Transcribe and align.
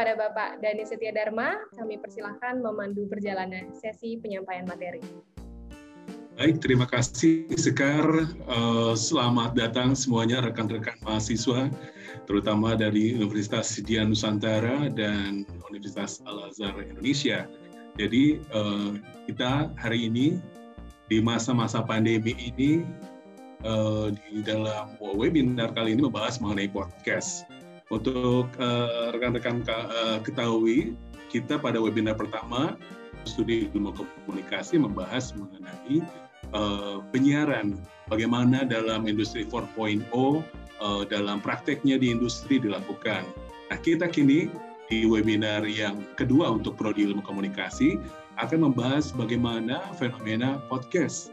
kepada 0.00 0.16
Bapak 0.16 0.64
Dani 0.64 0.80
Setia 0.88 1.12
Dharma, 1.12 1.60
kami 1.76 2.00
persilahkan 2.00 2.64
memandu 2.64 3.04
perjalanan 3.04 3.68
sesi 3.76 4.16
penyampaian 4.16 4.64
materi. 4.64 5.04
Baik, 6.40 6.56
terima 6.64 6.88
kasih 6.88 7.44
Sekar. 7.60 8.24
Uh, 8.48 8.96
selamat 8.96 9.52
datang 9.52 9.92
semuanya 9.92 10.40
rekan-rekan 10.40 10.96
mahasiswa, 11.04 11.68
terutama 12.24 12.72
dari 12.80 13.12
Universitas 13.12 13.76
Sidia 13.76 14.00
Nusantara 14.00 14.88
dan 14.88 15.44
Universitas 15.68 16.24
Al-Azhar 16.24 16.80
Indonesia. 16.80 17.44
Jadi 18.00 18.40
uh, 18.56 18.96
kita 19.28 19.68
hari 19.76 20.08
ini 20.08 20.40
di 21.12 21.20
masa-masa 21.20 21.84
pandemi 21.84 22.32
ini 22.40 22.88
uh, 23.68 24.08
di 24.32 24.40
dalam 24.48 24.96
webinar 24.96 25.76
kali 25.76 25.92
ini 25.92 26.08
membahas 26.08 26.40
mengenai 26.40 26.72
podcast. 26.72 27.44
Untuk 27.90 28.54
rekan-rekan 29.10 29.66
uh, 29.66 30.22
ketahui, 30.22 30.94
kita 31.26 31.58
pada 31.58 31.82
webinar 31.82 32.14
pertama 32.14 32.78
studi 33.26 33.68
ilmu 33.74 33.92
komunikasi 34.26 34.78
membahas 34.78 35.34
mengenai 35.34 36.06
uh, 36.54 37.02
penyiaran, 37.10 37.76
bagaimana 38.08 38.64
dalam 38.64 39.10
industri 39.10 39.44
4.0 39.46 40.06
uh, 40.14 41.02
dalam 41.06 41.38
prakteknya 41.42 42.00
di 42.00 42.14
industri 42.14 42.62
dilakukan. 42.62 43.26
Nah, 43.70 43.78
kita 43.78 44.10
kini 44.10 44.50
di 44.90 45.06
webinar 45.06 45.62
yang 45.66 46.02
kedua 46.18 46.50
untuk 46.50 46.74
prodi 46.74 47.06
ilmu 47.06 47.22
komunikasi 47.22 47.94
akan 48.42 48.72
membahas 48.72 49.14
bagaimana 49.14 49.78
fenomena 49.94 50.58
podcast. 50.66 51.30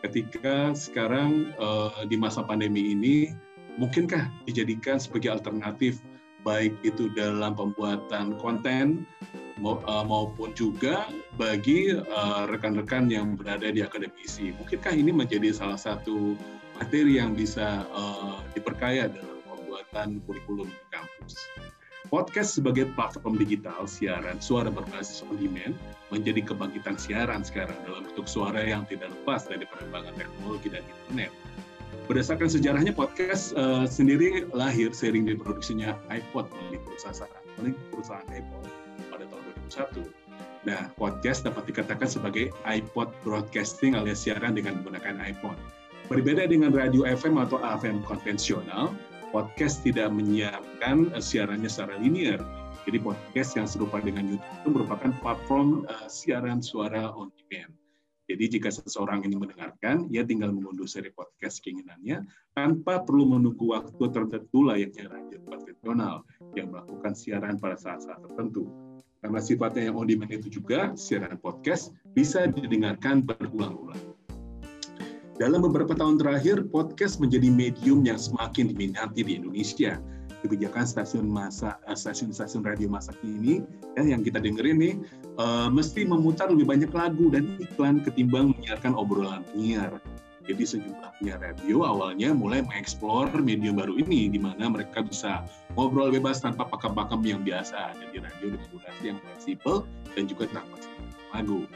Ketika 0.00 0.72
sekarang 0.72 1.52
uh, 1.60 2.06
di 2.08 2.16
masa 2.16 2.40
pandemi 2.46 2.94
ini, 2.94 3.34
mungkinkah 3.80 4.28
dijadikan 4.44 5.00
sebagai 5.00 5.32
alternatif 5.32 6.04
baik 6.44 6.76
itu 6.84 7.08
dalam 7.16 7.56
pembuatan 7.56 8.36
konten 8.36 9.08
eh, 9.64 10.04
maupun 10.04 10.52
juga 10.52 11.08
bagi 11.40 11.96
rekan-rekan 12.52 13.08
yang 13.08 13.36
berada 13.40 13.72
di 13.72 13.80
akademisi. 13.80 14.52
Mungkinkah 14.60 14.92
ini 14.92 15.12
menjadi 15.12 15.56
salah 15.56 15.80
satu 15.80 16.36
materi 16.76 17.16
yang 17.16 17.32
bisa 17.32 17.88
diperkaya 18.52 19.08
dalam 19.08 19.40
pembuatan 19.48 20.20
kurikulum 20.28 20.68
di 20.68 20.86
kampus? 20.92 21.40
Podcast 22.10 22.58
sebagai 22.58 22.90
platform 22.98 23.38
digital 23.38 23.86
siaran 23.86 24.42
suara 24.42 24.66
berbasis 24.66 25.22
on 25.22 25.38
demand 25.38 25.78
menjadi 26.10 26.42
kebangkitan 26.42 26.98
siaran 26.98 27.46
sekarang 27.46 27.78
dalam 27.86 28.02
bentuk 28.02 28.26
suara 28.26 28.66
yang 28.66 28.82
tidak 28.90 29.14
lepas 29.14 29.46
dari 29.46 29.62
perkembangan 29.62 30.18
teknologi 30.18 30.74
dan 30.74 30.82
internet. 30.82 31.30
Berdasarkan 32.10 32.50
sejarahnya, 32.50 32.90
podcast 32.90 33.54
uh, 33.54 33.86
sendiri 33.86 34.42
lahir 34.50 34.90
sering 34.90 35.30
diproduksinya 35.30 35.94
iPod 36.10 36.50
oleh 36.50 36.82
perusahaan, 36.82 37.30
oleh 37.62 37.70
perusahaan 37.94 38.26
Apple 38.34 38.66
pada 39.14 39.30
tahun 39.30 39.42
2001. 40.02 40.66
Nah, 40.66 40.90
podcast 40.98 41.46
dapat 41.46 41.70
dikatakan 41.70 42.10
sebagai 42.10 42.50
iPod 42.66 43.14
broadcasting 43.22 43.94
alias 43.94 44.26
siaran 44.26 44.58
dengan 44.58 44.82
menggunakan 44.82 45.22
iPhone. 45.22 45.54
Berbeda 46.10 46.50
dengan 46.50 46.74
radio 46.74 47.06
FM 47.06 47.38
atau 47.38 47.62
AM 47.62 48.02
konvensional, 48.02 48.90
podcast 49.30 49.86
tidak 49.86 50.10
menyiarkan 50.10 51.14
uh, 51.14 51.22
siarannya 51.22 51.70
secara 51.70 51.94
linear. 52.02 52.42
Jadi 52.90 52.98
podcast 53.06 53.54
yang 53.54 53.70
serupa 53.70 54.02
dengan 54.02 54.34
YouTube 54.34 54.82
merupakan 54.82 55.14
platform 55.22 55.86
uh, 55.86 56.10
siaran 56.10 56.58
suara 56.58 57.14
on 57.14 57.30
demand. 57.46 57.70
Jadi 58.30 58.46
jika 58.46 58.70
seseorang 58.70 59.26
ini 59.26 59.34
mendengarkan, 59.34 60.06
ia 60.06 60.22
tinggal 60.22 60.54
mengunduh 60.54 60.86
seri 60.86 61.10
podcast 61.10 61.58
keinginannya 61.66 62.22
tanpa 62.54 63.02
perlu 63.02 63.26
menunggu 63.26 63.74
waktu 63.74 64.06
tertentu 64.06 64.62
layaknya 64.62 65.10
radio 65.10 65.42
konvensional 65.50 66.22
yang 66.54 66.70
melakukan 66.70 67.10
siaran 67.18 67.58
pada 67.58 67.74
saat-saat 67.74 68.22
tertentu. 68.22 68.70
Karena 69.18 69.42
sifatnya 69.42 69.90
yang 69.90 69.98
on 69.98 70.06
demand 70.06 70.30
itu 70.30 70.46
juga, 70.46 70.94
siaran 70.94 71.42
podcast 71.42 71.90
bisa 72.14 72.46
didengarkan 72.46 73.26
berulang-ulang. 73.26 73.98
Dalam 75.42 75.66
beberapa 75.66 75.98
tahun 75.98 76.22
terakhir, 76.22 76.70
podcast 76.70 77.18
menjadi 77.18 77.50
medium 77.50 78.06
yang 78.06 78.20
semakin 78.20 78.70
diminati 78.70 79.26
di 79.26 79.42
Indonesia. 79.42 79.98
Kebijakan 80.40 80.88
stasiun 80.88 81.28
masa 81.28 81.76
eh, 81.84 81.96
stasiun-stasiun 81.96 82.64
radio 82.64 82.88
masa 82.88 83.12
kini 83.20 83.60
ya, 83.96 84.02
yang 84.16 84.24
kita 84.24 84.40
dengerin 84.40 84.78
nih 84.80 84.94
uh, 85.36 85.68
mesti 85.68 86.08
memutar 86.08 86.48
lebih 86.48 86.64
banyak 86.64 86.90
lagu 86.90 87.28
dan 87.28 87.60
iklan 87.60 88.00
ketimbang 88.00 88.56
menyiarkan 88.56 88.96
obrolan 88.96 89.44
penyiar. 89.52 90.00
Jadi 90.48 90.64
sejumlah 90.64 91.20
penyiar 91.20 91.38
radio 91.44 91.84
awalnya 91.84 92.32
mulai 92.32 92.64
mengeksplor 92.64 93.30
medium 93.38 93.76
baru 93.76 94.00
ini 94.00 94.32
di 94.32 94.40
mana 94.40 94.72
mereka 94.72 95.04
bisa 95.04 95.44
ngobrol 95.76 96.10
bebas 96.10 96.40
tanpa 96.40 96.66
pakem-pakem 96.66 97.20
yang 97.22 97.40
biasa 97.44 97.94
ada 97.94 98.04
di 98.08 98.18
radio 98.18 98.56
dengan 98.56 98.68
durasi 98.72 99.04
yang 99.04 99.18
fleksibel 99.20 99.84
dan 100.16 100.24
juga 100.26 100.48
tanpa 100.50 100.80
lagu. 101.36 101.68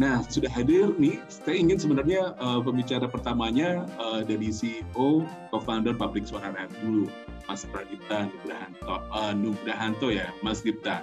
Nah, 0.00 0.24
sudah 0.24 0.48
hadir 0.48 0.96
nih, 0.96 1.20
saya 1.28 1.60
ingin 1.60 1.76
sebenarnya 1.76 2.32
uh, 2.40 2.64
pembicara 2.64 3.04
pertamanya 3.04 3.84
uh, 4.00 4.24
dari 4.24 4.48
CEO, 4.48 5.28
co-founder 5.52 5.92
Public 5.92 6.24
Suara 6.24 6.48
Rakyat 6.48 6.72
dulu, 6.80 7.12
Mas 7.46 7.66
Pradipta 7.68 8.28
Nugrahanto, 8.28 8.86
uh, 9.10 9.32
Nugrahanto 9.34 10.08
ya, 10.10 10.30
Mas 10.40 10.62
Dipta. 10.62 11.02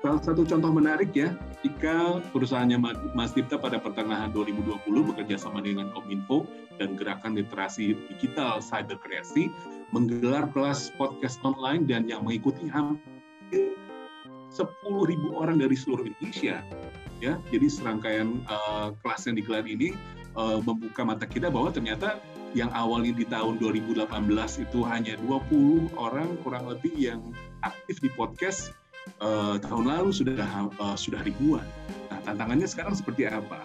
Salah 0.00 0.22
satu 0.24 0.48
contoh 0.48 0.72
menarik 0.72 1.12
ya, 1.12 1.36
ketika 1.60 2.24
perusahaannya 2.32 2.80
Mas 3.12 3.36
Dipta 3.36 3.60
pada 3.60 3.76
pertengahan 3.76 4.32
2020 4.32 4.80
bekerja 5.12 5.36
sama 5.36 5.60
dengan 5.60 5.92
Kominfo 5.92 6.48
dan 6.80 6.96
Gerakan 6.96 7.36
Literasi 7.36 7.92
Digital 8.08 8.64
Cyber 8.64 8.96
Kreasi 9.04 9.52
menggelar 9.92 10.48
kelas 10.56 10.88
podcast 10.96 11.36
online 11.44 11.84
dan 11.84 12.08
yang 12.08 12.24
mengikuti 12.24 12.64
hampir 12.72 13.76
10.000 14.50 14.80
orang 15.30 15.60
dari 15.60 15.76
seluruh 15.78 16.08
Indonesia 16.08 16.64
ya 17.20 17.36
jadi 17.52 17.66
serangkaian 17.68 18.40
uh, 18.48 18.96
kelas 19.04 19.28
yang 19.28 19.36
digelar 19.36 19.64
ini 19.68 19.94
uh, 20.34 20.58
membuka 20.64 21.04
mata 21.04 21.28
kita 21.28 21.52
bahwa 21.52 21.68
ternyata 21.70 22.18
yang 22.52 22.70
awalnya 22.74 23.14
di 23.14 23.26
tahun 23.26 23.62
2018 23.62 24.10
itu 24.64 24.80
hanya 24.86 25.14
20 25.22 25.94
orang 25.94 26.34
kurang 26.42 26.66
lebih 26.66 26.90
yang 26.98 27.22
aktif 27.62 28.02
di 28.02 28.10
podcast 28.18 28.74
uh, 29.22 29.56
tahun 29.62 29.86
lalu 29.86 30.10
sudah 30.10 30.34
uh, 30.82 30.98
sudah 30.98 31.22
ribuan. 31.22 31.64
Nah, 32.10 32.20
tantangannya 32.26 32.66
sekarang 32.66 32.98
seperti 32.98 33.30
apa? 33.30 33.62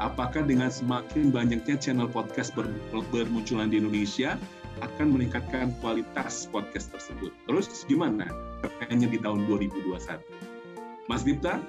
Apakah 0.00 0.48
dengan 0.48 0.72
semakin 0.72 1.28
banyaknya 1.30 1.76
channel 1.76 2.08
podcast 2.08 2.56
ber, 2.56 2.66
bermunculan 3.12 3.68
di 3.68 3.78
Indonesia 3.78 4.40
akan 4.80 5.14
meningkatkan 5.14 5.76
kualitas 5.84 6.48
podcast 6.48 6.90
tersebut? 6.96 7.30
Terus 7.44 7.68
gimana? 7.84 8.26
Kayaknya 8.80 9.12
di 9.12 9.18
tahun 9.20 9.44
2021. 9.46 9.92
Mas 11.06 11.22
Dipta, 11.22 11.60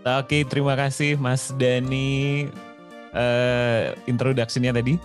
Oke, 0.00 0.48
terima 0.48 0.80
kasih 0.80 1.20
Mas 1.20 1.52
Dani 1.60 2.48
uh, 3.14 3.94
introduksinya 4.06 4.74
tadi. 4.74 4.98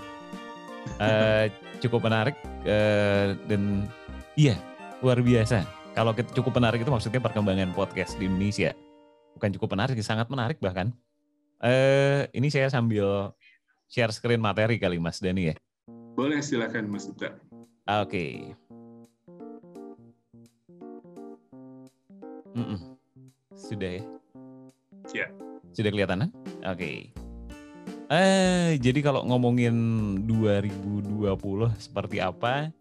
Uh, 1.01 1.49
cukup 1.81 2.07
menarik 2.07 2.37
uh, 2.65 3.35
dan 3.49 3.89
iya 4.37 4.55
luar 5.01 5.19
biasa. 5.19 5.65
Kalau 5.95 6.11
cukup 6.13 6.59
menarik 6.59 6.83
itu 6.83 6.91
maksudnya 6.91 7.23
perkembangan 7.23 7.71
podcast 7.71 8.19
di 8.19 8.27
Indonesia. 8.27 8.75
Bukan 9.35 9.51
cukup 9.55 9.75
menarik, 9.75 9.95
sangat 10.03 10.27
menarik 10.27 10.59
bahkan. 10.59 10.91
Uh, 11.63 12.27
ini 12.35 12.51
saya 12.51 12.67
sambil 12.67 13.31
share 13.87 14.11
screen 14.11 14.43
materi 14.43 14.75
kali 14.75 14.99
Mas 14.99 15.23
Dani 15.23 15.51
ya. 15.51 15.55
Boleh 16.15 16.43
silakan 16.43 16.91
Mas 16.91 17.07
Dita. 17.07 17.35
Oke. 17.85 18.07
Okay. 18.07 18.31
Mm 22.55 22.65
-mm. 22.71 22.79
Sudah 23.55 23.91
ya. 23.99 24.03
Ya. 25.11 25.27
Sudah 25.75 25.91
kelihatan 25.91 26.27
kan? 26.27 26.31
Oke. 26.63 27.11
Okay. 27.11 27.24
Eh, 28.15 28.79
jadi 28.79 28.99
kalau 29.03 29.27
ngomongin 29.27 29.75
2020 30.23 31.19
seperti 31.75 32.23
apa? 32.23 32.71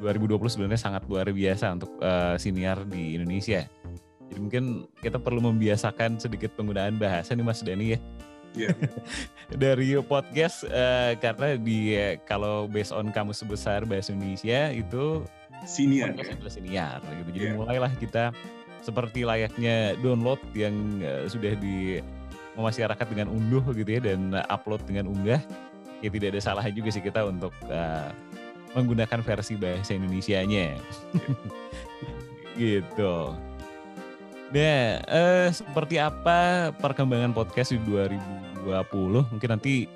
2020 0.00 0.40
sebenarnya 0.48 0.80
sangat 0.80 1.02
luar 1.06 1.28
biasa 1.30 1.76
untuk 1.76 1.92
uh, 2.00 2.34
siniar 2.40 2.82
di 2.88 3.20
Indonesia. 3.20 3.68
Jadi 4.30 4.38
mungkin 4.40 4.64
kita 5.04 5.20
perlu 5.20 5.44
membiasakan 5.44 6.16
sedikit 6.16 6.56
penggunaan 6.56 6.96
bahasa 6.96 7.36
nih 7.36 7.44
Mas 7.44 7.60
Dani 7.60 7.94
ya. 7.94 8.00
Yeah. 8.52 8.76
Dari 9.62 9.96
podcast 10.04 10.64
uh, 10.68 11.16
karena 11.20 11.60
di 11.60 11.96
kalau 12.24 12.64
based 12.64 12.96
on 12.96 13.12
kamus 13.12 13.44
besar 13.44 13.84
bahasa 13.84 14.12
Indonesia 14.12 14.72
itu 14.72 15.24
siniar 15.68 16.16
ya? 16.16 16.32
adalah 16.32 16.52
siniar 16.52 16.98
gitu. 17.22 17.30
Jadi 17.36 17.46
yeah. 17.52 17.56
mulailah 17.56 17.92
kita 18.00 18.24
seperti 18.82 19.22
layaknya 19.22 19.94
download 20.00 20.40
yang 20.56 20.74
uh, 21.04 21.28
sudah 21.30 21.54
di 21.60 22.02
memasyarakat 22.58 23.06
dengan 23.08 23.32
unduh 23.32 23.64
gitu 23.72 23.88
ya 23.88 24.00
dan 24.00 24.36
upload 24.48 24.84
dengan 24.84 25.08
unggah 25.08 25.40
ya 26.02 26.08
tidak 26.10 26.34
ada 26.36 26.40
salahnya 26.42 26.74
juga 26.74 26.90
sih 26.90 27.00
kita 27.00 27.24
untuk 27.24 27.54
uh, 27.70 28.10
menggunakan 28.74 29.20
versi 29.22 29.54
bahasa 29.54 29.94
Indonesia-nya 29.94 30.76
gitu. 32.60 33.36
Nah, 34.52 35.00
uh, 35.08 35.48
seperti 35.48 35.96
apa 35.96 36.72
perkembangan 36.76 37.32
podcast 37.32 37.72
di 37.72 37.80
2020? 37.88 39.32
Mungkin 39.32 39.48
nanti 39.48 39.88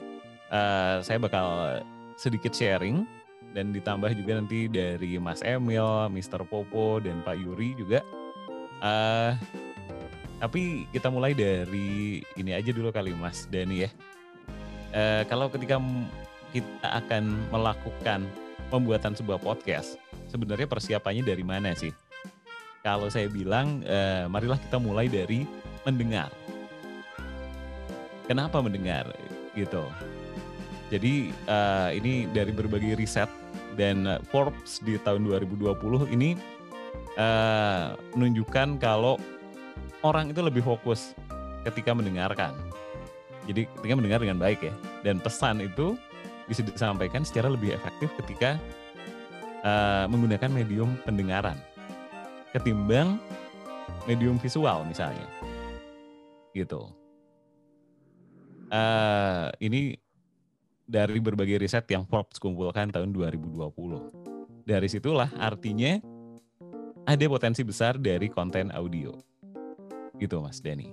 uh, 0.49 1.05
saya 1.05 1.21
bakal 1.21 1.81
sedikit 2.17 2.57
sharing 2.57 3.05
dan 3.53 3.73
ditambah 3.73 4.17
juga 4.17 4.41
nanti 4.41 4.69
dari 4.69 5.21
Mas 5.21 5.45
Emil, 5.45 6.09
Mr. 6.09 6.45
Popo 6.49 7.01
dan 7.05 7.21
Pak 7.21 7.37
Yuri 7.37 7.77
juga. 7.77 8.01
Uh, 8.81 9.37
tapi 10.37 10.85
kita 10.93 11.09
mulai 11.09 11.33
dari 11.33 12.21
ini 12.37 12.51
aja 12.53 12.71
dulu 12.73 12.93
kali 12.93 13.17
Mas 13.17 13.49
Dani 13.49 13.89
ya. 13.89 13.91
Uh, 14.93 15.23
kalau 15.29 15.49
ketika 15.49 15.81
kita 16.53 16.89
akan 16.89 17.37
melakukan 17.53 18.25
pembuatan 18.69 19.13
sebuah 19.17 19.41
podcast, 19.41 20.01
sebenarnya 20.29 20.69
persiapannya 20.69 21.25
dari 21.25 21.45
mana 21.45 21.73
sih? 21.77 21.93
Kalau 22.85 23.11
saya 23.11 23.27
bilang, 23.27 23.83
uh, 23.85 24.31
marilah 24.31 24.61
kita 24.61 24.79
mulai 24.79 25.11
dari 25.11 25.43
mendengar. 25.83 26.31
Kenapa 28.31 28.63
mendengar? 28.63 29.11
Gitu. 29.55 29.83
Jadi 30.87 31.35
uh, 31.51 31.91
ini 31.91 32.31
dari 32.31 32.55
berbagai 32.55 32.95
riset 32.95 33.27
dan 33.75 34.07
eh, 34.07 34.23
Forbes 34.31 34.81
di 34.81 34.97
tahun 35.03 35.27
2020 35.27 36.15
ini 36.15 36.39
uh, 37.19 37.99
menunjukkan 38.15 38.79
kalau 38.79 39.19
orang 40.07 40.31
itu 40.31 40.41
lebih 40.43 40.63
fokus 40.63 41.13
ketika 41.67 41.91
mendengarkan. 41.91 42.55
Jadi 43.47 43.67
ketika 43.79 43.95
mendengar 43.95 44.23
dengan 44.23 44.39
baik 44.39 44.63
ya. 44.63 44.75
Dan 45.03 45.19
pesan 45.19 45.63
itu 45.63 45.99
bisa 46.47 46.63
disampaikan 46.63 47.27
secara 47.27 47.51
lebih 47.51 47.75
efektif 47.75 48.11
ketika 48.23 48.59
uh, 49.67 50.07
menggunakan 50.07 50.51
medium 50.51 50.95
pendengaran 51.03 51.59
ketimbang 52.55 53.19
medium 54.07 54.39
visual 54.39 54.87
misalnya. 54.87 55.27
Gitu. 56.55 56.89
Uh, 58.67 59.53
ini 59.63 59.95
dari 60.87 61.19
berbagai 61.19 61.67
riset 61.67 61.87
yang 61.91 62.07
Forbes 62.07 62.39
kumpulkan 62.39 62.95
tahun 62.95 63.11
2020. 63.11 64.67
Dari 64.67 64.89
situlah 64.91 65.31
artinya 65.39 65.99
ada 67.07 67.25
potensi 67.31 67.63
besar 67.63 67.99
dari 67.99 68.27
konten 68.27 68.75
audio. 68.75 69.15
Gitu 70.17 70.37
Mas 70.41 70.59
Denny. 70.61 70.93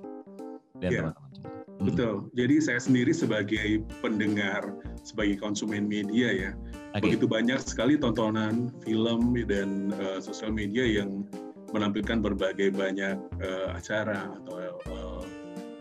Dan 0.80 0.90
ya, 0.92 1.00
teman-teman. 1.00 1.32
Hmm. 1.34 1.86
Betul. 1.90 2.14
Jadi 2.38 2.56
saya 2.62 2.80
sendiri 2.80 3.12
sebagai 3.12 3.82
pendengar, 4.00 4.62
sebagai 5.02 5.42
konsumen 5.42 5.90
media 5.90 6.30
ya, 6.32 6.52
okay. 6.94 7.12
begitu 7.12 7.26
banyak 7.26 7.60
sekali 7.60 7.98
tontonan 7.98 8.70
film 8.86 9.34
dan 9.50 9.90
uh, 9.98 10.22
sosial 10.22 10.54
media 10.54 10.86
yang 10.86 11.26
menampilkan 11.74 12.22
berbagai 12.22 12.70
banyak 12.78 13.18
uh, 13.42 13.74
acara 13.74 14.30
atau 14.30 14.56
uh, 14.62 14.93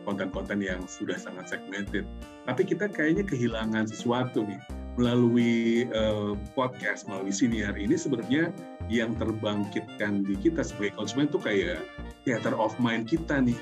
konten-konten 0.03 0.63
yang 0.63 0.83
sudah 0.87 1.17
sangat 1.17 1.51
segmented. 1.51 2.07
Tapi 2.47 2.63
kita 2.67 2.91
kayaknya 2.91 3.25
kehilangan 3.27 3.87
sesuatu 3.87 4.45
nih 4.47 4.61
melalui 5.01 5.89
uh, 5.97 6.37
podcast, 6.53 7.09
melalui 7.09 7.33
siniar 7.33 7.73
ini 7.81 7.97
sebenarnya 7.97 8.53
yang 8.93 9.17
terbangkitkan 9.17 10.27
di 10.27 10.37
kita 10.37 10.61
sebagai 10.61 11.01
konsumen 11.01 11.33
tuh 11.33 11.41
kayak 11.41 11.81
theater 12.29 12.53
of 12.59 12.77
mind 12.77 13.09
kita 13.09 13.41
nih. 13.41 13.57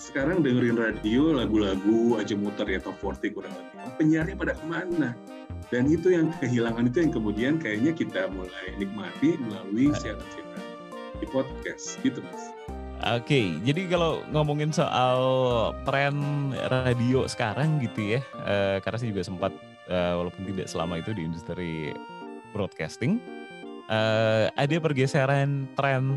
Sekarang 0.00 0.40
dengerin 0.40 0.80
radio, 0.80 1.36
lagu-lagu 1.36 2.16
aja 2.16 2.32
muter 2.32 2.64
ya 2.64 2.80
top 2.80 2.96
40 3.04 3.36
kurang 3.36 3.52
lebih. 3.52 3.76
Penyiarnya 4.00 4.34
pada 4.40 4.56
ke 4.56 4.64
mana? 4.64 5.12
Dan 5.68 5.88
itu 5.92 6.16
yang 6.16 6.32
kehilangan 6.40 6.88
itu 6.88 7.04
yang 7.04 7.12
kemudian 7.12 7.54
kayaknya 7.60 7.92
kita 7.92 8.28
mulai 8.32 8.72
nikmati 8.80 9.36
melalui 9.36 9.92
siaran-siaran 10.00 10.64
di 11.20 11.26
podcast 11.28 12.00
gitu 12.02 12.24
mas. 12.24 12.50
Oke, 13.02 13.58
jadi 13.66 13.90
kalau 13.90 14.22
ngomongin 14.30 14.70
soal 14.70 15.18
tren 15.82 16.14
radio 16.70 17.26
sekarang 17.26 17.82
gitu 17.82 18.14
ya, 18.14 18.20
uh, 18.46 18.78
karena 18.78 18.94
saya 18.94 19.10
juga 19.10 19.26
sempat 19.26 19.52
uh, 19.90 20.22
walaupun 20.22 20.46
tidak 20.46 20.70
selama 20.70 21.02
itu 21.02 21.10
di 21.10 21.26
industri 21.26 21.90
broadcasting, 22.54 23.18
uh, 23.90 24.46
ada 24.54 24.76
pergeseran 24.78 25.66
tren 25.74 26.14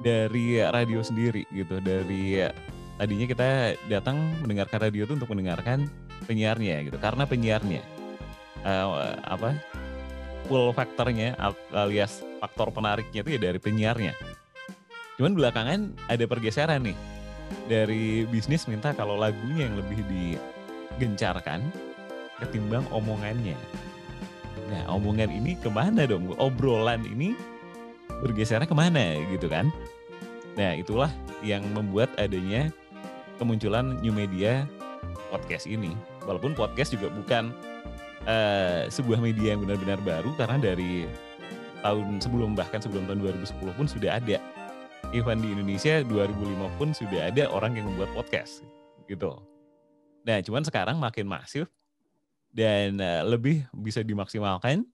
dari 0.00 0.64
radio 0.64 1.04
sendiri 1.04 1.44
gitu. 1.52 1.76
Dari 1.76 2.40
tadinya 2.96 3.26
kita 3.28 3.48
datang 3.92 4.32
mendengarkan 4.40 4.88
radio 4.88 5.04
itu 5.04 5.12
untuk 5.12 5.28
mendengarkan 5.28 5.92
penyiarnya 6.24 6.88
gitu, 6.88 6.96
karena 6.96 7.28
penyiarnya 7.28 7.84
uh, 8.64 9.12
apa 9.28 9.60
full 10.48 10.72
faktornya 10.72 11.36
alias 11.76 12.24
faktor 12.40 12.72
penariknya 12.72 13.20
itu 13.20 13.30
ya 13.36 13.40
dari 13.52 13.60
penyiarnya 13.60 14.37
Cuman 15.18 15.34
belakangan 15.34 15.98
ada 16.06 16.24
pergeseran 16.30 16.86
nih 16.86 16.98
dari 17.66 18.22
bisnis 18.30 18.70
minta 18.70 18.94
kalau 18.94 19.18
lagunya 19.18 19.66
yang 19.66 19.74
lebih 19.74 20.06
digencarkan 20.06 21.58
ketimbang 22.38 22.86
omongannya. 22.94 23.58
Nah 24.70 24.86
omongan 24.94 25.26
ini 25.34 25.58
ke 25.58 25.66
mana 25.66 26.06
dong? 26.06 26.30
Obrolan 26.38 27.02
ini 27.02 27.34
bergesernya 28.22 28.70
ke 28.70 28.78
mana 28.78 29.18
gitu 29.34 29.50
kan? 29.50 29.74
Nah 30.54 30.78
itulah 30.78 31.10
yang 31.42 31.66
membuat 31.74 32.14
adanya 32.14 32.70
kemunculan 33.42 33.98
new 33.98 34.14
media 34.14 34.70
podcast 35.34 35.66
ini. 35.66 35.98
Walaupun 36.30 36.54
podcast 36.54 36.94
juga 36.94 37.10
bukan 37.10 37.50
uh, 38.22 38.86
sebuah 38.86 39.18
media 39.18 39.58
yang 39.58 39.66
benar-benar 39.66 39.98
baru 40.06 40.30
karena 40.38 40.62
dari 40.62 41.10
tahun 41.82 42.22
sebelum 42.22 42.54
bahkan 42.54 42.78
sebelum 42.78 43.06
tahun 43.10 43.18
2010 43.42 43.78
pun 43.78 43.86
sudah 43.86 44.18
ada 44.18 44.38
even 45.16 45.40
di 45.40 45.48
Indonesia 45.56 46.04
2005 46.04 46.78
pun 46.78 46.88
sudah 46.92 47.32
ada 47.32 47.48
orang 47.48 47.80
yang 47.80 47.88
membuat 47.88 48.12
podcast 48.12 48.60
gitu. 49.08 49.40
Nah, 50.28 50.44
cuman 50.44 50.62
sekarang 50.66 51.00
makin 51.00 51.24
masif 51.24 51.72
dan 52.52 53.00
uh, 53.00 53.24
lebih 53.24 53.64
bisa 53.72 54.04
dimaksimalkan 54.04 54.84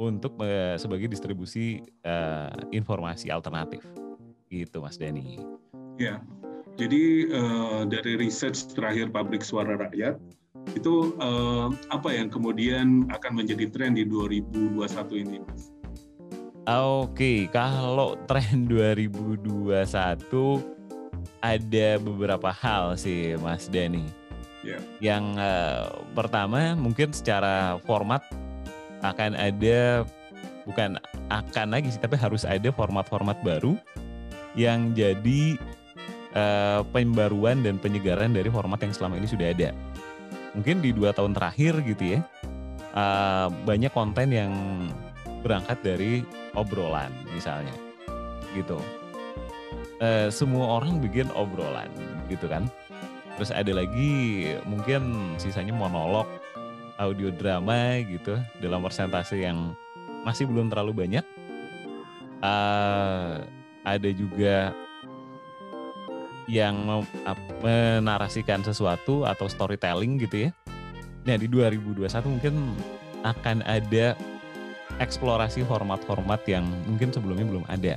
untuk 0.00 0.40
uh, 0.40 0.80
sebagai 0.80 1.08
distribusi 1.12 1.84
uh, 2.08 2.52
informasi 2.72 3.28
alternatif. 3.28 3.84
Gitu, 4.48 4.80
Mas 4.80 4.96
Dani. 4.96 5.40
Ya, 6.00 6.20
jadi 6.80 7.28
uh, 7.32 7.82
dari 7.84 8.16
research 8.16 8.72
terakhir 8.72 9.12
Pabrik 9.12 9.44
Suara 9.44 9.76
Rakyat 9.76 10.16
itu 10.72 11.12
uh, 11.20 11.68
apa 11.92 12.08
yang 12.12 12.32
kemudian 12.32 13.08
akan 13.12 13.32
menjadi 13.44 13.68
tren 13.68 13.96
di 13.96 14.08
2021 14.08 15.24
ini, 15.24 15.36
Mas? 15.44 15.71
Oke, 16.62 17.50
kalau 17.50 18.14
tren 18.30 18.66
2021 18.70 19.66
ada 21.42 21.88
beberapa 21.98 22.54
hal 22.54 22.94
sih 22.94 23.34
Mas 23.42 23.66
Dani. 23.66 24.06
Yeah. 24.62 24.78
Yang 25.02 25.24
uh, 25.42 25.90
pertama 26.14 26.78
mungkin 26.78 27.10
secara 27.10 27.82
format 27.82 28.22
akan 29.02 29.34
ada 29.34 30.06
bukan 30.62 31.02
akan 31.34 31.66
lagi 31.74 31.90
sih 31.90 31.98
tapi 31.98 32.14
harus 32.14 32.46
ada 32.46 32.70
format-format 32.70 33.42
baru 33.42 33.74
yang 34.54 34.94
jadi 34.94 35.58
uh, 36.38 36.86
pembaruan 36.94 37.66
dan 37.66 37.82
penyegaran 37.82 38.30
dari 38.30 38.46
format 38.46 38.78
yang 38.86 38.94
selama 38.94 39.18
ini 39.18 39.26
sudah 39.26 39.50
ada. 39.50 39.74
Mungkin 40.54 40.78
di 40.78 40.94
dua 40.94 41.10
tahun 41.10 41.34
terakhir 41.34 41.82
gitu 41.82 42.14
ya 42.14 42.22
uh, 42.94 43.50
banyak 43.66 43.90
konten 43.90 44.30
yang 44.30 44.52
berangkat 45.42 45.78
dari 45.82 46.22
obrolan 46.54 47.10
misalnya. 47.34 47.74
Gitu. 48.54 48.78
E, 49.98 50.30
semua 50.30 50.80
orang 50.80 51.02
bikin 51.02 51.28
obrolan 51.34 51.90
gitu 52.30 52.46
kan. 52.46 52.70
Terus 53.36 53.50
ada 53.50 53.72
lagi 53.74 54.46
mungkin 54.64 55.34
sisanya 55.36 55.74
monolog 55.74 56.30
audio 57.00 57.34
drama 57.34 57.98
gitu. 58.06 58.38
Dalam 58.62 58.80
persentase 58.86 59.42
yang 59.42 59.74
masih 60.22 60.46
belum 60.46 60.70
terlalu 60.70 61.06
banyak. 61.06 61.24
Uh, 62.42 63.38
ada 63.86 64.10
juga 64.10 64.74
yang 66.50 67.06
menarasikan 67.62 68.66
sesuatu 68.66 69.22
atau 69.26 69.46
storytelling 69.46 70.18
gitu 70.22 70.48
ya. 70.48 70.50
Nah 71.22 71.38
di 71.38 71.46
2021 71.46 72.10
mungkin 72.26 72.54
akan 73.22 73.62
ada 73.62 74.18
eksplorasi 75.00 75.64
format-format 75.64 76.42
yang 76.50 76.66
mungkin 76.88 77.14
sebelumnya 77.14 77.46
belum 77.48 77.64
ada 77.68 77.96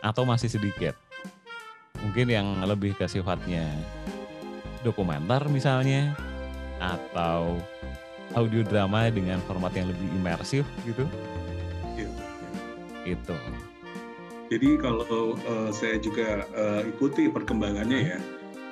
atau 0.00 0.22
masih 0.24 0.48
sedikit. 0.48 0.96
Mungkin 2.02 2.30
yang 2.30 2.46
lebih 2.66 2.96
ke 2.98 3.06
sifatnya 3.06 3.68
dokumenter 4.82 5.46
misalnya 5.46 6.16
atau 6.82 7.58
audio 8.34 8.64
drama 8.66 9.06
dengan 9.12 9.38
format 9.46 9.70
yang 9.76 9.86
lebih 9.90 10.08
imersif 10.18 10.64
gitu. 10.82 11.06
Ya. 11.94 12.08
Itu. 13.06 13.36
Jadi 14.52 14.68
kalau 14.76 15.38
uh, 15.48 15.70
saya 15.72 15.96
juga 15.96 16.44
uh, 16.52 16.84
ikuti 16.84 17.30
perkembangannya 17.32 18.00
ya, 18.04 18.18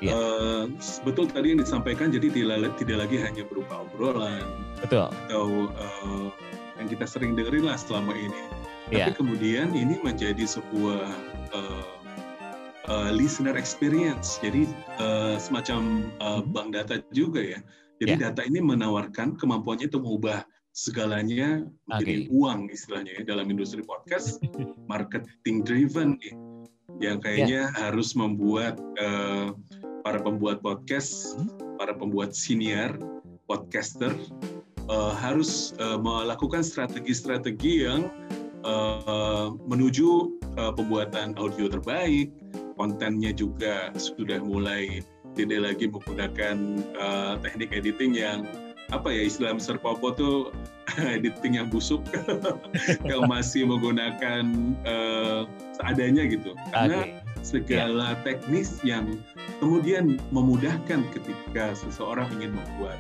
ya. 0.05 0.13
Uh, 0.13 0.65
betul 1.09 1.25
tadi 1.25 1.57
yang 1.57 1.61
disampaikan 1.65 2.13
jadi 2.13 2.29
tidak, 2.29 2.77
tidak 2.77 3.09
lagi 3.09 3.17
hanya 3.17 3.49
berupa 3.49 3.89
obrolan 3.89 4.45
betul. 4.77 5.09
atau 5.09 5.73
uh, 5.73 6.29
yang 6.81 6.89
kita 6.89 7.05
sering 7.05 7.37
dengerin 7.37 7.69
lah 7.69 7.77
selama 7.77 8.17
ini. 8.17 8.41
Yeah. 8.91 9.07
Tapi 9.07 9.21
kemudian 9.21 9.77
ini 9.77 10.01
menjadi 10.01 10.43
sebuah 10.49 11.07
uh, 11.53 11.93
uh, 12.89 13.11
listener 13.13 13.55
experience, 13.55 14.41
jadi 14.41 14.67
uh, 14.99 15.37
semacam 15.37 16.11
uh, 16.19 16.41
bank 16.43 16.75
data 16.75 17.05
juga 17.13 17.45
ya. 17.45 17.61
Jadi 18.01 18.17
yeah. 18.17 18.33
data 18.33 18.43
ini 18.49 18.65
menawarkan 18.65 19.37
kemampuannya 19.37 19.93
untuk 19.93 20.09
mengubah 20.09 20.43
segalanya 20.73 21.67
menjadi 21.91 22.31
okay. 22.31 22.33
uang 22.33 22.61
istilahnya 22.73 23.13
ya 23.21 23.23
dalam 23.27 23.51
industri 23.51 23.83
podcast 23.83 24.39
marketing 24.93 25.67
driven 25.67 26.15
nih 26.23 26.35
yang 27.03 27.19
kayaknya 27.19 27.69
yeah. 27.69 27.77
harus 27.77 28.15
membuat 28.15 28.81
uh, 28.99 29.53
para 30.03 30.19
pembuat 30.21 30.65
podcast, 30.65 31.37
hmm? 31.37 31.77
para 31.77 31.93
pembuat 31.93 32.33
senior 32.33 32.97
podcaster 33.47 34.13
uh, 34.91 35.15
harus 35.15 35.73
uh, 35.79 35.97
melakukan 35.97 36.67
strategi-strategi 36.67 37.87
yang 37.87 38.11
uh, 38.67 39.55
menuju 39.71 40.35
uh, 40.59 40.75
pembuatan 40.75 41.39
audio 41.39 41.71
terbaik, 41.71 42.35
kontennya 42.75 43.31
juga 43.31 43.95
sudah 43.95 44.43
mulai 44.43 45.01
tidak 45.39 45.73
lagi 45.73 45.87
menggunakan 45.87 46.83
uh, 46.99 47.39
teknik 47.39 47.71
editing 47.71 48.19
yang 48.19 48.45
apa 48.91 49.07
ya 49.07 49.23
istilah 49.31 49.55
Mr. 49.55 49.79
Popo 49.79 50.11
tuh 50.11 50.51
editing 51.17 51.63
yang 51.63 51.71
busuk 51.71 52.03
yang 53.11 53.31
masih 53.31 53.63
menggunakan 53.63 54.75
uh, 54.83 55.47
seadanya 55.79 56.27
gitu 56.27 56.59
karena 56.75 57.07
okay. 57.07 57.23
segala 57.47 58.19
yeah. 58.19 58.23
teknis 58.27 58.83
yang 58.83 59.23
kemudian 59.63 60.19
memudahkan 60.35 61.07
ketika 61.15 61.79
seseorang 61.79 62.27
ingin 62.43 62.59
membuat 62.59 62.99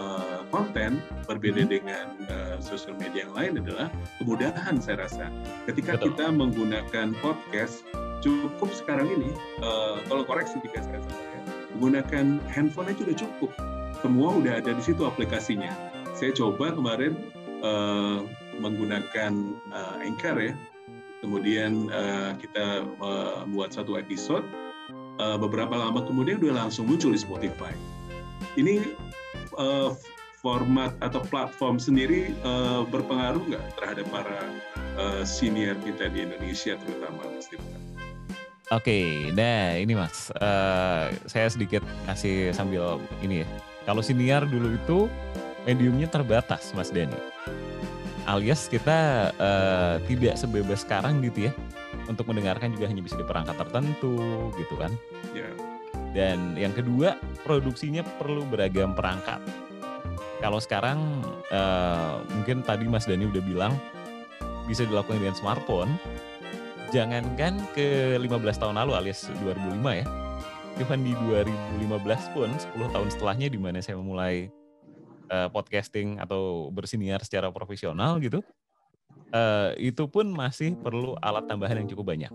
uh, 0.00 0.35
konten 0.50 1.02
berbeda 1.26 1.66
hmm. 1.66 1.70
dengan 1.70 2.06
uh, 2.30 2.56
sosial 2.62 2.94
media 2.96 3.26
yang 3.28 3.34
lain 3.34 3.52
adalah 3.62 3.88
kemudahan 4.22 4.78
saya 4.78 5.04
rasa 5.06 5.26
ketika 5.70 5.98
Betul. 5.98 6.14
kita 6.14 6.26
menggunakan 6.32 7.06
podcast 7.22 7.86
cukup 8.24 8.70
sekarang 8.72 9.08
ini 9.12 9.30
uh, 9.60 10.00
kalau 10.10 10.22
koreksi 10.24 10.58
jika 10.64 10.82
saya 10.82 11.00
salah 11.04 11.26
ya 11.34 11.40
menggunakan 11.76 12.40
handphone 12.48 12.88
aja 12.88 13.00
sudah 13.04 13.18
cukup 13.20 13.50
semua 14.04 14.36
udah 14.36 14.60
ada 14.60 14.70
di 14.76 14.82
situ 14.84 15.02
aplikasinya. 15.08 15.72
Saya 16.16 16.32
coba 16.36 16.72
kemarin 16.72 17.16
uh, 17.64 18.24
menggunakan 18.60 19.32
uh, 19.72 20.04
Anchor 20.04 20.36
ya. 20.38 20.54
Kemudian 21.24 21.88
uh, 21.90 22.36
kita 22.36 22.84
membuat 23.44 23.72
uh, 23.72 23.76
satu 23.82 23.96
episode. 23.96 24.44
Uh, 25.16 25.40
beberapa 25.40 25.72
lama 25.72 26.04
kemudian 26.04 26.36
udah 26.44 26.68
langsung 26.68 26.84
muncul 26.92 27.08
di 27.08 27.20
Spotify. 27.20 27.72
Ini 28.60 28.84
uh, 29.56 29.96
format 30.46 30.94
atau 31.02 31.18
platform 31.26 31.82
sendiri 31.82 32.30
uh, 32.46 32.86
berpengaruh 32.86 33.42
nggak 33.50 33.66
terhadap 33.82 34.06
para 34.14 34.38
uh, 34.94 35.26
senior 35.26 35.74
kita 35.82 36.06
di 36.06 36.22
Indonesia 36.22 36.78
terutama 36.78 37.26
Mas 37.34 37.50
Oke, 37.50 37.66
okay, 38.70 39.06
nah 39.34 39.74
ini 39.78 39.98
Mas, 39.98 40.30
uh, 40.38 41.10
saya 41.26 41.50
sedikit 41.50 41.82
kasih 42.06 42.50
sambil 42.54 42.98
ini 43.22 43.42
ya, 43.42 43.48
kalau 43.86 44.02
siniar 44.02 44.42
dulu 44.46 44.74
itu 44.74 44.98
mediumnya 45.66 46.10
terbatas, 46.10 46.74
Mas 46.74 46.90
Dani. 46.90 47.14
Alias 48.26 48.66
kita 48.66 49.30
uh, 49.38 50.02
tidak 50.10 50.34
sebebas 50.34 50.82
sekarang 50.82 51.22
gitu 51.22 51.46
ya. 51.46 51.52
Untuk 52.10 52.26
mendengarkan 52.26 52.74
juga 52.74 52.90
hanya 52.90 53.02
bisa 53.02 53.14
di 53.14 53.22
perangkat 53.22 53.54
tertentu 53.54 54.50
gitu 54.58 54.74
kan. 54.78 54.90
Yeah. 55.30 55.54
Dan 56.10 56.58
yang 56.58 56.74
kedua, 56.74 57.18
produksinya 57.46 58.02
perlu 58.18 58.42
beragam 58.50 58.98
perangkat. 58.98 59.38
Kalau 60.40 60.60
sekarang 60.60 61.22
uh, 61.48 62.20
mungkin 62.36 62.60
tadi 62.60 62.84
Mas 62.84 63.08
Dani 63.08 63.24
udah 63.28 63.42
bilang 63.44 63.72
bisa 64.68 64.84
dilakukan 64.84 65.22
dengan 65.22 65.36
smartphone. 65.36 65.96
Jangankan 66.94 67.58
ke 67.74 68.14
15 68.14 68.62
tahun 68.62 68.78
lalu 68.78 68.92
alias 68.94 69.26
2005 69.42 69.82
ya 69.90 70.06
Even 70.76 71.00
di 71.08 71.16
2015 71.16 72.36
pun 72.36 72.52
10 72.52 72.94
tahun 72.94 73.08
setelahnya 73.08 73.48
di 73.48 73.56
mana 73.56 73.80
saya 73.80 73.96
memulai 73.96 74.52
uh, 75.32 75.48
podcasting 75.48 76.20
atau 76.20 76.68
bersiniar 76.68 77.24
secara 77.24 77.48
profesional 77.48 78.20
gitu, 78.20 78.44
uh, 79.32 79.72
itu 79.80 80.04
pun 80.04 80.28
masih 80.28 80.76
perlu 80.76 81.16
alat 81.24 81.48
tambahan 81.48 81.80
yang 81.80 81.88
cukup 81.88 82.12
banyak. 82.12 82.28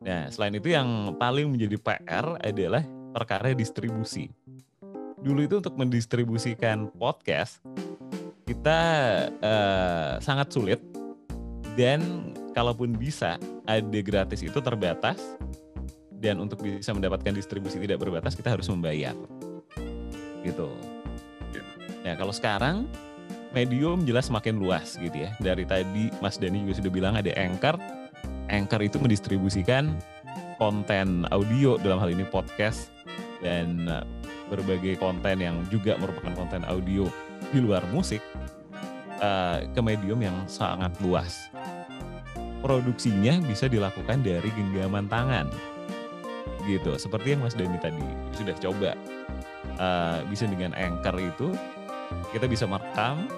Nah, 0.00 0.32
selain 0.32 0.56
itu 0.56 0.72
yang 0.72 1.20
paling 1.20 1.52
menjadi 1.52 1.76
PR 1.76 2.40
adalah 2.40 2.80
perkara 3.12 3.52
distribusi. 3.52 4.32
Dulu 5.18 5.40
itu 5.42 5.58
untuk 5.58 5.74
mendistribusikan 5.74 6.90
podcast 6.94 7.58
kita 8.48 8.80
uh, 9.44 10.16
sangat 10.24 10.48
sulit. 10.48 10.80
Dan 11.78 12.34
kalaupun 12.56 12.98
bisa 12.98 13.38
ada 13.68 14.00
gratis 14.02 14.42
itu 14.42 14.58
terbatas. 14.58 15.20
Dan 16.18 16.42
untuk 16.42 16.66
bisa 16.66 16.90
mendapatkan 16.90 17.30
distribusi 17.30 17.78
tidak 17.78 18.02
berbatas 18.02 18.34
kita 18.34 18.50
harus 18.50 18.66
membayar. 18.66 19.14
Gitu. 20.42 20.66
Ya 22.02 22.18
kalau 22.18 22.34
sekarang 22.34 22.90
medium 23.54 24.02
jelas 24.02 24.26
semakin 24.26 24.58
luas 24.58 24.98
gitu 24.98 25.14
ya. 25.14 25.30
Dari 25.38 25.62
tadi 25.62 26.10
Mas 26.18 26.40
Dani 26.42 26.66
juga 26.66 26.82
sudah 26.82 26.90
bilang 26.90 27.14
ada 27.14 27.30
Anchor. 27.38 27.78
Anchor 28.50 28.82
itu 28.82 28.98
mendistribusikan 28.98 29.94
konten 30.58 31.28
audio 31.30 31.78
dalam 31.78 32.02
hal 32.02 32.10
ini 32.10 32.26
podcast. 32.26 32.90
Dan 33.38 33.86
uh, 33.86 34.02
berbagai 34.48 34.96
konten 34.98 35.40
yang 35.40 35.56
juga 35.68 35.96
merupakan 36.00 36.32
konten 36.34 36.64
audio 36.66 37.08
di 37.52 37.58
luar 37.60 37.84
musik 37.92 38.20
uh, 39.20 39.62
ke 39.72 39.80
medium 39.80 40.18
yang 40.20 40.36
sangat 40.48 40.92
luas. 41.04 41.48
Produksinya 42.58 43.38
bisa 43.46 43.70
dilakukan 43.70 44.24
dari 44.24 44.50
genggaman 44.50 45.06
tangan. 45.06 45.46
Gitu 46.66 46.98
seperti 46.98 47.36
yang 47.36 47.46
Mas 47.46 47.54
Dani 47.54 47.78
tadi 47.78 48.02
sudah 48.34 48.56
coba. 48.58 48.92
Uh, 49.78 50.26
bisa 50.26 50.42
dengan 50.50 50.74
anchor 50.74 51.14
itu 51.22 51.54
kita 52.34 52.50
bisa 52.50 52.66
merekam 52.66 53.30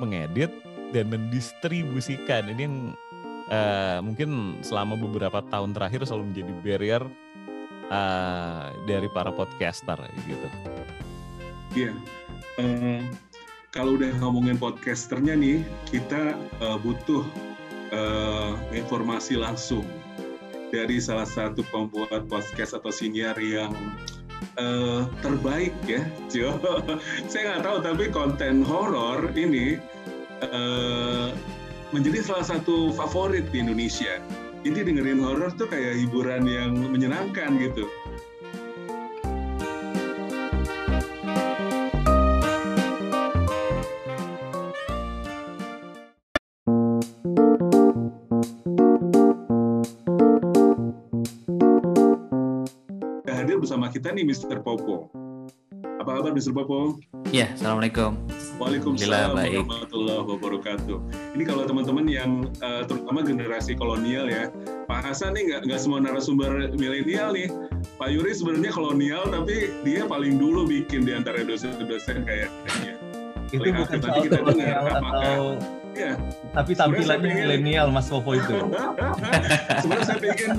mengedit 0.00 0.48
dan 0.96 1.12
mendistribusikan. 1.12 2.48
Ini 2.56 2.62
yang 2.64 2.76
uh, 3.52 3.98
mungkin 4.00 4.60
selama 4.64 4.96
beberapa 4.96 5.44
tahun 5.52 5.76
terakhir 5.76 6.08
selalu 6.08 6.32
menjadi 6.32 6.52
barrier 6.64 7.02
uh, 7.90 8.72
dari 8.84 9.08
para 9.10 9.34
podcaster 9.34 9.98
gitu 10.28 10.48
iya 11.74 11.92
yeah. 11.92 11.94
uh, 12.62 13.02
kalau 13.74 13.98
udah 13.98 14.14
ngomongin 14.22 14.54
podcasternya 14.54 15.34
nih 15.34 15.66
kita 15.90 16.38
uh, 16.62 16.78
butuh 16.78 17.26
uh, 17.90 18.54
informasi 18.70 19.34
langsung 19.34 19.82
dari 20.70 20.98
salah 20.98 21.26
satu 21.26 21.62
pembuat 21.70 22.26
podcast 22.26 22.74
atau 22.74 22.90
senior 22.90 23.34
yang 23.38 23.70
uh, 24.58 25.06
terbaik 25.22 25.74
ya, 25.86 26.02
Jo. 26.26 26.58
Saya 27.30 27.58
nggak 27.58 27.62
tahu 27.62 27.78
tapi 27.82 28.04
konten 28.10 28.66
horor 28.66 29.30
ini 29.38 29.78
uh, 30.42 31.30
menjadi 31.94 32.26
salah 32.26 32.46
satu 32.46 32.90
favorit 32.90 33.46
di 33.54 33.62
Indonesia. 33.62 34.18
Jadi 34.64 34.80
dengerin 34.80 35.20
horor 35.20 35.52
tuh 35.52 35.68
kayak 35.68 36.00
hiburan 36.00 36.48
yang 36.48 36.72
menyenangkan 36.72 37.52
gitu. 37.60 37.84
bersama 53.64 53.88
kita 53.88 54.12
nih 54.12 54.28
Mr. 54.28 54.60
Popo. 54.60 55.23
Apa 56.04 56.20
kabar 56.20 56.36
Mr. 56.36 56.52
Popo? 56.52 57.00
Iya, 57.32 57.56
Assalamualaikum. 57.56 58.12
Waalaikumsalam 58.60 59.40
warahmatullahi 59.40 60.24
wabarakatuh. 60.36 60.98
Ini 61.32 61.42
kalau 61.48 61.64
teman-teman 61.64 62.04
yang 62.04 62.44
uh, 62.60 62.84
terutama 62.84 63.24
generasi 63.24 63.72
kolonial 63.72 64.28
ya, 64.28 64.52
Pak 64.84 65.00
Hasan 65.00 65.32
nih 65.32 65.48
nggak 65.48 65.60
nggak 65.64 65.80
semua 65.80 66.04
narasumber 66.04 66.76
milenial 66.76 67.32
nih. 67.32 67.48
Pak 67.96 68.12
Yuri 68.12 68.36
sebenarnya 68.36 68.76
kolonial 68.76 69.32
tapi 69.32 69.72
dia 69.80 70.04
paling 70.04 70.36
dulu 70.36 70.68
bikin 70.68 71.08
di 71.08 71.16
antara 71.16 71.40
dosen-dosen 71.40 72.28
kayaknya. 72.28 73.00
Itu 73.48 73.64
bukan 73.64 73.96
soal 74.04 74.28
kita 74.28 74.44
dengar 74.44 75.00
apakah 75.00 75.56
Ya. 75.94 76.18
Tapi 76.50 76.74
tampilannya 76.74 77.30
milenial 77.30 77.88
Mas 77.94 78.10
Popo 78.10 78.34
itu. 78.34 78.50
Sebenarnya 79.82 80.06
saya 80.06 80.18
ingin 80.26 80.52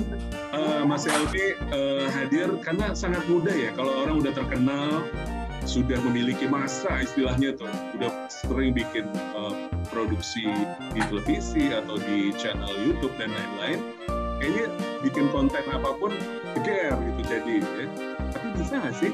uh, 0.56 0.82
Mas 0.88 1.04
Elvi 1.04 1.56
uh, 1.72 2.08
hadir 2.08 2.48
karena 2.64 2.96
sangat 2.96 3.22
mudah 3.28 3.52
ya 3.52 3.70
kalau 3.76 3.92
orang 4.04 4.24
udah 4.24 4.32
terkenal 4.32 5.04
sudah 5.66 5.98
memiliki 6.06 6.46
masa 6.46 7.02
istilahnya 7.02 7.58
tuh 7.58 7.66
udah 7.98 8.30
sering 8.30 8.70
bikin 8.70 9.10
uh, 9.34 9.66
produksi 9.90 10.46
di 10.94 11.02
televisi 11.10 11.74
atau 11.74 11.98
di 11.98 12.30
channel 12.38 12.70
YouTube 12.86 13.12
dan 13.18 13.34
lain-lain 13.34 13.82
kayaknya 14.38 14.66
bikin 15.02 15.26
konten 15.34 15.64
apa 15.66 15.90
pun 15.98 16.14
geger 16.54 16.94
gitu 16.94 17.20
jadi 17.26 17.54
ya. 17.60 17.86
tapi 18.30 18.46
bisa 18.54 18.74
nggak 18.78 18.94
sih 18.94 19.10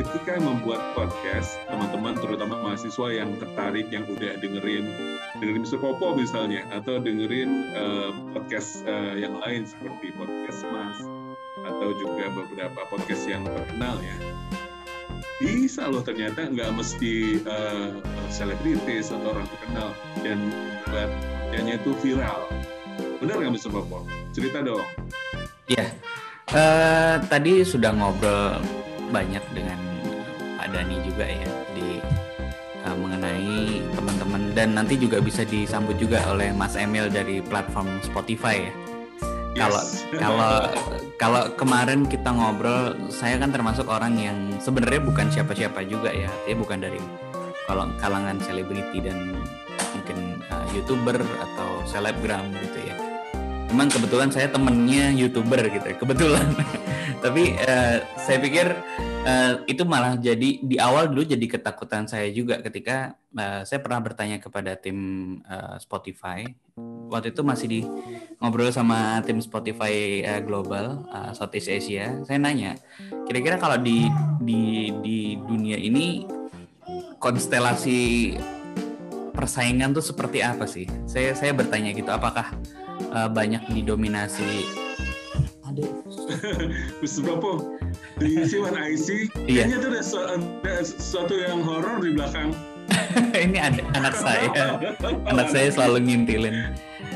ketika 0.00 0.40
membuat 0.40 0.80
podcast, 0.96 1.60
teman-teman 1.68 2.16
terutama 2.16 2.56
mahasiswa 2.64 3.12
yang 3.12 3.36
tertarik, 3.36 3.92
yang 3.92 4.08
udah 4.08 4.40
dengerin 4.40 4.88
dengerin 5.36 5.62
Mr. 5.64 5.80
Popo 5.80 6.16
misalnya, 6.16 6.64
atau 6.72 6.96
dengerin 6.96 7.76
uh, 7.76 8.10
podcast 8.32 8.84
uh, 8.88 9.12
yang 9.16 9.36
lain 9.44 9.68
seperti 9.68 10.14
podcast 10.16 10.64
Mas, 10.72 10.98
atau 11.68 11.92
juga 12.00 12.32
beberapa 12.32 12.80
podcast 12.88 13.28
yang 13.28 13.44
terkenal 13.44 14.00
ya. 14.00 14.16
bisa 15.42 15.90
loh 15.90 16.06
ternyata 16.06 16.46
nggak 16.46 16.70
mesti 16.70 17.42
selebritis 18.30 19.10
uh, 19.10 19.18
atau 19.18 19.34
orang 19.34 19.46
terkenal 19.50 19.90
dan 20.22 20.38
buat 20.86 21.10
kontennya 21.50 21.82
itu 21.82 21.90
viral. 21.98 22.46
Benar 23.18 23.42
nggak 23.42 23.54
Mr. 23.58 23.70
Popo? 23.74 24.06
Cerita 24.30 24.62
dong. 24.62 24.86
Iya, 25.66 25.90
uh, 26.54 27.16
tadi 27.26 27.66
sudah 27.66 27.90
ngobrol 27.90 28.62
banyak 29.12 29.44
dengan 29.52 29.78
Pak 30.56 30.72
Dani 30.72 30.96
juga 31.04 31.28
ya 31.28 31.50
di 31.76 32.00
uh, 32.82 32.96
mengenai 32.96 33.84
teman-teman 33.92 34.42
dan 34.56 34.72
nanti 34.72 34.96
juga 34.96 35.20
bisa 35.20 35.44
disambut 35.44 36.00
juga 36.00 36.24
oleh 36.32 36.50
Mas 36.56 36.74
Emil 36.74 37.12
dari 37.12 37.44
platform 37.44 38.00
Spotify 38.00 38.72
ya. 38.72 38.74
Kalau 39.52 39.84
yes. 39.84 40.08
kalau 40.16 40.54
kalau 41.20 41.42
kemarin 41.60 42.08
kita 42.08 42.32
ngobrol, 42.32 42.96
saya 43.12 43.36
kan 43.36 43.52
termasuk 43.52 43.84
orang 43.84 44.16
yang 44.16 44.38
sebenarnya 44.56 45.04
bukan 45.04 45.28
siapa-siapa 45.28 45.84
juga 45.84 46.08
ya, 46.08 46.32
dia 46.48 46.56
bukan 46.56 46.80
dari 46.80 46.96
kalau 47.68 47.84
kalangan 48.00 48.40
selebriti 48.40 49.04
dan 49.04 49.36
mungkin 49.92 50.40
uh, 50.48 50.66
youtuber 50.72 51.20
atau 51.20 51.84
selebgram 51.84 52.48
gitu 52.64 52.80
ya. 52.80 52.96
Cuman 53.72 53.88
kebetulan 53.88 54.28
saya 54.28 54.52
temennya 54.52 55.16
youtuber 55.16 55.64
gitu, 55.72 55.86
ya, 55.88 55.96
kebetulan. 55.96 56.44
Tapi 57.24 57.56
uh, 57.56 58.04
saya 58.20 58.36
pikir 58.36 58.68
uh, 59.24 59.54
itu 59.64 59.82
malah 59.86 60.18
jadi 60.18 60.60
di 60.60 60.76
awal 60.76 61.10
dulu 61.10 61.24
jadi 61.24 61.46
ketakutan 61.46 62.04
saya 62.10 62.28
juga 62.30 62.60
ketika 62.60 63.16
uh, 63.32 63.62
saya 63.64 63.80
pernah 63.80 64.02
bertanya 64.02 64.38
kepada 64.42 64.74
tim 64.76 65.40
uh, 65.46 65.78
Spotify 65.78 66.46
waktu 67.08 67.30
itu 67.30 67.42
masih 67.44 67.66
di 67.68 67.80
ngobrol 68.40 68.72
sama 68.74 69.22
tim 69.22 69.38
Spotify 69.38 70.24
uh, 70.26 70.40
global 70.42 71.06
uh, 71.10 71.30
Southeast 71.36 71.70
Asia 71.70 72.18
saya 72.26 72.38
nanya 72.40 72.74
kira-kira 73.28 73.60
kalau 73.60 73.78
di 73.78 74.08
di 74.42 74.90
di 75.04 75.18
dunia 75.38 75.78
ini 75.78 76.26
konstelasi 77.22 78.34
persaingan 79.32 79.96
tuh 79.96 80.04
seperti 80.04 80.44
apa 80.44 80.68
sih? 80.68 80.84
Saya 81.08 81.32
saya 81.32 81.56
bertanya 81.56 81.96
gitu 81.96 82.12
apakah 82.12 82.52
uh, 83.10 83.28
banyak 83.32 83.64
didominasi? 83.72 84.68
Ada 85.64 85.84
Mr. 87.02 87.24
Di 88.20 88.44
Siwan 88.46 88.76
IC 88.76 89.32
iya. 89.48 89.66
kayaknya 89.66 89.78
tuh 89.82 89.90
ada, 89.90 90.02
ada 90.38 90.74
sesuatu 90.84 91.34
yang 91.34 91.64
horor 91.64 91.98
di 92.04 92.14
belakang. 92.14 92.54
Ini 93.48 93.58
ada 93.58 93.82
anak 93.96 94.14
saya. 94.14 94.64
Anak 95.32 95.48
saya 95.50 95.68
selalu 95.72 95.98
ngintilin. 96.06 96.56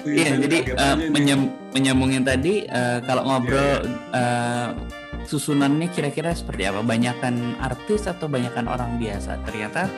Iya, 0.06 0.22
iya 0.22 0.32
jadi 0.38 0.58
uh, 0.78 0.96
menyem, 1.10 1.50
menyambungin 1.74 2.22
tadi 2.22 2.62
uh, 2.70 3.02
kalau 3.02 3.26
ngobrol 3.26 3.82
uh, 4.14 4.70
susunannya 5.26 5.90
kira-kira 5.90 6.30
seperti 6.32 6.70
apa? 6.70 6.80
Banyakan 6.80 7.58
artis 7.58 8.06
atau 8.06 8.30
banyakan 8.30 8.70
orang 8.70 8.96
biasa? 9.02 9.42
Ternyata 9.42 9.90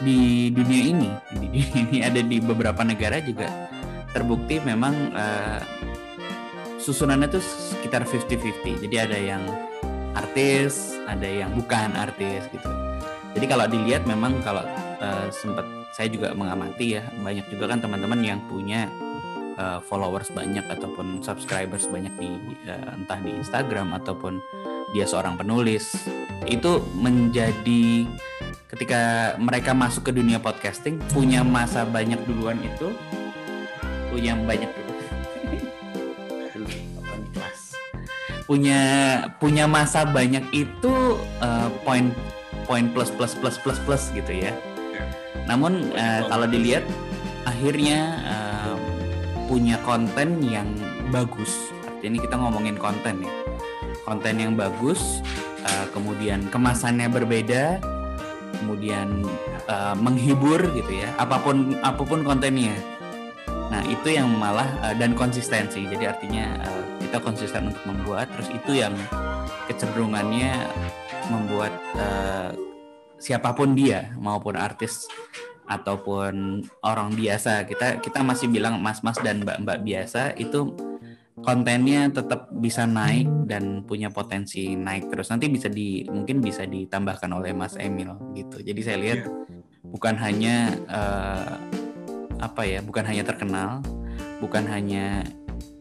di 0.00 0.52
dunia 0.52 0.82
ini 0.92 1.10
di 1.36 1.46
dunia 1.48 1.68
ini 1.88 1.98
ada 2.04 2.20
di 2.20 2.36
beberapa 2.40 2.84
negara 2.84 3.20
juga 3.22 3.48
terbukti 4.12 4.60
memang 4.60 4.94
uh, 5.12 5.60
susunannya 6.80 7.28
tuh 7.32 7.42
sekitar 7.42 8.04
50-50 8.04 8.84
jadi 8.88 8.96
ada 9.08 9.18
yang 9.18 9.42
artis 10.16 10.96
ada 11.06 11.24
yang 11.24 11.54
bukan 11.54 11.94
artis 11.94 12.44
gitu. 12.50 12.68
Jadi 13.36 13.46
kalau 13.46 13.64
dilihat 13.68 14.04
memang 14.08 14.40
kalau 14.42 14.64
uh, 15.00 15.26
sempat 15.30 15.64
saya 15.94 16.12
juga 16.12 16.32
mengamati 16.36 17.00
ya 17.00 17.02
banyak 17.20 17.46
juga 17.48 17.72
kan 17.72 17.80
teman-teman 17.80 18.20
yang 18.20 18.40
punya 18.48 18.88
uh, 19.56 19.80
followers 19.80 20.28
banyak 20.32 20.64
ataupun 20.68 21.20
subscribers 21.24 21.88
banyak 21.88 22.12
di 22.20 22.28
uh, 22.68 22.96
entah 22.96 23.20
di 23.20 23.32
Instagram 23.32 23.96
ataupun 23.96 24.40
dia 24.96 25.04
seorang 25.04 25.36
penulis 25.36 25.92
itu 26.48 26.80
menjadi 26.96 28.08
ketika 28.72 29.34
mereka 29.36 29.76
masuk 29.76 30.08
ke 30.08 30.12
dunia 30.16 30.40
podcasting 30.40 30.96
punya 31.12 31.44
masa 31.44 31.84
banyak 31.84 32.16
duluan 32.24 32.56
itu 32.64 32.88
punya 34.08 34.32
banyak 34.40 34.72
punya 38.48 38.80
punya 39.36 39.68
masa 39.68 40.08
banyak 40.08 40.48
itu 40.56 41.20
uh, 41.44 41.68
poin 41.84 42.08
poin 42.64 42.88
plus 42.88 43.12
plus 43.12 43.36
plus 43.36 43.60
plus 43.60 43.76
plus 43.84 44.08
gitu 44.16 44.32
ya 44.32 44.56
namun 45.44 45.92
uh, 45.92 46.24
kalau 46.26 46.48
dilihat 46.48 46.88
akhirnya 47.44 48.00
uh, 48.26 48.74
punya 49.46 49.78
konten 49.86 50.42
yang 50.42 50.66
bagus. 51.14 51.70
Artinya 51.86 52.18
kita 52.18 52.34
ngomongin 52.34 52.76
konten 52.76 53.22
ya. 53.22 53.32
Konten 54.06 54.38
yang 54.38 54.54
bagus, 54.54 55.20
uh, 55.66 55.86
kemudian 55.90 56.46
kemasannya 56.54 57.10
berbeda, 57.10 57.82
kemudian 58.62 59.26
uh, 59.66 59.98
menghibur 59.98 60.62
gitu 60.78 61.02
ya. 61.02 61.10
Apa 61.18 61.42
pun 61.42 61.74
apa 61.82 62.06
pun 62.06 62.22
kontennya. 62.22 62.78
Nah, 63.66 63.82
itu 63.90 64.14
yang 64.14 64.30
malah 64.30 64.70
uh, 64.86 64.94
dan 64.94 65.18
konsistensi. 65.18 65.82
Jadi 65.82 66.06
artinya 66.06 66.54
kita 67.02 67.18
konsisten 67.18 67.74
untuk 67.74 67.82
membuat 67.82 68.30
terus 68.30 68.46
itu 68.54 68.78
yang 68.78 68.94
kecenderungannya 69.66 70.54
membuat 71.26 71.74
siapa 73.18 73.50
pun 73.56 73.74
dia 73.74 74.14
maupun 74.22 74.54
artis 74.54 75.10
ataupun 75.66 76.62
orang 76.86 77.10
biasa 77.18 77.66
kita 77.66 77.98
kita 77.98 78.22
masih 78.22 78.46
bilang 78.46 78.78
mas-mas 78.78 79.18
dan 79.18 79.42
mbak-mbak 79.42 79.82
biasa 79.82 80.38
itu 80.38 80.70
kontennya 81.36 82.08
tetap 82.08 82.48
bisa 82.48 82.88
naik 82.88 83.28
dan 83.44 83.84
punya 83.84 84.08
potensi 84.08 84.72
naik 84.72 85.12
terus. 85.12 85.28
Nanti 85.28 85.52
bisa 85.52 85.68
di 85.68 86.04
mungkin 86.08 86.40
bisa 86.40 86.64
ditambahkan 86.64 87.28
oleh 87.28 87.52
Mas 87.52 87.76
Emil 87.76 88.16
gitu. 88.32 88.64
Jadi 88.64 88.80
saya 88.80 88.96
lihat 88.96 89.20
iya. 89.28 89.32
bukan 89.84 90.14
hanya 90.16 90.56
uh, 90.88 91.54
apa 92.40 92.62
ya 92.64 92.80
bukan 92.84 93.04
hanya 93.04 93.24
terkenal 93.24 93.80
bukan 94.44 94.68
hanya 94.68 95.24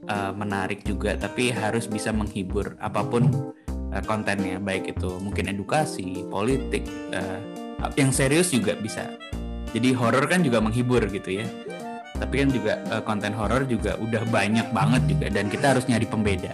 uh, 0.08 0.32
menarik 0.32 0.88
juga 0.88 1.20
tapi 1.20 1.52
harus 1.52 1.92
bisa 1.92 2.12
menghibur 2.12 2.76
apa 2.84 3.00
pun 3.08 3.32
uh, 3.96 4.04
kontennya. 4.04 4.60
Baik 4.60 4.92
itu 5.00 5.08
mungkin 5.24 5.56
edukasi 5.56 6.28
politik 6.28 6.84
uh, 7.16 7.40
yang 7.96 8.12
serius 8.12 8.52
juga 8.52 8.76
bisa. 8.76 9.08
Jadi 9.72 9.92
horor 9.96 10.28
kan 10.28 10.44
juga 10.44 10.60
menghibur 10.64 11.04
gitu 11.12 11.44
ya 11.44 11.48
tapi 12.20 12.44
kan 12.44 12.50
juga 12.52 12.74
uh, 12.92 13.04
konten 13.04 13.32
horor 13.36 13.68
juga 13.68 14.00
udah 14.00 14.24
banyak 14.32 14.68
banget 14.72 15.02
juga 15.12 15.28
dan 15.32 15.52
kita 15.52 15.76
harus 15.76 15.84
nyari 15.88 16.08
pembeda 16.08 16.52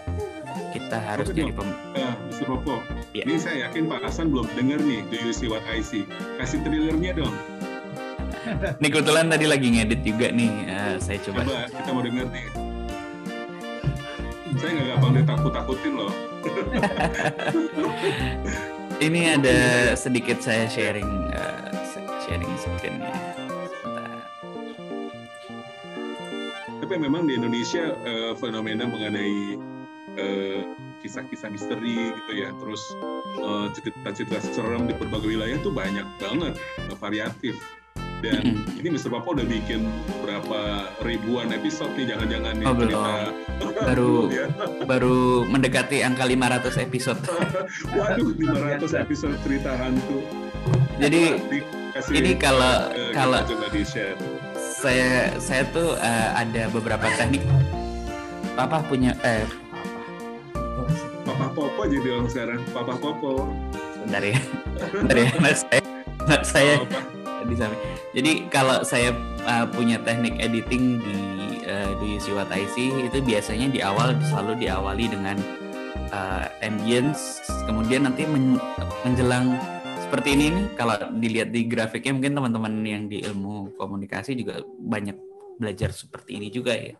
kita 0.71 0.97
harus 0.97 1.28
Oke, 1.30 1.38
nyari 1.38 1.54
pembeda 1.54 1.82
uh, 1.97 2.15
Mr. 2.32 2.45
Popo 2.50 2.76
ya. 3.13 3.24
ini 3.28 3.38
saya 3.38 3.69
yakin 3.69 3.86
Pak 3.86 4.00
Hasan 4.08 4.34
belum 4.34 4.47
dengar 4.58 4.80
nih 4.82 5.06
Do 5.10 5.17
You 5.21 5.34
See 5.34 5.50
What 5.50 5.65
I 5.69 5.86
See 5.86 6.10
kasih 6.41 6.65
trailernya 6.65 7.21
dong 7.21 7.36
Nih 8.82 8.89
kebetulan 8.89 9.30
tadi 9.30 9.45
lagi 9.45 9.69
ngedit 9.69 10.02
juga 10.02 10.34
nih, 10.34 10.65
uh, 10.65 10.97
saya 10.97 11.21
coba. 11.21 11.45
Coba 11.45 11.62
kita 11.69 11.89
mau 11.93 12.02
denger 12.02 12.26
nih. 12.34 12.45
Saya 14.58 14.71
nggak 14.76 14.88
gampang 14.89 15.12
ditakut-takutin 15.21 15.93
loh. 15.93 16.13
ini 19.06 19.38
ada 19.38 19.58
sedikit 19.93 20.41
saya 20.41 20.65
sharing 20.65 21.30
uh, 21.38 21.69
sharing 22.26 22.50
screen 22.58 22.97
ya. 22.97 23.13
Tapi 26.91 27.08
memang 27.08 27.23
di 27.23 27.39
Indonesia 27.39 27.95
uh, 28.04 28.36
fenomena 28.36 28.84
mengenai 28.84 29.56
uh, 30.19 30.60
kisah-kisah 30.99 31.47
misteri 31.47 32.12
gitu 32.12 32.32
ya, 32.36 32.51
terus 32.60 32.84
cerita-cerita 33.80 34.36
uh, 34.36 34.43
serem 34.51 34.91
di 34.91 34.93
berbagai 34.99 35.32
wilayah 35.32 35.56
itu 35.56 35.71
banyak 35.71 36.04
banget, 36.19 36.60
uh, 36.91 36.95
variatif 36.99 37.56
dan 38.19 38.43
mm-hmm. 38.43 38.80
ini 38.84 38.88
Mr. 38.91 39.08
Papa 39.08 39.39
udah 39.39 39.47
bikin 39.47 39.88
berapa 40.19 40.91
ribuan 41.08 41.56
episode 41.56 41.95
nih 41.95 42.12
jangan-jangan 42.12 42.54
nih 42.60 42.67
oh, 42.67 42.75
cerita 42.75 43.13
baru 43.88 44.13
ya. 44.36 44.45
baru 44.84 45.17
mendekati 45.47 46.04
angka 46.04 46.27
500 46.27 46.75
episode 46.91 47.21
waduh 47.95 48.36
500 48.36 48.84
episode 48.99 49.39
cerita 49.47 49.80
hantu 49.80 50.27
jadi 50.99 51.39
ini 52.13 52.36
kalau 52.36 52.91
uh, 52.91 53.15
kalau 53.15 53.41
saya 54.82 55.38
saya 55.38 55.62
tuh 55.70 55.94
uh, 55.94 56.30
ada 56.34 56.65
beberapa 56.74 57.06
teknik. 57.13 57.46
Papa 58.58 58.82
punya 58.89 59.13
eh 59.22 59.46
papa 61.22 61.54
popo 61.54 61.82
jadi 61.86 62.17
orang 62.17 62.30
sekarang. 62.30 62.60
Papa 62.74 62.98
popo. 62.98 63.46
Sebentar 63.94 64.24
ya. 64.26 64.38
Sebentar 64.89 65.17
ya 65.22 65.30
nah, 65.38 65.54
saya 65.54 65.82
nah, 66.26 66.41
saya 66.41 66.74
di 67.46 67.56
sana. 67.58 67.76
Jadi 68.17 68.32
kalau 68.50 68.82
saya 68.82 69.13
uh, 69.46 69.70
punya 69.70 70.02
teknik 70.02 70.41
editing 70.41 70.98
di 70.98 71.17
uh, 71.70 71.94
Do 72.02 72.06
You 72.06 72.17
See 72.17 72.34
What 72.34 72.50
I 72.50 72.65
See 72.74 72.89
itu 72.89 73.22
biasanya 73.22 73.70
di 73.70 73.80
awal 73.86 74.17
selalu 74.34 74.65
diawali 74.65 75.06
dengan 75.13 75.38
uh, 76.10 76.46
ambience, 76.65 77.41
kemudian 77.65 78.10
nanti 78.10 78.26
men 78.26 78.58
menjelang 79.06 79.58
seperti 80.12 80.36
ini 80.36 80.45
nih 80.52 80.65
kalau 80.76 81.00
dilihat 81.24 81.56
di 81.56 81.71
grafiknya 81.71 82.12
mungkin 82.12 82.36
teman-teman 82.36 82.74
yang 82.84 83.08
di 83.08 83.24
ilmu 83.24 83.80
komunikasi 83.80 84.36
juga 84.36 84.60
banyak 84.84 85.15
belajar 85.56 85.95
seperti 85.95 86.36
ini 86.36 86.52
juga 86.52 86.76
ya. 86.76 87.00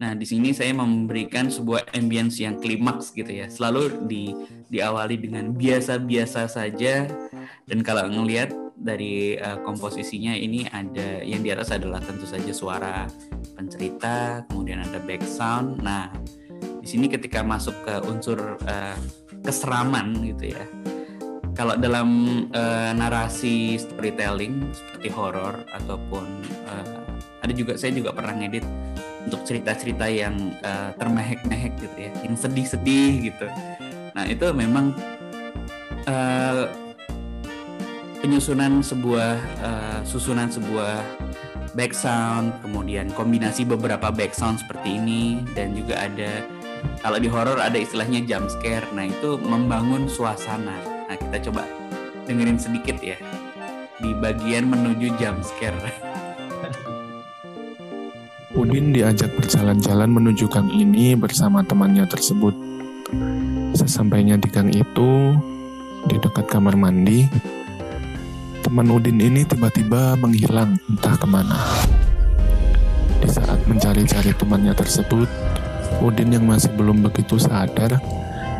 Nah, 0.00 0.16
di 0.16 0.24
sini 0.24 0.56
saya 0.56 0.72
memberikan 0.72 1.52
sebuah 1.52 1.92
ambience 1.92 2.40
yang 2.40 2.56
klimaks 2.56 3.12
gitu 3.12 3.28
ya. 3.28 3.44
Selalu 3.52 4.08
di 4.08 4.32
diawali 4.72 5.20
dengan 5.20 5.52
biasa-biasa 5.52 6.48
saja 6.48 7.04
dan 7.68 7.78
kalau 7.84 8.08
ngelihat 8.08 8.56
dari 8.72 9.36
uh, 9.36 9.60
komposisinya 9.60 10.32
ini 10.32 10.64
ada 10.72 11.20
yang 11.20 11.44
di 11.44 11.52
atas 11.52 11.76
adalah 11.76 12.00
tentu 12.00 12.24
saja 12.24 12.56
suara 12.56 13.04
pencerita, 13.52 14.48
kemudian 14.48 14.80
ada 14.80 14.96
back. 15.04 15.20
Nah, 15.84 16.08
di 16.80 16.88
sini 16.88 17.04
ketika 17.04 17.44
masuk 17.44 17.76
ke 17.84 18.00
unsur 18.08 18.56
uh, 18.64 18.96
keseraman 19.44 20.24
gitu 20.24 20.56
ya. 20.56 20.64
Kalau 21.60 21.76
dalam 21.76 22.08
uh, 22.56 22.90
narasi 22.96 23.76
storytelling 23.76 24.64
seperti 24.72 25.12
horor 25.12 25.60
ataupun 25.68 26.24
uh, 26.64 27.04
ada 27.44 27.52
juga 27.52 27.76
saya 27.76 27.92
juga 27.92 28.16
pernah 28.16 28.32
ngedit 28.32 28.64
untuk 29.28 29.44
cerita-cerita 29.44 30.08
yang 30.08 30.56
uh, 30.64 30.96
termehek-mehek 30.96 31.76
gitu 31.76 31.96
ya, 32.00 32.08
yang 32.24 32.32
sedih-sedih 32.32 33.28
gitu. 33.28 33.44
Nah 34.16 34.24
itu 34.24 34.48
memang 34.56 34.96
uh, 36.08 36.64
penyusunan 38.24 38.80
sebuah 38.80 39.36
uh, 39.60 40.00
susunan 40.08 40.48
sebuah 40.48 41.04
back 41.76 41.92
sound, 41.92 42.56
kemudian 42.64 43.12
kombinasi 43.12 43.68
beberapa 43.68 44.08
back 44.08 44.32
sound 44.32 44.64
seperti 44.64 44.96
ini 44.96 45.44
dan 45.52 45.76
juga 45.76 46.08
ada 46.08 46.40
kalau 47.04 47.20
di 47.20 47.28
horor 47.28 47.60
ada 47.60 47.76
istilahnya 47.76 48.24
jump 48.24 48.48
scare. 48.48 48.88
Nah 48.96 49.12
itu 49.12 49.36
membangun 49.36 50.08
suasana. 50.08 50.89
Kita 51.30 51.46
coba 51.46 51.62
dengerin 52.26 52.58
sedikit 52.58 52.98
ya 52.98 53.14
di 54.02 54.10
bagian 54.18 54.66
menuju 54.66 55.14
jump 55.14 55.46
scare. 55.46 55.78
Udin 58.50 58.90
diajak 58.90 59.38
berjalan-jalan 59.38 60.10
menuju 60.10 60.50
gang 60.50 60.66
ini 60.74 61.14
bersama 61.14 61.62
temannya 61.62 62.02
tersebut. 62.10 62.50
Sesampainya 63.78 64.42
di 64.42 64.50
gang 64.50 64.74
itu, 64.74 65.38
di 66.10 66.18
dekat 66.18 66.50
kamar 66.50 66.74
mandi, 66.74 67.30
teman 68.66 68.90
Udin 68.90 69.22
ini 69.22 69.46
tiba-tiba 69.46 70.18
menghilang 70.18 70.82
entah 70.90 71.14
ke 71.14 71.30
mana. 71.30 71.62
Di 73.22 73.30
saat 73.30 73.62
mencari-cari 73.70 74.34
temannya 74.34 74.74
tersebut, 74.74 75.30
Udin 76.02 76.34
yang 76.34 76.42
masih 76.50 76.74
belum 76.74 77.06
begitu 77.06 77.38
sadar, 77.38 78.02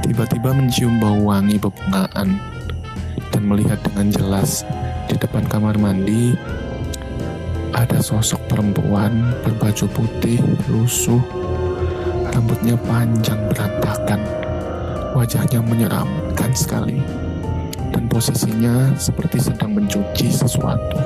tiba-tiba 0.06 0.54
mencium 0.54 1.02
bau 1.02 1.34
wangi 1.34 1.58
bebungaan 1.58 2.49
dan 3.30 3.46
melihat 3.46 3.78
dengan 3.86 4.10
jelas 4.10 4.62
di 5.06 5.16
depan 5.18 5.46
kamar 5.46 5.78
mandi 5.78 6.34
ada 7.70 8.02
sosok 8.02 8.50
perempuan 8.50 9.30
berbaju 9.46 9.86
putih, 9.94 10.42
lusuh, 10.66 11.22
rambutnya 12.34 12.74
panjang 12.82 13.38
berantakan, 13.46 14.20
wajahnya 15.14 15.62
menyeramkan 15.62 16.50
sekali, 16.50 16.98
dan 17.94 18.10
posisinya 18.10 18.94
seperti 18.98 19.38
sedang 19.38 19.78
mencuci 19.78 20.34
sesuatu. 20.34 20.98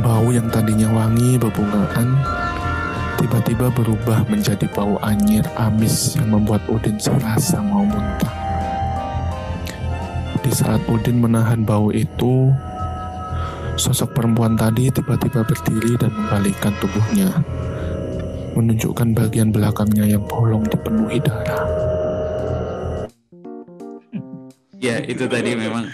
Bau 0.00 0.32
yang 0.32 0.48
tadinya 0.48 0.88
wangi 0.90 1.36
bebungaan 1.36 2.08
tiba-tiba 3.20 3.68
berubah 3.68 4.24
menjadi 4.32 4.64
bau 4.72 4.96
anyir 5.04 5.44
amis 5.60 6.16
yang 6.16 6.32
membuat 6.32 6.64
Udin 6.72 6.96
serasa 6.96 7.60
mau 7.60 7.84
muntah. 7.84 8.39
Di 10.50 10.58
saat 10.58 10.82
Udin 10.90 11.22
menahan 11.22 11.62
bau 11.62 11.94
itu, 11.94 12.50
Sosok 13.78 14.18
perempuan 14.18 14.58
tadi 14.58 14.90
tiba-tiba 14.90 15.46
berdiri 15.46 15.94
dan 15.94 16.10
membalikkan 16.10 16.74
tubuhnya, 16.82 17.30
menunjukkan 18.58 19.14
bagian 19.14 19.54
belakangnya 19.54 20.10
yang 20.10 20.26
bolong 20.26 20.66
dipenuhi 20.66 21.22
darah. 21.22 21.70
Ya, 24.82 24.98
itu 25.06 25.30
tadi 25.30 25.54
memang 25.54 25.86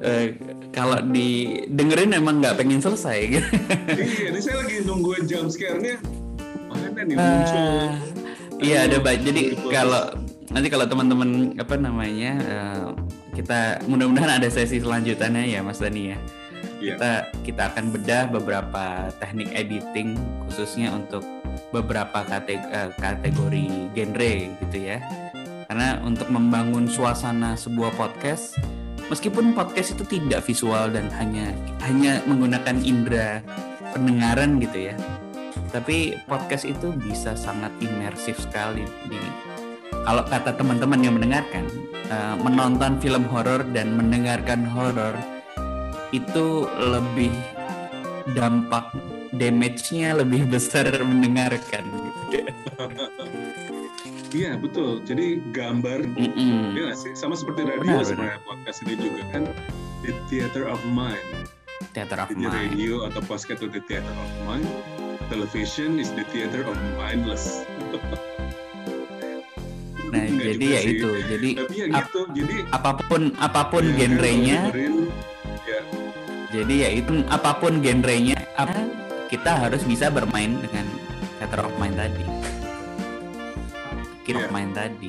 uh, 0.00 0.24
kalau 0.72 0.96
didengerin 1.12 2.16
memang 2.16 2.40
nggak 2.40 2.64
pengen 2.64 2.80
selesai 2.80 3.18
gitu. 3.28 3.44
iya, 3.92 4.32
ini 4.32 4.40
saya 4.40 4.56
lagi 4.64 4.88
nungguin 4.88 5.28
jam 5.28 5.52
scare-nya. 5.52 6.00
Mana 6.72 6.96
nih 6.96 7.12
muncul? 7.20 7.60
Uh, 7.60 7.92
iya, 8.56 8.88
ada 8.88 8.96
baik. 9.04 9.20
Jadi 9.20 9.52
kalau 9.68 10.16
nanti 10.48 10.72
kalau 10.72 10.88
teman-teman 10.88 11.60
apa 11.60 11.74
namanya 11.76 12.32
uh, 12.40 12.88
kita 13.32 13.80
mudah-mudahan 13.88 14.38
ada 14.40 14.48
sesi 14.52 14.78
selanjutannya 14.78 15.48
ya 15.48 15.64
Mas 15.64 15.80
Dani 15.80 16.12
ya 16.12 16.18
yeah. 16.82 16.96
kita 16.96 17.10
kita 17.48 17.62
akan 17.72 17.84
bedah 17.94 18.24
beberapa 18.28 19.08
teknik 19.22 19.50
editing 19.56 20.18
khususnya 20.46 20.92
untuk 20.92 21.24
beberapa 21.72 22.24
kategori, 22.24 22.68
eh, 22.68 22.90
kategori 23.00 23.66
genre 23.96 24.34
gitu 24.68 24.78
ya 24.78 24.98
karena 25.68 26.00
untuk 26.04 26.28
membangun 26.28 26.84
suasana 26.84 27.56
sebuah 27.56 27.96
podcast 27.96 28.60
meskipun 29.08 29.56
podcast 29.56 29.96
itu 29.96 30.04
tidak 30.04 30.44
visual 30.44 30.92
dan 30.92 31.08
hanya 31.16 31.56
hanya 31.84 32.20
menggunakan 32.28 32.76
indera 32.84 33.40
pendengaran 33.96 34.60
gitu 34.60 34.92
ya 34.92 34.94
tapi 35.72 36.20
podcast 36.28 36.68
itu 36.68 36.92
bisa 37.00 37.32
sangat 37.32 37.72
imersif 37.80 38.36
sekali 38.36 38.84
di 39.08 39.20
kalau 40.02 40.22
kata 40.26 40.50
teman-teman 40.58 41.00
yang 41.02 41.14
mendengarkan 41.14 41.64
uh, 42.10 42.34
menonton 42.42 42.98
film 42.98 43.22
horor 43.30 43.62
dan 43.70 43.94
mendengarkan 43.94 44.66
horor 44.66 45.14
itu 46.10 46.66
lebih 46.76 47.32
dampak 48.34 48.90
damage-nya 49.34 50.18
lebih 50.18 50.46
besar 50.52 50.86
mendengarkan 51.02 51.84
gitu. 52.30 52.46
Iya 54.32 54.56
betul. 54.56 55.04
Jadi 55.04 55.44
gambar, 55.52 56.08
mm 56.08 56.32
-mm. 56.32 56.72
ya 56.72 56.96
sih 56.96 57.12
sama 57.12 57.36
seperti 57.36 57.68
radio 57.68 57.84
benar, 57.84 58.00
sebenarnya 58.00 58.40
podcast 58.48 58.80
ini 58.88 58.96
juga 58.96 59.22
kan 59.28 59.44
the 60.00 60.16
theater 60.32 60.64
of 60.64 60.80
mind. 60.88 61.20
Theater 61.92 62.16
of 62.16 62.32
Jadi 62.32 62.40
mind. 62.40 62.56
radio 62.56 63.04
atau 63.12 63.20
podcast 63.28 63.60
itu 63.60 63.68
the 63.68 63.84
theater 63.84 64.08
of 64.08 64.32
mind. 64.48 64.64
Television 65.28 66.00
is 66.00 66.08
the 66.16 66.24
theater 66.32 66.64
of 66.64 66.80
mindless. 66.96 67.60
nah 70.12 70.20
Nggak 70.28 70.44
jadi 70.44 70.64
ya 70.68 70.80
sih. 70.84 70.92
itu. 71.00 71.10
Jadi, 71.24 71.50
Tapi 71.56 71.74
ya 71.74 71.86
gitu. 71.88 72.20
Jadi 72.36 72.56
apa 72.68 72.90
pun 73.00 73.22
apa 73.40 73.62
pun 73.72 73.84
ya, 73.88 73.96
genrenya. 73.96 74.60
ya, 75.64 75.80
jadi 76.52 76.74
ya 76.84 76.88
itu 77.00 77.24
apa 77.32 77.56
pun 77.56 77.80
genrenya, 77.80 78.36
apa 78.60 78.76
kita 79.32 79.56
harus 79.56 79.80
bisa 79.88 80.12
bermain 80.12 80.60
dengan 80.60 80.84
theater 81.40 81.64
of 81.64 81.72
mind 81.80 81.96
tadi. 81.96 82.24
Yeah. 84.28 84.48
of 84.48 84.52
mind 84.52 84.72
tadi. 84.76 85.08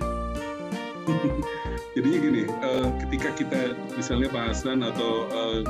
Jadinya 1.95 2.19
gini, 2.25 2.43
uh, 2.63 2.89
ketika 3.05 3.29
kita 3.37 3.77
misalnya 3.93 4.31
Pak 4.33 4.55
Hasan 4.55 4.81
atau 4.81 5.29
uh, 5.29 5.61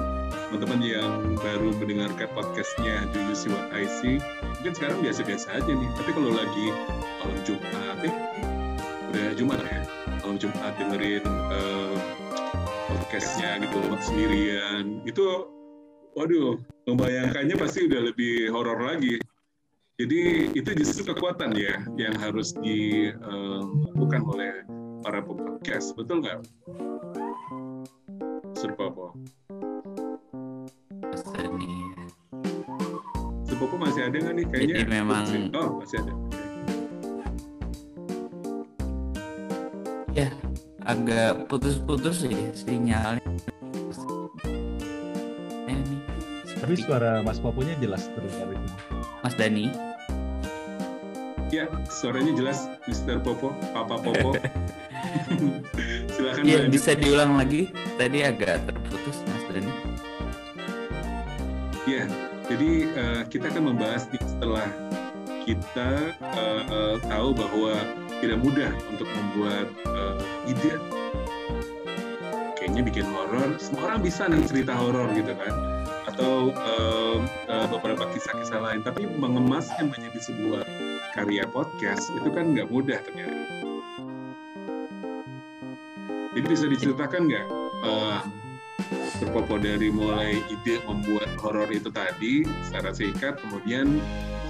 teman-teman 0.48 0.80
yang 0.86 1.36
baru 1.42 1.74
mendengarkan 1.76 2.30
podcastnya 2.32 3.10
Do 3.12 3.20
You 3.20 3.36
See 3.36 3.52
What 3.52 3.74
I 3.74 3.90
See, 4.00 4.22
mungkin 4.62 4.74
sekarang 4.78 5.02
biasa-biasa 5.04 5.58
aja 5.58 5.72
nih. 5.74 5.90
Tapi 6.00 6.10
kalau 6.16 6.32
lagi 6.32 6.66
malam 7.20 7.38
Jumat, 7.44 7.98
eh 8.08 8.53
udah 9.14 9.30
Jumat 9.38 9.62
ya, 9.62 9.86
malam 10.26 10.42
Jumat 10.42 10.74
dengerin 10.82 11.22
uh, 11.30 11.98
podcastnya 12.90 13.62
gitu 13.62 13.78
sendirian, 14.02 15.06
itu 15.06 15.46
waduh, 16.18 16.58
membayangkannya 16.90 17.54
pasti 17.62 17.86
udah 17.86 18.10
lebih 18.10 18.50
horor 18.50 18.82
lagi. 18.82 19.22
Jadi 20.02 20.50
itu 20.58 20.70
justru 20.82 21.14
kekuatan 21.14 21.54
ya 21.54 21.78
yang 21.94 22.18
harus 22.18 22.58
dilakukan 22.58 24.22
um, 24.26 24.32
oleh 24.34 24.66
para 25.06 25.22
podcast, 25.22 25.94
betul 25.94 26.26
nggak? 26.26 26.42
Serpopo. 28.58 29.14
Serpopo 33.46 33.76
masih 33.78 34.10
ada 34.10 34.18
nggak 34.18 34.34
nih? 34.42 34.46
Kayaknya. 34.50 34.74
Jadi 34.74 34.90
memang. 34.90 35.24
Oh 35.54 35.78
masih 35.78 36.02
ada. 36.02 36.43
Ya, 40.14 40.30
agak 40.86 41.50
putus-putus 41.50 42.22
sih 42.22 42.38
sinyalnya. 42.54 43.26
Tapi 46.64 46.80
suara 46.80 47.20
Mas 47.26 47.44
Poponya 47.44 47.76
jelas 47.82 48.08
terus 48.14 48.32
hari 48.40 48.56
ini. 48.56 48.72
Mas 49.20 49.36
Dani. 49.36 49.66
Ya, 51.52 51.66
suaranya 51.92 52.32
jelas 52.38 52.72
Mr. 52.88 53.20
Popo, 53.20 53.52
Papa 53.76 54.00
Popo. 54.00 54.38
Silakan. 56.14 56.46
Iya, 56.46 56.72
bisa 56.72 56.96
diulang 56.96 57.36
lagi. 57.36 57.74
Tadi 57.98 58.24
agak 58.24 58.70
terputus 58.70 59.18
Mas 59.28 59.44
Dani. 59.50 59.74
Ya, 61.84 62.08
jadi 62.48 62.72
uh, 62.96 63.22
kita 63.28 63.52
akan 63.52 63.76
membahas 63.76 64.08
nih 64.14 64.24
setelah 64.24 64.70
kita 65.44 66.16
uh, 66.22 66.64
uh, 66.72 66.96
tahu 67.12 67.36
bahwa 67.36 67.76
tidak 68.24 68.40
mudah 68.40 68.72
untuk 68.88 69.08
membuat 69.12 69.68
uh, 69.92 70.16
ide. 70.48 70.80
Kayaknya 72.56 72.82
bikin 72.88 73.06
horor, 73.12 73.60
semua 73.60 73.92
orang 73.92 74.00
bisa 74.00 74.24
nih 74.32 74.48
cerita 74.48 74.72
horor 74.72 75.12
gitu 75.12 75.36
kan 75.36 75.52
atau 76.14 76.54
uh, 76.54 77.18
uh, 77.50 77.68
beberapa 77.68 78.06
kisah-kisah 78.14 78.62
lain, 78.62 78.86
tapi 78.86 79.10
mengemasnya 79.10 79.84
menjadi 79.84 80.20
sebuah 80.30 80.64
karya 81.18 81.44
podcast 81.50 82.14
itu 82.14 82.30
kan 82.32 82.54
nggak 82.54 82.70
mudah 82.70 83.02
ternyata. 83.02 83.36
Jadi 86.34 86.48
bisa 86.50 86.66
diceritakan 86.70 87.22
nggak 87.30 87.48
uh, 87.86 88.22
berpopo 89.22 89.58
dari 89.58 89.90
mulai 89.90 90.38
ide 90.54 90.82
membuat 90.86 91.30
horor 91.42 91.68
itu 91.74 91.90
tadi 91.90 92.46
secara 92.70 92.94
singkat, 92.94 93.42
kemudian 93.42 93.98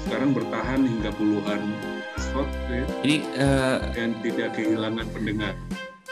sekarang 0.04 0.36
bertahan 0.36 0.84
hingga 0.84 1.16
puluhan 1.16 1.64
ya, 2.42 2.84
Ini 3.06 3.18
uh, 3.38 3.78
dan 3.94 4.10
tidak 4.26 4.58
kehilangan 4.58 5.06
pendengar. 5.14 5.54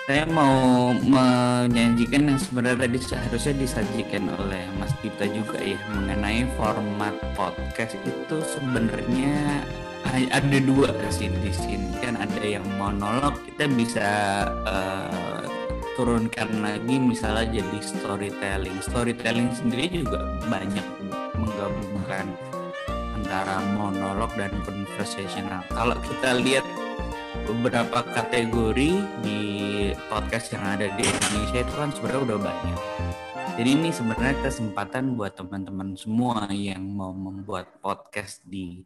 saya 0.09 0.25
mau 0.27 0.91
menyajikan 0.97 2.33
yang 2.33 2.39
sebenarnya 2.41 2.89
tadi 2.89 2.99
seharusnya 2.99 3.53
disajikan 3.63 4.33
oleh 4.33 4.65
Mas 4.81 4.91
Dipta 4.99 5.29
juga 5.29 5.61
ya 5.61 5.77
mengenai 5.93 6.49
format 6.57 7.13
podcast 7.37 7.95
itu 8.01 8.37
sebenarnya 8.43 9.61
ada 10.09 10.57
dua 10.57 10.89
sih 11.13 11.29
di 11.29 11.53
sini 11.53 11.93
kan 12.01 12.17
ada 12.17 12.41
yang 12.41 12.65
monolog 12.81 13.37
kita 13.45 13.69
bisa 13.71 14.09
uh, 14.65 15.45
turunkan 15.95 16.49
lagi 16.65 16.97
misalnya 16.97 17.61
jadi 17.61 17.79
storytelling. 17.79 18.77
Storytelling 18.81 19.53
sendiri 19.53 20.01
juga 20.01 20.19
banyak 20.49 20.87
menggabungkan 21.37 22.25
antara 23.31 23.63
monolog 23.63 24.27
dan 24.35 24.51
conversational 24.67 25.63
kalau 25.71 25.95
kita 26.03 26.35
lihat 26.43 26.67
beberapa 27.47 28.03
kategori 28.11 28.91
di 29.23 29.41
podcast 30.11 30.51
yang 30.51 30.67
ada 30.67 30.91
di 30.99 31.07
Indonesia 31.07 31.63
itu 31.63 31.73
kan 31.79 31.95
sebenarnya 31.95 32.21
udah 32.27 32.39
banyak. 32.43 32.79
Jadi 33.55 33.69
ini 33.71 33.89
sebenarnya 33.95 34.35
kesempatan 34.43 35.15
buat 35.15 35.39
teman-teman 35.39 35.95
semua 35.95 36.51
yang 36.51 36.83
mau 36.83 37.15
membuat 37.15 37.71
podcast 37.79 38.43
di 38.43 38.83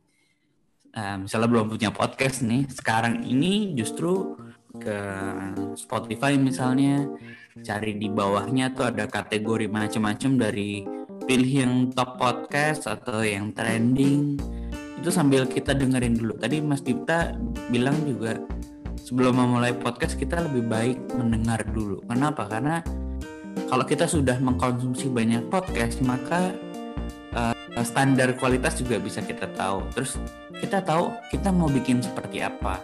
uh, 0.93 1.25
misalnya 1.25 1.49
belum 1.49 1.65
punya 1.65 1.89
podcast 1.89 2.45
nih, 2.45 2.69
sekarang 2.69 3.25
ini 3.25 3.73
justru 3.73 4.38
ke 4.77 4.97
Spotify 5.73 6.38
misalnya 6.38 7.10
cari 7.65 7.97
di 7.97 8.13
bawahnya 8.13 8.77
tuh 8.77 8.93
ada 8.93 9.10
kategori 9.10 9.65
macam-macam 9.65 10.38
dari 10.38 10.86
pilih 11.25 11.65
yang 11.65 11.73
top 11.89 12.21
podcast 12.21 12.85
atau 12.85 13.25
yang 13.25 13.49
trending 13.49 14.38
itu 15.01 15.09
sambil 15.09 15.49
kita 15.49 15.73
dengerin 15.73 16.17
dulu. 16.17 16.38
Tadi 16.38 16.61
Mas 16.61 16.85
Dipta 16.85 17.33
bilang 17.73 17.97
juga 18.05 18.38
sebelum 19.01 19.38
memulai 19.41 19.73
podcast 19.73 20.17
kita 20.17 20.45
lebih 20.45 20.69
baik 20.69 20.97
mendengar 21.17 21.65
dulu. 21.65 22.01
Kenapa? 22.05 22.45
Karena 22.45 22.81
kalau 23.69 23.85
kita 23.85 24.05
sudah 24.05 24.38
mengkonsumsi 24.38 25.09
banyak 25.09 25.49
podcast 25.49 25.97
maka 26.05 26.53
uh, 27.33 27.53
standar 27.81 28.38
kualitas 28.38 28.77
juga 28.77 29.01
bisa 29.01 29.25
kita 29.25 29.49
tahu. 29.57 29.81
Terus 29.97 30.21
kita 30.61 30.85
tahu 30.85 31.09
kita 31.33 31.49
mau 31.49 31.69
bikin 31.69 32.05
seperti 32.05 32.45
apa. 32.45 32.81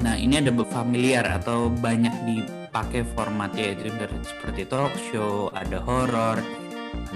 Nah 0.00 0.14
ini 0.16 0.40
ada 0.40 0.54
familiar 0.64 1.26
atau 1.26 1.68
banyak 1.68 2.14
dipakai 2.24 3.04
formatnya 3.12 3.76
itu 3.76 3.92
seperti 4.24 4.64
talk 4.64 4.94
show, 5.12 5.52
ada 5.52 5.76
horor, 5.84 6.40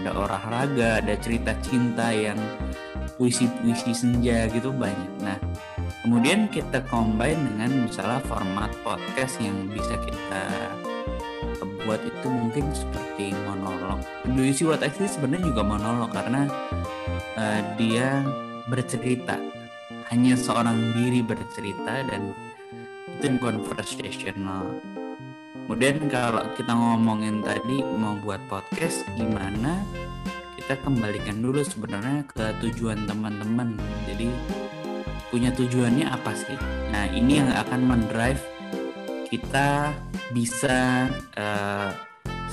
ada 0.00 0.10
olahraga, 0.14 1.00
ada 1.00 1.14
cerita 1.18 1.54
cinta 1.62 2.10
yang 2.10 2.38
puisi-puisi 3.14 3.94
senja 3.94 4.50
gitu 4.50 4.74
banyak. 4.74 5.12
Nah 5.22 5.38
kemudian 6.02 6.50
kita 6.50 6.82
combine 6.90 7.38
dengan 7.38 7.86
misalnya 7.86 8.20
format 8.26 8.70
podcast 8.82 9.38
yang 9.40 9.70
bisa 9.70 9.94
kita 10.02 10.42
buat 11.84 12.00
itu 12.00 12.26
mungkin 12.28 12.64
seperti 12.72 13.36
monolog. 13.44 14.00
See 14.56 14.64
what 14.66 14.80
I 14.82 14.90
see 14.90 15.06
sebenarnya 15.06 15.52
juga 15.52 15.62
monolog 15.62 16.10
karena 16.10 16.48
uh, 17.36 17.60
dia 17.76 18.24
bercerita 18.66 19.36
hanya 20.08 20.34
seorang 20.36 20.94
diri 20.96 21.20
bercerita 21.20 22.04
dan 22.08 22.32
itu 23.20 23.40
conversational. 23.40 24.80
Kemudian 25.64 26.12
kalau 26.12 26.44
kita 26.60 26.76
ngomongin 26.76 27.40
tadi 27.40 27.80
mau 27.96 28.20
buat 28.20 28.40
podcast 28.52 29.00
gimana 29.16 29.80
kita 30.60 30.76
kembalikan 30.84 31.40
dulu 31.40 31.64
sebenarnya 31.64 32.24
ke 32.28 32.52
tujuan 32.60 33.08
teman-teman. 33.08 33.76
Jadi 34.04 34.28
punya 35.32 35.52
tujuannya 35.56 36.04
apa 36.08 36.36
sih? 36.36 36.56
Nah 36.92 37.08
ini 37.12 37.40
yang 37.40 37.48
akan 37.52 37.80
mendrive 37.80 38.40
kita 39.28 39.92
bisa 40.36 41.08
uh, 41.36 41.92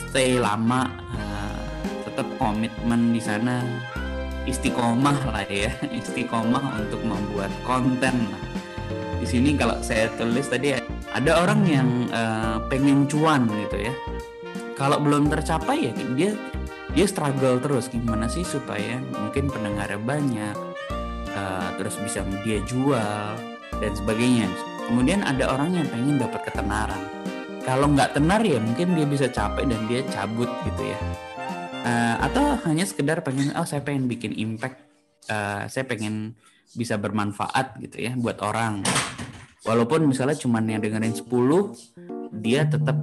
stay 0.07 0.39
lama, 0.39 0.87
uh, 1.15 1.59
tetap 2.07 2.27
komitmen 2.35 3.15
di 3.15 3.19
sana, 3.23 3.63
istiqomah 4.47 5.31
lah 5.31 5.47
ya, 5.47 5.71
istiqomah 5.99 6.83
untuk 6.83 7.03
membuat 7.03 7.51
konten. 7.67 8.27
Di 9.21 9.29
sini 9.29 9.53
kalau 9.53 9.77
saya 9.85 10.09
tulis 10.17 10.49
tadi 10.49 10.73
ada 11.13 11.31
orang 11.45 11.61
yang 11.69 11.89
uh, 12.09 12.57
pengen 12.65 13.05
cuan 13.05 13.45
gitu 13.45 13.85
ya. 13.85 13.93
Kalau 14.73 14.97
belum 14.97 15.29
tercapai 15.29 15.93
ya 15.93 15.93
dia 16.17 16.33
dia 16.91 17.05
struggle 17.05 17.61
terus 17.61 17.85
gimana 17.87 18.25
sih 18.25 18.41
supaya 18.41 18.97
mungkin 19.13 19.45
pendengarnya 19.47 20.01
banyak, 20.01 20.57
uh, 21.37 21.69
terus 21.77 22.01
bisa 22.01 22.25
dia 22.41 22.65
jual 22.65 23.37
dan 23.77 23.91
sebagainya. 23.93 24.49
Kemudian 24.89 25.21
ada 25.21 25.53
orang 25.53 25.77
yang 25.77 25.87
pengen 25.87 26.17
dapat 26.17 26.41
ketenaran. 26.49 27.01
Kalau 27.61 27.93
nggak 27.93 28.17
tenar 28.17 28.41
ya 28.41 28.57
mungkin 28.57 28.97
dia 28.97 29.05
bisa 29.05 29.29
capek 29.29 29.69
dan 29.69 29.81
dia 29.85 30.01
cabut 30.09 30.49
gitu 30.65 30.81
ya. 30.81 30.97
Uh, 31.85 32.15
atau 32.25 32.57
hanya 32.65 32.89
sekedar 32.89 33.21
pengen 33.21 33.53
oh 33.53 33.69
saya 33.69 33.85
pengen 33.85 34.09
bikin 34.09 34.33
impact, 34.33 34.81
uh, 35.29 35.69
saya 35.69 35.85
pengen 35.85 36.33
bisa 36.73 36.97
bermanfaat 36.97 37.77
gitu 37.83 38.01
ya 38.01 38.17
buat 38.17 38.41
orang. 38.41 38.81
Walaupun 39.61 40.09
misalnya 40.09 40.33
cuma 40.33 40.57
yang 40.65 40.81
dengerin 40.81 41.13
10, 41.13 41.29
dia 42.41 42.65
tetap 42.65 42.97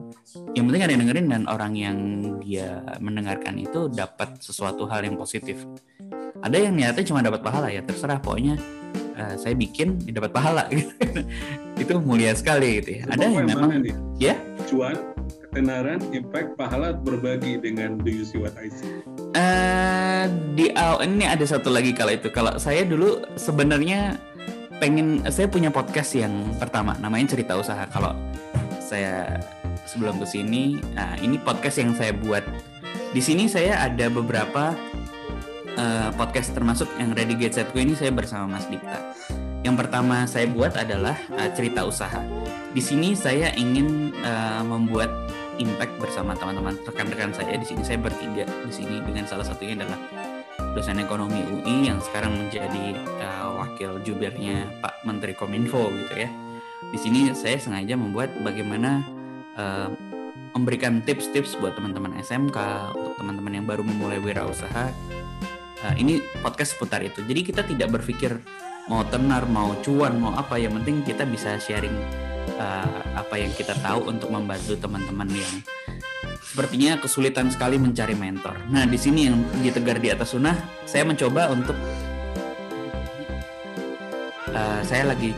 yang 0.59 0.66
penting 0.66 0.83
ada 0.83 0.92
yang 0.92 1.03
dengerin 1.07 1.27
dan 1.31 1.42
orang 1.47 1.73
yang 1.79 1.99
dia 2.42 2.83
mendengarkan 2.99 3.62
itu 3.62 3.87
dapat 3.87 4.42
sesuatu 4.42 4.90
hal 4.90 5.07
yang 5.07 5.14
positif. 5.14 5.62
Ada 6.42 6.66
yang 6.66 6.75
niatnya 6.75 7.05
cuma 7.07 7.23
dapat 7.23 7.47
pahala 7.47 7.71
ya 7.71 7.83
terserah 7.83 8.18
pokoknya 8.18 8.59
uh, 9.18 9.35
saya 9.38 9.55
bikin 9.55 9.99
dapat 10.11 10.31
pahala. 10.35 10.66
Gitu. 10.71 10.90
itu 11.83 11.94
mulia 12.03 12.35
sekali 12.35 12.83
gitu 12.83 12.90
ya. 12.99 13.03
Ada 13.11 13.25
yang 13.27 13.47
memang 13.47 13.71
ya? 14.18 14.35
Cuan 14.66 14.97
ketenaran 15.47 16.03
impact 16.11 16.59
pahala 16.59 16.94
berbagi 16.94 17.59
dengan 17.62 17.99
do 18.03 18.11
you 18.11 18.27
see 18.27 18.38
what 18.38 18.55
I 18.59 18.71
see? 18.71 18.90
Uh, 19.38 20.27
di 20.59 20.75
awal 20.75 21.07
ini 21.07 21.27
ada 21.27 21.47
satu 21.47 21.71
lagi 21.71 21.94
kalau 21.94 22.14
itu. 22.14 22.31
Kalau 22.35 22.59
saya 22.59 22.83
dulu 22.83 23.23
sebenarnya 23.38 24.18
pengen 24.79 25.27
saya 25.31 25.51
punya 25.51 25.69
podcast 25.75 26.14
yang 26.14 26.55
pertama 26.57 26.95
namanya 27.03 27.35
cerita 27.35 27.59
usaha 27.59 27.83
kalau 27.91 28.14
saya 28.79 29.38
sebelum 29.85 30.23
ke 30.23 30.27
sini 30.27 30.79
nah 30.95 31.19
ini 31.19 31.37
podcast 31.43 31.83
yang 31.83 31.93
saya 31.99 32.14
buat 32.14 32.47
di 33.11 33.21
sini 33.25 33.49
saya 33.51 33.83
ada 33.88 34.07
beberapa 34.12 34.77
uh, 35.79 36.11
podcast 36.19 36.53
termasuk 36.53 36.91
yang 36.99 37.14
Ready 37.14 37.38
Get 37.38 37.57
Set 37.57 37.71
Go 37.71 37.81
ini 37.81 37.95
saya 37.95 38.12
bersama 38.12 38.59
Mas 38.59 38.67
Dikta. 38.69 39.17
Yang 39.64 39.77
pertama 39.85 40.29
saya 40.29 40.45
buat 40.51 40.75
adalah 40.77 41.17
uh, 41.33 41.51
cerita 41.55 41.88
usaha. 41.88 42.21
Di 42.75 42.83
sini 42.85 43.17
saya 43.17 43.55
ingin 43.57 44.12
uh, 44.21 44.62
membuat 44.67 45.09
impact 45.59 45.97
bersama 45.99 46.37
teman-teman 46.37 46.77
rekan-rekan 46.85 47.33
saya. 47.33 47.57
Di 47.57 47.67
sini 47.67 47.83
saya 47.83 47.97
bertiga 47.97 48.45
di 48.45 48.73
sini 48.77 49.01
dengan 49.03 49.25
salah 49.25 49.47
satunya 49.47 49.83
adalah 49.83 49.99
dosen 50.77 51.01
ekonomi 51.01 51.41
UI 51.49 51.88
yang 51.88 51.99
sekarang 52.05 52.37
menjadi 52.37 52.99
uh, 53.25 53.48
wakil 53.59 53.99
jubirnya 54.07 54.71
Pak 54.79 55.03
Menteri 55.03 55.35
Kominfo 55.35 55.90
gitu 55.90 56.14
ya. 56.14 56.31
Di 56.94 56.99
sini 56.99 57.35
saya 57.35 57.59
sengaja 57.59 57.99
membuat 57.99 58.31
bagaimana 58.47 59.03
uh, 59.59 59.90
memberikan 60.55 61.03
tips-tips 61.03 61.59
buat 61.59 61.75
teman-teman 61.75 62.14
SMK, 62.23 62.57
untuk 62.94 63.14
teman-teman 63.18 63.53
yang 63.59 63.66
baru 63.66 63.83
memulai 63.83 64.23
wirausaha 64.23 64.94
Nah, 65.79 65.94
ini 65.94 66.18
podcast 66.42 66.75
seputar 66.75 67.07
itu. 67.07 67.23
Jadi 67.23 67.40
kita 67.47 67.62
tidak 67.62 68.01
berpikir 68.01 68.35
mau 68.90 69.07
tenar, 69.07 69.47
mau 69.47 69.79
cuan, 69.87 70.18
mau 70.18 70.35
apa. 70.35 70.59
Yang 70.59 70.83
penting 70.83 70.97
kita 71.07 71.23
bisa 71.23 71.55
sharing 71.62 71.94
uh, 72.59 73.01
apa 73.14 73.38
yang 73.38 73.55
kita 73.55 73.79
tahu 73.79 74.11
untuk 74.11 74.35
membantu 74.35 74.75
teman-teman 74.75 75.31
yang 75.31 75.53
sepertinya 76.42 76.99
kesulitan 76.99 77.53
sekali 77.53 77.79
mencari 77.79 78.18
mentor. 78.18 78.59
Nah, 78.75 78.88
di 78.88 78.99
sini 78.99 79.31
yang 79.31 79.38
ditegar 79.62 80.03
di 80.03 80.11
atas 80.11 80.35
sunnah, 80.35 80.57
saya 80.83 81.07
mencoba 81.07 81.55
untuk 81.55 81.79
uh, 84.53 84.81
saya 84.85 85.11
lagi 85.11 85.33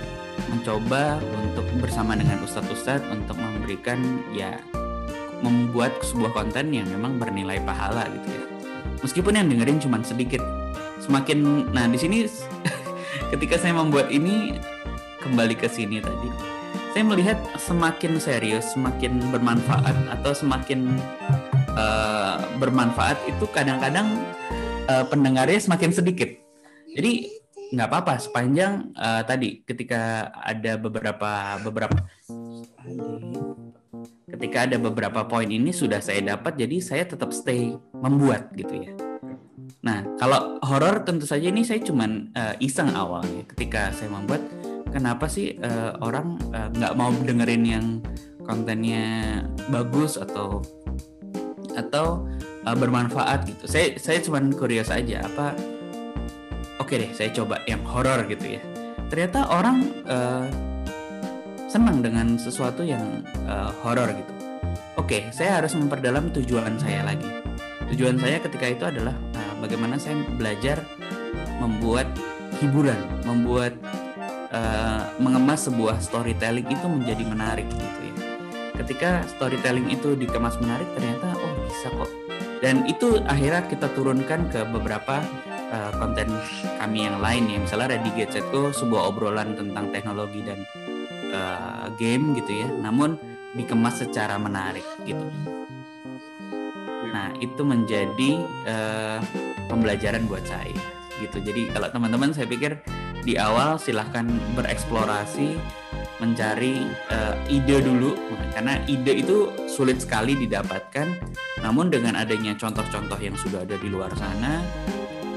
mencoba 0.49 1.21
untuk 1.47 1.67
bersama 1.79 2.17
dengan 2.17 2.41
ustadz-ustadz 2.43 3.07
untuk 3.13 3.37
memberikan 3.37 4.01
ya 4.35 4.59
membuat 5.41 5.95
sebuah 6.05 6.37
konten 6.37 6.73
yang 6.73 6.89
memang 6.89 7.17
bernilai 7.17 7.61
pahala 7.65 8.09
gitu 8.11 8.29
ya 8.29 8.45
meskipun 9.01 9.37
yang 9.37 9.47
dengerin 9.49 9.81
cuma 9.81 10.01
sedikit 10.05 10.43
semakin 11.01 11.71
nah 11.73 11.89
di 11.89 11.97
sini 11.97 12.29
ketika 13.33 13.57
saya 13.57 13.77
membuat 13.77 14.13
ini 14.13 14.57
kembali 15.21 15.57
ke 15.57 15.69
sini 15.69 16.01
tadi 16.01 16.29
saya 16.91 17.05
melihat 17.07 17.39
semakin 17.57 18.19
serius 18.19 18.75
semakin 18.75 19.23
bermanfaat 19.31 19.95
atau 20.21 20.35
semakin 20.35 20.99
uh, 21.79 22.43
bermanfaat 22.59 23.17
itu 23.31 23.47
kadang-kadang 23.55 24.11
uh, 24.91 25.05
pendengarnya 25.07 25.59
semakin 25.63 25.95
sedikit. 25.95 26.31
Jadi 26.91 27.40
nggak 27.71 27.87
apa-apa 27.87 28.19
sepanjang 28.19 28.91
uh, 28.99 29.23
tadi 29.23 29.63
ketika 29.63 30.27
ada 30.35 30.75
beberapa 30.75 31.55
beberapa 31.63 31.97
ketika 34.27 34.59
ada 34.67 34.77
beberapa 34.83 35.23
poin 35.31 35.47
ini 35.47 35.71
sudah 35.71 36.03
saya 36.03 36.35
dapat 36.35 36.59
jadi 36.59 36.77
saya 36.83 37.05
tetap 37.07 37.31
stay 37.31 37.75
membuat 37.95 38.51
gitu 38.59 38.91
ya. 38.91 38.93
Nah 39.87 40.03
kalau 40.19 40.59
horor 40.67 41.07
tentu 41.07 41.31
saja 41.31 41.47
ini 41.47 41.63
saya 41.63 41.79
cuman 41.79 42.35
uh, 42.35 42.55
iseng 42.59 42.91
awalnya 42.91 43.47
ketika 43.55 43.95
saya 43.95 44.11
membuat 44.11 44.43
kenapa 44.91 45.31
sih 45.31 45.55
uh, 45.63 45.95
orang 46.03 46.43
nggak 46.51 46.95
mau 46.99 47.15
dengerin 47.23 47.63
yang 47.63 47.87
kontennya 48.43 49.47
bagus 49.71 50.19
atau 50.19 50.59
atau 51.79 52.27
uh, 52.67 52.75
bermanfaat 52.75 53.47
gitu. 53.47 53.65
Saya 53.71 53.95
saya 53.95 54.19
cuman 54.19 54.51
curious 54.51 54.91
aja 54.91 55.23
apa 55.23 55.55
oke 56.81 56.97
deh 56.97 57.11
saya 57.13 57.31
coba 57.37 57.61
yang 57.69 57.85
horor 57.85 58.25
gitu 58.27 58.57
ya. 58.57 58.63
Ternyata 59.13 59.47
orang 59.53 59.93
uh, 60.09 60.49
senang 61.69 62.01
dengan 62.03 62.41
sesuatu 62.41 62.83
yang 62.83 63.23
uh, 63.47 63.71
horor 63.85 64.11
gitu. 64.17 64.33
Oke 64.97 65.29
saya 65.31 65.61
harus 65.61 65.77
memperdalam 65.77 66.33
tujuan 66.33 66.81
saya 66.81 67.05
lagi. 67.05 67.29
Tujuan 67.93 68.17
saya 68.17 68.41
ketika 68.41 68.67
itu 68.67 68.85
adalah 68.89 69.15
uh, 69.37 69.55
bagaimana 69.61 70.01
saya 70.01 70.19
belajar 70.35 70.81
membuat 71.61 72.09
hiburan 72.59 72.99
membuat 73.29 73.77
uh, 74.51 75.13
mengemas 75.21 75.69
sebuah 75.69 76.01
storytelling 76.01 76.67
itu 76.67 76.87
menjadi 76.89 77.25
menarik 77.29 77.69
gitu 77.69 78.01
ya. 78.09 78.15
Ketika 78.81 79.11
storytelling 79.37 79.93
itu 79.93 80.17
dikemas 80.17 80.57
menarik 80.57 80.89
ternyata 80.97 81.37
oh 81.37 81.53
bisa 81.69 81.93
kok. 81.93 82.11
Dan 82.61 82.85
itu 82.85 83.17
akhirnya 83.25 83.65
kita 83.69 83.89
turunkan 83.97 84.53
ke 84.53 84.69
beberapa 84.69 85.25
uh, 85.71 85.91
konten 85.97 86.29
kami 86.79 87.07
yang 87.07 87.19
lain 87.23 87.49
ya. 87.49 87.59
Misalnya 87.63 87.97
Ready 87.97 88.11
Get 88.19 88.31
Set 88.35 88.47
Go 88.51 88.75
sebuah 88.75 89.15
obrolan 89.15 89.57
tentang 89.57 89.89
teknologi 89.95 90.43
dan 90.45 90.67
uh, 91.33 91.87
game 91.97 92.37
gitu 92.37 92.67
ya. 92.67 92.69
Namun 92.69 93.17
dikemas 93.55 94.03
secara 94.03 94.39
menarik 94.39 94.87
gitu. 95.07 95.27
Nah 97.11 97.35
itu 97.43 97.63
menjadi 97.67 98.31
uh, 98.67 99.19
pembelajaran 99.67 100.27
buat 100.31 100.47
saya 100.47 100.75
gitu. 101.19 101.43
Jadi 101.43 101.71
kalau 101.75 101.91
teman-teman 101.91 102.31
saya 102.31 102.47
pikir 102.47 102.79
di 103.21 103.37
awal 103.37 103.77
silahkan 103.77 104.25
bereksplorasi 104.57 105.59
mencari 106.23 106.87
uh, 107.11 107.35
ide 107.51 107.83
dulu. 107.83 108.15
Karena 108.55 108.83
ide 108.87 109.25
itu 109.25 109.51
sulit 109.67 110.03
sekali 110.03 110.37
didapatkan. 110.37 111.09
Namun 111.61 111.91
dengan 111.93 112.17
adanya 112.17 112.55
contoh-contoh 112.57 113.19
yang 113.21 113.37
sudah 113.37 113.67
ada 113.67 113.77
di 113.77 113.89
luar 113.91 114.13
sana 114.17 114.63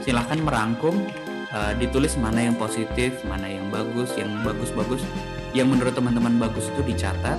silahkan 0.04 0.39
merangkum 0.39 1.08
uh, 1.56 1.74
ditulis 1.80 2.20
mana 2.20 2.52
yang 2.52 2.56
positif 2.60 3.16
mana 3.26 3.48
yang 3.48 3.72
bagus 3.72 4.12
yang 4.20 4.30
bagus-bagus. 4.44 5.02
Yang 5.54 5.78
menurut 5.78 5.94
teman-teman 5.94 6.36
bagus 6.42 6.68
itu 6.68 6.82
dicatat. 6.82 7.38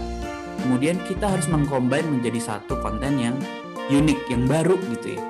Kemudian 0.63 1.03
kita 1.05 1.29
harus 1.29 1.51
mengcombine 1.51 2.07
menjadi 2.07 2.41
satu 2.41 2.79
konten 2.79 3.19
yang 3.21 3.37
unik 3.91 4.31
yang 4.31 4.47
baru 4.47 4.79
gitu 4.97 5.19
ya. 5.19 5.21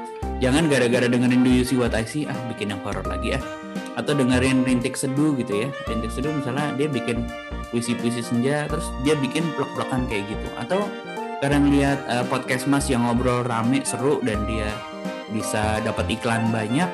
Jangan 0.44 0.68
gara-gara 0.68 1.08
dengerin 1.08 1.40
Do 1.40 1.50
You 1.50 1.64
See 1.64 1.80
What 1.80 1.96
I 1.96 2.04
See 2.04 2.28
ah 2.28 2.36
bikin 2.52 2.76
yang 2.76 2.80
horror 2.84 3.02
lagi 3.08 3.40
ah. 3.40 3.42
Atau 3.96 4.12
dengerin 4.14 4.62
rintik 4.68 4.94
seduh 4.94 5.32
gitu 5.40 5.64
ya. 5.64 5.68
Rintik 5.88 6.12
seduh 6.12 6.30
misalnya 6.36 6.76
dia 6.76 6.86
bikin 6.92 7.24
puisi-puisi 7.72 8.20
senja 8.20 8.68
terus 8.68 8.84
dia 9.02 9.16
bikin 9.16 9.42
plek-plekan 9.56 10.04
kayak 10.06 10.28
gitu. 10.28 10.48
Atau 10.60 10.84
kadang 11.40 11.72
lihat 11.72 12.04
uh, 12.06 12.22
podcast 12.28 12.68
mas 12.68 12.86
yang 12.92 13.08
ngobrol 13.08 13.42
rame 13.42 13.80
seru 13.82 14.20
dan 14.20 14.44
dia 14.44 14.68
bisa 15.32 15.80
dapat 15.82 16.06
iklan 16.14 16.52
banyak 16.52 16.86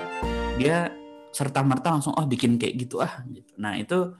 dia 0.60 0.92
serta 1.32 1.64
merta 1.64 1.88
langsung 1.88 2.12
oh 2.12 2.26
bikin 2.28 2.60
kayak 2.60 2.76
gitu 2.76 3.00
ah 3.00 3.24
gitu. 3.32 3.48
Nah 3.56 3.80
itu 3.80 4.12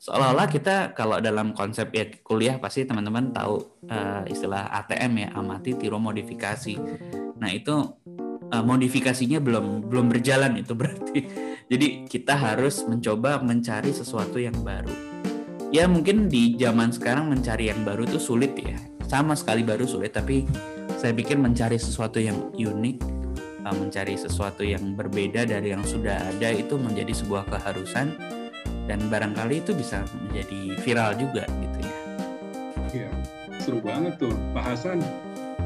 seolah-olah 0.00 0.48
kita 0.48 0.96
kalau 0.96 1.20
dalam 1.20 1.52
konsep 1.52 1.92
ya 1.92 2.08
kuliah 2.24 2.56
pasti 2.56 2.88
teman-teman 2.88 3.36
tahu 3.36 3.84
uh, 3.92 4.24
istilah 4.24 4.72
ATM 4.72 5.12
ya 5.20 5.28
amati 5.36 5.76
tiru 5.76 6.00
modifikasi. 6.00 6.80
Nah 7.36 7.50
itu 7.52 7.74
uh, 8.48 8.64
modifikasinya 8.64 9.44
belum 9.44 9.92
belum 9.92 10.08
berjalan 10.08 10.56
itu 10.56 10.72
berarti. 10.72 11.18
Jadi 11.70 12.08
kita 12.08 12.32
harus 12.32 12.80
mencoba 12.88 13.44
mencari 13.44 13.92
sesuatu 13.92 14.40
yang 14.40 14.56
baru. 14.64 14.92
Ya 15.74 15.90
mungkin 15.90 16.30
di 16.30 16.54
zaman 16.54 16.94
sekarang 16.94 17.28
mencari 17.28 17.68
yang 17.68 17.82
baru 17.82 18.06
itu 18.08 18.16
sulit 18.16 18.54
ya. 18.56 18.78
Sama 19.04 19.36
sekali 19.36 19.66
baru 19.66 19.84
sulit 19.84 20.14
tapi 20.16 20.46
saya 20.96 21.12
pikir 21.12 21.36
mencari 21.36 21.76
sesuatu 21.76 22.22
yang 22.22 22.54
unik 22.54 23.23
Uh, 23.64 23.72
mencari 23.80 24.12
sesuatu 24.12 24.60
yang 24.60 24.92
berbeda 24.92 25.48
dari 25.48 25.72
yang 25.72 25.80
sudah 25.80 26.20
ada 26.20 26.52
itu 26.52 26.76
menjadi 26.76 27.16
sebuah 27.16 27.48
keharusan 27.48 28.12
dan 28.84 29.00
barangkali 29.08 29.64
itu 29.64 29.72
bisa 29.72 30.04
menjadi 30.28 30.76
viral 30.84 31.16
juga 31.16 31.48
gitu 31.48 31.78
ya. 31.80 31.94
Iya, 32.92 33.10
seru 33.64 33.80
banget 33.80 34.20
tuh 34.20 34.36
Pak 34.52 34.64
Hasan. 34.68 35.00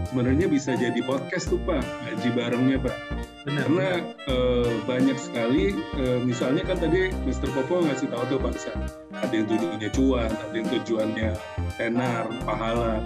Sebenarnya 0.08 0.46
bisa 0.48 0.72
jadi 0.78 0.96
podcast 1.04 1.52
tuh 1.52 1.60
Pak, 1.66 1.82
ngaji 1.82 2.28
barengnya 2.32 2.78
Pak. 2.80 2.96
Benar. 3.44 3.66
Karena 3.66 3.88
uh, 4.30 4.72
banyak 4.86 5.18
sekali, 5.18 5.76
uh, 5.98 6.22
misalnya 6.22 6.64
kan 6.64 6.80
tadi 6.80 7.12
Mr. 7.26 7.50
Popo 7.52 7.82
ngasih 7.82 8.08
tahu 8.08 8.24
tuh 8.30 8.38
Pak 8.40 8.52
Hasan, 8.56 8.78
ada 9.10 9.34
yang 9.34 9.50
tujuannya 9.50 9.90
cuan, 9.92 10.30
ada 10.30 10.54
yang 10.54 10.68
tujuannya 10.70 11.30
tenar, 11.76 12.24
pahala. 12.46 13.02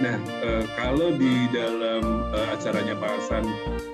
Nah, 0.00 0.16
e, 0.40 0.64
kalau 0.78 1.12
di 1.18 1.50
dalam 1.52 2.32
e, 2.32 2.38
acaranya 2.54 2.94
Pak 2.96 3.10
Hasan 3.20 3.44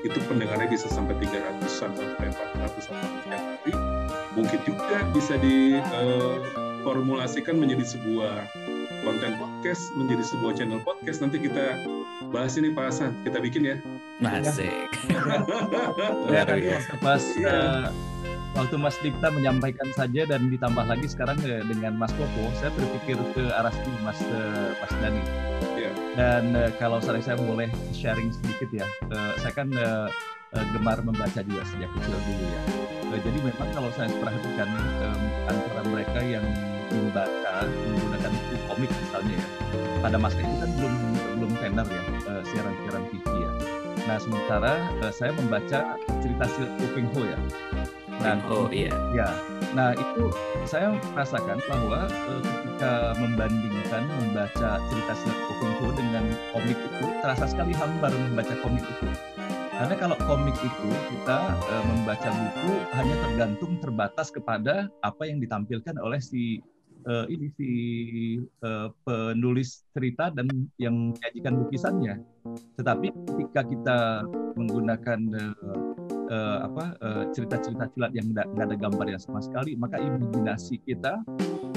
itu 0.06 0.22
pendengarnya 0.30 0.70
bisa 0.70 0.87
sampai 0.92 1.16
300-an 1.18 1.66
sampai 1.66 2.30
400 2.30 2.62
an 2.62 2.70
setiap 2.78 3.11
hari, 3.26 3.74
mungkin 4.38 4.61
juga 4.62 5.02
bisa 5.11 5.34
diformulasikan 5.40 7.56
e, 7.56 7.58
menjadi 7.58 7.84
sebuah 7.98 8.46
konten 9.02 9.34
podcast, 9.40 9.90
menjadi 9.96 10.22
sebuah 10.26 10.52
channel 10.54 10.80
podcast. 10.84 11.22
Nanti 11.24 11.40
kita 11.42 11.80
bahas 12.30 12.54
ini 12.61 12.70
Pak 12.76 12.84
Hasan, 12.92 13.16
kita 13.24 13.40
bikin 13.40 13.64
ya. 13.66 13.76
Masih. 14.18 14.90
ya, 16.34 16.42
pas 16.98 17.22
uh, 17.46 17.87
waktu 18.56 18.76
Mas 18.80 18.96
Dipta 19.04 19.28
menyampaikan 19.34 19.90
saja 19.92 20.24
dan 20.24 20.48
ditambah 20.48 20.84
lagi 20.87 21.08
sekarang 21.11 21.37
dengan 21.42 21.98
Mas 21.98 22.14
Popo, 22.16 22.48
saya 22.56 22.72
berpikir 22.72 23.18
ke 23.37 23.52
arah 23.52 23.72
sini 23.74 23.98
Mas 24.06 24.20
Mas 24.80 24.92
Dani 25.02 25.22
dan 26.18 26.50
uh, 26.58 26.66
kalau 26.82 26.98
saya, 26.98 27.22
saya 27.22 27.38
boleh 27.38 27.70
sharing 27.94 28.34
sedikit 28.34 28.82
ya, 28.82 28.87
saya 29.38 29.54
kan 29.54 29.70
gemar 30.74 30.98
membaca 31.06 31.38
juga 31.46 31.62
sejak 31.62 31.87
kecil 31.94 32.18
dulu 32.18 32.46
ya. 32.50 32.62
Jadi 33.22 33.38
memang 33.38 33.68
kalau 33.70 33.90
saya 33.94 34.11
perhatikan 34.18 34.68
antara 35.46 35.82
mereka 35.87 36.18
yang 36.18 36.42
membaca 36.90 37.62
menggunakan 37.70 38.32
buku 38.34 38.56
komik 38.66 38.90
misalnya 38.90 39.37
ya, 39.38 39.46
pada 40.02 40.16
masa 40.18 40.38
itu 40.42 40.54
kan 40.58 40.70
belum 40.74 40.94
belum 41.38 41.52
tenar 41.62 41.87
ya 41.87 42.02
siaran-siaran 42.50 43.04
TV 43.14 43.26
ya. 43.38 43.50
Nah 44.11 44.18
sementara 44.18 44.72
saya 45.14 45.30
membaca 45.38 45.80
cerita 46.18 46.44
Kuping 46.82 47.06
Ho 47.14 47.22
ya. 47.28 47.38
Nah, 48.18 48.35
oh 48.50 48.66
iya. 48.74 48.90
Ya. 49.14 49.28
Nah, 49.78 49.94
itu 49.94 50.33
saya 50.66 50.96
merasakan 51.14 51.62
bahwa 51.70 52.11
uh, 52.11 52.40
ketika 52.42 53.14
membandingkan 53.18 54.02
membaca 54.22 54.83
cerita 54.90 55.14
Kung 55.59 55.90
dengan 55.98 56.22
komik 56.54 56.78
itu 56.78 57.07
terasa 57.18 57.50
sekali 57.50 57.74
hambar 57.74 58.14
membaca 58.14 58.54
komik 58.62 58.83
itu. 58.87 59.11
Karena 59.74 59.94
kalau 59.94 60.14
komik 60.26 60.54
itu 60.59 60.90
kita 61.14 61.38
uh, 61.54 61.85
membaca 61.87 62.31
buku 62.31 62.72
hanya 62.94 63.14
tergantung 63.26 63.72
terbatas 63.83 64.31
kepada 64.31 64.90
apa 65.02 65.22
yang 65.26 65.42
ditampilkan 65.42 65.98
oleh 65.98 66.18
si 66.18 66.62
uh, 67.07 67.26
ini 67.31 67.46
si 67.54 67.70
uh, 68.62 68.90
penulis 69.02 69.87
cerita 69.94 70.31
dan 70.35 70.46
yang 70.78 71.14
menyajikan 71.14 71.54
lukisannya. 71.59 72.14
Tetapi 72.78 73.07
ketika 73.35 73.61
kita 73.66 73.98
menggunakan 74.59 75.20
uh, 75.35 76.17
uh, 76.30 76.58
apa 76.68 76.84
cerita-cerita 77.32 77.84
uh, 77.88 77.90
silat 77.92 78.12
yang 78.14 78.32
nggak 78.32 78.48
ada 78.56 78.76
gambarnya 78.76 79.18
sama 79.20 79.40
sekali, 79.42 79.74
maka 79.74 79.98
imajinasi 80.00 80.80
kita 80.84 81.20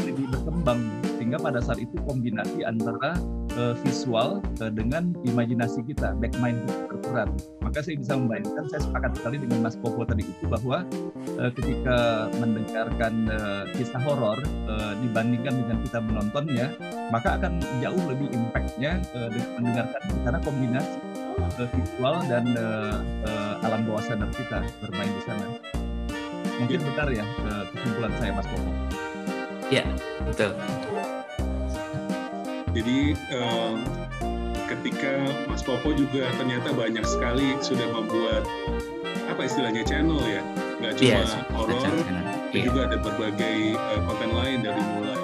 lebih 0.03 0.27
berkembang 0.31 0.81
sehingga 1.17 1.37
pada 1.37 1.59
saat 1.61 1.80
itu 1.80 1.95
kombinasi 2.03 2.65
antara 2.65 3.15
uh, 3.55 3.73
visual 3.86 4.41
uh, 4.59 4.71
dengan 4.71 5.13
imajinasi 5.21 5.86
kita, 5.86 6.17
back 6.17 6.34
mind 6.41 6.59
berperan. 6.89 7.30
Maka 7.61 7.86
saya 7.86 7.95
bisa 8.01 8.17
membayangkan, 8.17 8.65
saya 8.67 8.82
sepakat 8.84 9.11
sekali 9.21 9.38
dengan 9.39 9.59
Mas 9.63 9.78
Popo 9.80 10.03
tadi 10.03 10.26
itu 10.26 10.45
bahwa 10.49 10.84
uh, 11.39 11.51
ketika 11.55 12.28
mendengarkan 12.41 13.13
uh, 13.32 13.63
kisah 13.78 14.01
horor 14.03 14.39
uh, 14.67 14.93
dibandingkan 14.99 15.55
dengan 15.61 15.78
kita 15.86 15.99
menontonnya, 16.03 16.67
maka 17.13 17.38
akan 17.39 17.61
jauh 17.80 18.03
lebih 18.09 18.28
impactnya 18.34 18.99
uh, 19.15 19.30
dengan 19.30 19.49
mendengarkan 19.61 20.01
karena 20.26 20.39
kombinasi 20.43 21.11
uh, 21.57 21.67
visual 21.73 22.15
dan 22.29 22.45
uh, 22.55 23.01
uh, 23.25 23.65
alam 23.65 23.85
bawah 23.87 24.03
sadar 24.03 24.29
kita 24.33 24.61
bermain 24.83 25.11
di 25.11 25.21
sana. 25.25 25.45
Mungkin 26.61 26.79
benar 26.93 27.07
ya 27.09 27.25
uh, 27.45 27.63
kesimpulan 27.73 28.13
saya 28.21 28.31
Mas 28.37 28.47
Popo. 28.49 28.71
Ya, 29.71 29.85
betul. 30.27 30.51
Jadi 32.71 32.99
uh, 33.35 33.75
ketika 34.71 35.11
Mas 35.51 35.63
Popo 35.63 35.91
juga 35.91 36.27
ternyata 36.39 36.71
banyak 36.71 37.03
sekali 37.03 37.55
sudah 37.59 37.87
membuat 37.91 38.47
apa 39.27 39.41
istilahnya 39.47 39.83
channel 39.87 40.19
ya, 40.27 40.43
nggak 40.79 40.93
cuma 40.99 41.23
Yes, 41.23 41.31
horor, 41.55 41.79
Iya. 42.51 42.67
juga 42.67 42.79
ada 42.91 42.97
berbagai 42.99 43.79
uh, 43.79 43.99
konten 44.07 44.31
lain 44.35 44.59
dari 44.59 44.81
mulai 44.99 45.23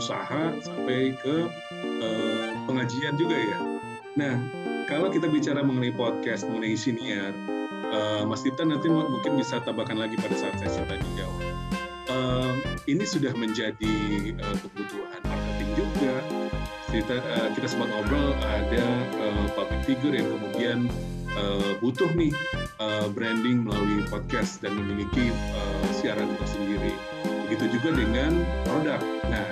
usaha 0.00 0.56
sampai 0.64 1.12
ke 1.20 1.36
uh, 2.00 2.44
pengajian 2.64 3.12
juga 3.20 3.36
ya. 3.36 3.58
Nah, 4.16 4.34
kalau 4.92 5.08
kita 5.08 5.24
bicara 5.24 5.64
mengenai 5.64 5.96
podcast, 5.96 6.44
mengenai 6.44 6.76
siniar, 6.76 7.32
uh, 7.96 8.28
Mas 8.28 8.44
Dipta 8.44 8.68
nanti 8.68 8.92
mu- 8.92 9.08
mungkin 9.08 9.40
bisa 9.40 9.64
tambahkan 9.64 9.96
lagi 9.96 10.20
pada 10.20 10.36
saat 10.36 10.60
sesi 10.60 10.84
tadi 10.84 11.08
jawab. 11.16 11.40
Um, 12.12 12.60
ini 12.84 13.08
sudah 13.08 13.32
menjadi 13.32 13.96
uh, 14.36 14.56
kebutuhan 14.60 15.20
marketing 15.24 15.70
juga. 15.80 16.14
Kita, 16.92 17.24
uh, 17.24 17.48
kita 17.56 17.66
sempat 17.72 17.88
ngobrol 17.88 18.36
ada 18.44 18.84
uh, 19.16 19.46
public 19.56 19.80
figure 19.88 20.12
yang 20.12 20.28
kemudian 20.28 20.78
uh, 21.40 21.72
butuh 21.80 22.12
nih 22.12 22.36
uh, 22.76 23.08
branding 23.16 23.64
melalui 23.64 24.04
podcast 24.12 24.60
dan 24.60 24.76
memiliki 24.76 25.32
uh, 25.56 25.88
siaran 25.96 26.28
tersendiri. 26.36 26.92
Begitu 27.48 27.80
juga 27.80 27.96
dengan 27.96 28.44
produk. 28.68 29.00
Nah, 29.32 29.48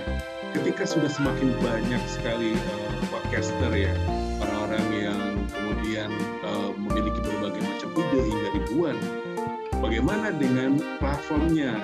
ketika 0.53 0.85
sudah 0.85 1.09
semakin 1.09 1.57
banyak 1.65 2.03
sekali 2.13 2.53
uh, 2.53 2.93
podcaster 3.09 3.73
ya, 3.73 3.97
ide 8.11 8.27
hingga 8.27 8.49
ribuan, 8.59 8.97
bagaimana 9.79 10.35
dengan 10.35 10.83
platformnya? 10.99 11.79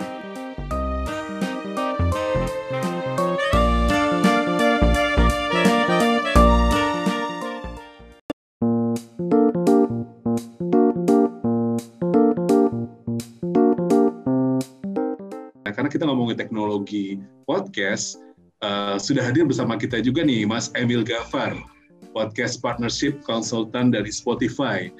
Nah, 15.62 15.70
karena 15.70 15.86
kita 15.86 16.10
ngomongin 16.10 16.34
teknologi 16.34 17.22
podcast, 17.46 18.18
uh, 18.66 18.98
sudah 18.98 19.22
hadir 19.22 19.46
bersama 19.46 19.78
kita 19.78 20.02
juga 20.02 20.26
nih 20.26 20.42
Mas 20.42 20.74
Emil 20.74 21.06
Gafar, 21.06 21.54
podcast 22.10 22.58
partnership 22.58 23.22
konsultan 23.22 23.94
dari 23.94 24.10
Spotify. 24.10 24.90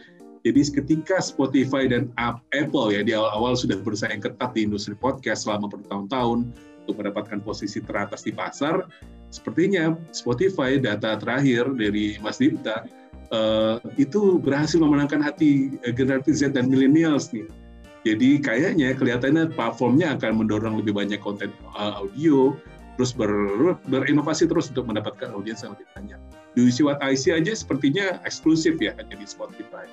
Jadi 0.47 0.63
ketika 0.63 1.19
Spotify 1.19 1.91
dan 1.91 2.07
Apple 2.55 2.95
ya 2.95 3.03
di 3.03 3.19
awal-awal 3.19 3.59
sudah 3.59 3.83
bersaing 3.83 4.23
ketat 4.23 4.55
di 4.55 4.63
industri 4.63 4.95
podcast 4.95 5.43
selama 5.43 5.67
bertahun-tahun 5.75 6.47
untuk 6.87 6.95
mendapatkan 7.03 7.43
posisi 7.43 7.83
teratas 7.83 8.23
di 8.23 8.31
pasar, 8.31 8.87
sepertinya 9.35 9.99
Spotify 10.15 10.79
data 10.79 11.19
terakhir 11.19 11.75
dari 11.75 12.15
Mas 12.23 12.39
Dipta 12.39 12.87
uh, 13.35 13.83
itu 13.99 14.39
berhasil 14.39 14.79
memenangkan 14.79 15.19
hati 15.19 15.83
uh, 15.83 15.91
generasi 15.91 16.31
Z 16.31 16.55
dan 16.55 16.71
millennials 16.71 17.35
nih. 17.35 17.51
Jadi 18.07 18.39
kayaknya 18.39 18.95
kelihatannya 18.95 19.51
platformnya 19.51 20.15
akan 20.15 20.47
mendorong 20.47 20.79
lebih 20.79 20.95
banyak 20.95 21.19
konten 21.19 21.51
uh, 21.75 22.07
audio, 22.07 22.55
terus 22.95 23.11
ber- 23.11 23.83
berinovasi 23.91 24.47
terus 24.47 24.71
untuk 24.71 24.87
mendapatkan 24.87 25.35
audiens 25.35 25.67
yang 25.67 25.75
lebih 25.75 25.91
banyak. 25.99 26.21
Do 26.55 26.63
you 26.63 26.71
see 26.71 26.87
aja 27.35 27.51
sepertinya 27.51 28.23
eksklusif 28.23 28.79
ya 28.79 28.95
hanya 28.95 29.19
di 29.19 29.27
Spotify. 29.27 29.91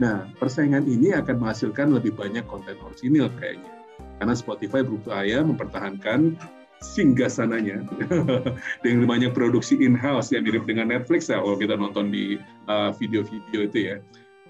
Nah, 0.00 0.30
persaingan 0.40 0.88
ini 0.88 1.12
akan 1.12 1.42
menghasilkan 1.42 1.92
lebih 1.92 2.16
banyak 2.16 2.44
konten 2.48 2.78
orisinil 2.80 3.28
kayaknya. 3.36 3.68
Karena 4.20 4.34
Spotify 4.38 4.80
berupaya 4.80 5.44
mempertahankan 5.44 6.38
singgasananya 6.82 7.86
dengan 8.84 9.04
banyak 9.06 9.30
produksi 9.30 9.78
in-house 9.78 10.34
yang 10.34 10.42
mirip 10.42 10.66
dengan 10.66 10.90
Netflix 10.90 11.30
ya 11.30 11.38
kalau 11.38 11.54
kita 11.54 11.78
nonton 11.78 12.10
di 12.10 12.42
uh, 12.66 12.90
video-video 12.98 13.70
itu 13.70 13.78
ya. 13.92 13.96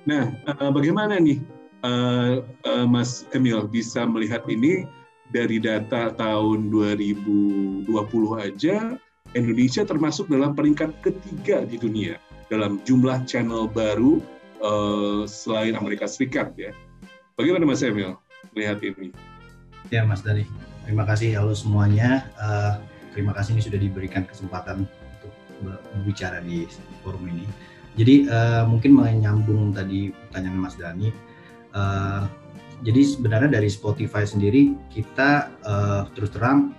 Nah, 0.08 0.32
uh, 0.48 0.72
bagaimana 0.72 1.20
nih 1.20 1.44
uh, 1.84 2.40
uh, 2.42 2.86
Mas 2.88 3.28
Emil 3.36 3.68
bisa 3.68 4.08
melihat 4.08 4.42
ini 4.48 4.88
dari 5.32 5.60
data 5.60 6.12
tahun 6.16 6.68
2020 6.68 7.88
aja 8.40 8.96
Indonesia 9.32 9.82
termasuk 9.88 10.28
dalam 10.28 10.52
peringkat 10.52 10.92
ketiga 11.00 11.64
di 11.64 11.80
dunia 11.80 12.20
dalam 12.52 12.84
jumlah 12.84 13.24
channel 13.24 13.64
baru 13.64 14.20
uh, 14.62 15.22
selain 15.26 15.74
Amerika 15.76 16.06
Serikat 16.06 16.54
ya. 16.56 16.72
Bagaimana 17.36 17.66
Mas 17.66 17.82
Emil 17.82 18.16
melihat 18.54 18.78
ini? 18.80 19.10
Ya 19.90 20.06
Mas 20.06 20.22
Dani, 20.24 20.46
terima 20.86 21.04
kasih 21.04 21.36
halo 21.36 21.52
semuanya. 21.52 22.30
Uh, 22.38 22.78
terima 23.12 23.36
kasih 23.36 23.58
ini 23.58 23.62
sudah 23.66 23.80
diberikan 23.82 24.24
kesempatan 24.24 24.86
untuk 24.86 25.32
berbicara 25.60 26.40
di 26.40 26.64
forum 27.02 27.26
ini. 27.28 27.44
Jadi 27.98 28.24
uh, 28.30 28.64
mungkin 28.64 28.96
menyambung 28.96 29.76
tadi 29.76 30.14
pertanyaan 30.28 30.62
Mas 30.62 30.78
Dani. 30.80 31.12
Uh, 31.76 32.24
jadi 32.82 33.04
sebenarnya 33.04 33.62
dari 33.62 33.70
Spotify 33.70 34.26
sendiri 34.26 34.74
kita 34.90 35.52
uh, 35.62 36.02
terus 36.16 36.34
terang 36.34 36.74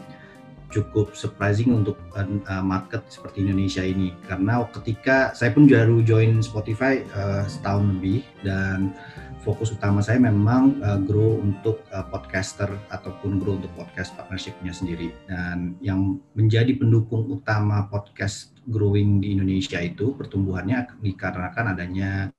cukup 0.74 1.14
surprising 1.14 1.70
untuk 1.70 2.02
uh, 2.18 2.64
market 2.66 3.06
seperti 3.06 3.46
Indonesia 3.46 3.86
ini 3.86 4.18
karena 4.26 4.66
ketika 4.74 5.30
saya 5.38 5.54
pun 5.54 5.70
baru 5.70 6.02
join 6.02 6.42
Spotify 6.42 7.06
uh, 7.14 7.46
setahun 7.46 7.86
lebih 7.98 8.26
dan 8.42 8.98
fokus 9.46 9.76
utama 9.76 10.00
saya 10.00 10.24
memang 10.24 10.80
grow 11.04 11.36
untuk 11.36 11.84
podcaster 12.08 12.72
ataupun 12.88 13.44
grow 13.44 13.60
untuk 13.60 13.76
podcast 13.76 14.16
partnershipnya 14.16 14.72
sendiri 14.72 15.12
dan 15.28 15.76
yang 15.84 16.16
menjadi 16.32 16.72
pendukung 16.80 17.28
utama 17.28 17.92
podcast 17.92 18.56
growing 18.72 19.20
di 19.20 19.36
Indonesia 19.36 19.84
itu 19.84 20.16
pertumbuhannya 20.16 20.96
dikarenakan 21.04 21.76
adanya 21.76 22.32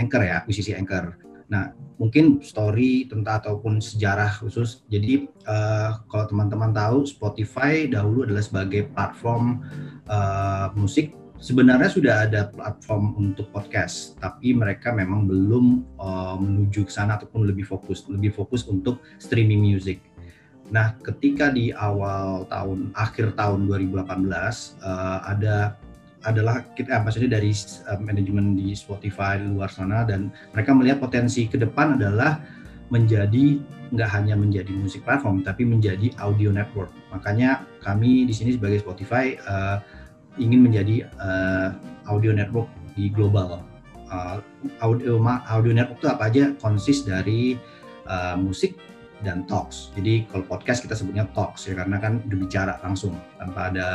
Anchor 0.00 0.22
ya 0.24 0.40
akuisisi 0.40 0.72
Anchor. 0.72 1.19
Nah 1.50 1.74
mungkin 2.00 2.40
story 2.40 3.10
tentang 3.10 3.44
ataupun 3.44 3.82
sejarah 3.82 4.30
khusus. 4.40 4.86
Jadi 4.88 5.28
uh, 5.44 6.00
kalau 6.08 6.24
teman-teman 6.30 6.72
tahu 6.72 7.04
Spotify 7.04 7.84
dahulu 7.90 8.24
adalah 8.24 8.40
sebagai 8.40 8.88
platform 8.94 9.60
uh, 10.08 10.72
musik 10.78 11.12
sebenarnya 11.40 11.88
sudah 11.88 12.14
ada 12.28 12.52
platform 12.52 13.16
untuk 13.16 13.48
podcast, 13.50 14.20
tapi 14.20 14.52
mereka 14.52 14.92
memang 14.92 15.24
belum 15.24 15.82
uh, 15.96 16.36
menuju 16.36 16.86
ke 16.86 16.92
sana 16.92 17.16
ataupun 17.16 17.48
lebih 17.48 17.64
fokus, 17.64 18.04
lebih 18.06 18.30
fokus 18.36 18.68
untuk 18.68 19.00
streaming 19.16 19.64
music. 19.64 20.04
Nah, 20.70 20.94
ketika 21.02 21.50
di 21.50 21.74
awal 21.74 22.46
tahun 22.46 22.94
akhir 22.94 23.34
tahun 23.34 23.66
2018 23.66 24.06
uh, 24.06 25.18
ada 25.26 25.74
adalah 26.24 26.68
kita 26.76 27.00
maksudnya 27.00 27.40
dari 27.40 27.52
uh, 27.88 28.00
manajemen 28.00 28.52
di 28.52 28.76
Spotify 28.76 29.40
di 29.40 29.48
luar 29.48 29.72
sana 29.72 30.04
dan 30.04 30.28
mereka 30.52 30.76
melihat 30.76 31.00
potensi 31.00 31.48
ke 31.48 31.56
depan 31.56 31.96
adalah 31.96 32.40
menjadi 32.92 33.56
nggak 33.90 34.10
hanya 34.14 34.34
menjadi 34.38 34.70
musik 34.70 35.02
platform 35.02 35.42
tapi 35.42 35.66
menjadi 35.66 36.14
audio 36.22 36.54
network. 36.54 36.90
Makanya 37.10 37.66
kami 37.82 38.28
di 38.28 38.34
sini 38.34 38.54
sebagai 38.54 38.82
Spotify 38.82 39.34
uh, 39.46 39.82
ingin 40.38 40.62
menjadi 40.62 41.10
uh, 41.18 41.74
audio 42.06 42.30
network 42.30 42.70
di 42.94 43.10
global. 43.10 43.64
Uh, 44.10 44.42
audio 44.82 45.18
audio 45.46 45.72
network 45.74 45.98
itu 46.02 46.08
apa 46.10 46.24
aja? 46.30 46.44
Konsis 46.58 47.02
dari 47.02 47.58
uh, 48.06 48.38
musik 48.38 48.78
dan 49.26 49.44
talks. 49.46 49.92
Jadi 49.94 50.26
kalau 50.30 50.44
podcast 50.46 50.82
kita 50.84 50.94
sebutnya 50.96 51.28
talks 51.36 51.68
ya 51.68 51.76
karena 51.76 52.00
kan 52.00 52.22
berbicara 52.24 52.80
langsung 52.80 53.14
tanpa 53.36 53.70
ada 53.74 53.88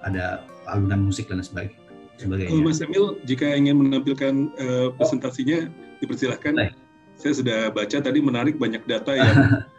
ada 0.00 0.40
alunan 0.72 1.06
musik 1.06 1.28
dan 1.28 1.42
sebagainya. 1.42 1.76
Kalau 2.20 2.60
Mas 2.60 2.84
Emil, 2.84 3.16
jika 3.24 3.48
ingin 3.56 3.80
menampilkan 3.80 4.52
uh, 4.60 4.88
presentasinya, 4.92 5.72
dipersilahkan. 6.04 6.52
Baik. 6.56 6.74
Saya 7.16 7.32
sudah 7.36 7.58
baca 7.72 8.00
tadi 8.00 8.20
menarik 8.20 8.56
banyak 8.56 8.80
data 8.88 9.12
yang 9.12 9.36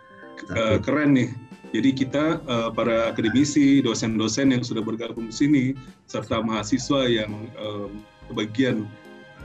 uh, 0.57 0.77
keren 0.81 1.17
nih. 1.17 1.29
Jadi 1.71 1.89
kita 1.95 2.43
uh, 2.45 2.69
para 2.73 3.13
akademisi, 3.13 3.79
dosen-dosen 3.79 4.51
yang 4.51 4.61
sudah 4.65 4.83
bergabung 4.83 5.31
di 5.31 5.35
sini, 5.35 5.63
serta 6.09 6.43
mahasiswa 6.43 7.07
yang 7.07 7.47
um, 7.55 8.03
kebagian 8.27 8.85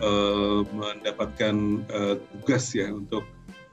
uh, 0.02 0.66
mendapatkan 0.74 1.86
uh, 1.94 2.14
tugas 2.18 2.74
ya 2.74 2.90
untuk 2.90 3.22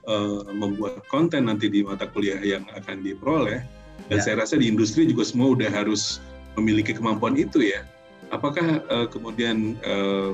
uh, 0.05 0.45
membuat 0.53 1.01
konten 1.09 1.49
nanti 1.49 1.67
di 1.67 1.81
mata 1.81 2.05
kuliah 2.05 2.39
yang 2.43 2.63
akan 2.77 3.01
diperoleh. 3.01 3.65
Dan 4.11 4.19
Ya. 4.19 4.25
saya 4.25 4.35
rasa 4.43 4.59
di 4.59 4.67
industri 4.67 5.07
juga 5.07 5.23
semua 5.23 5.55
udah 5.55 5.69
harus 5.69 6.19
memiliki 6.59 6.93
kemampuan 6.93 7.37
itu 7.37 7.63
ya. 7.63 7.85
Apakah 8.33 8.81
uh, 8.89 9.05
kemudian 9.09 9.77
uh, 9.85 10.33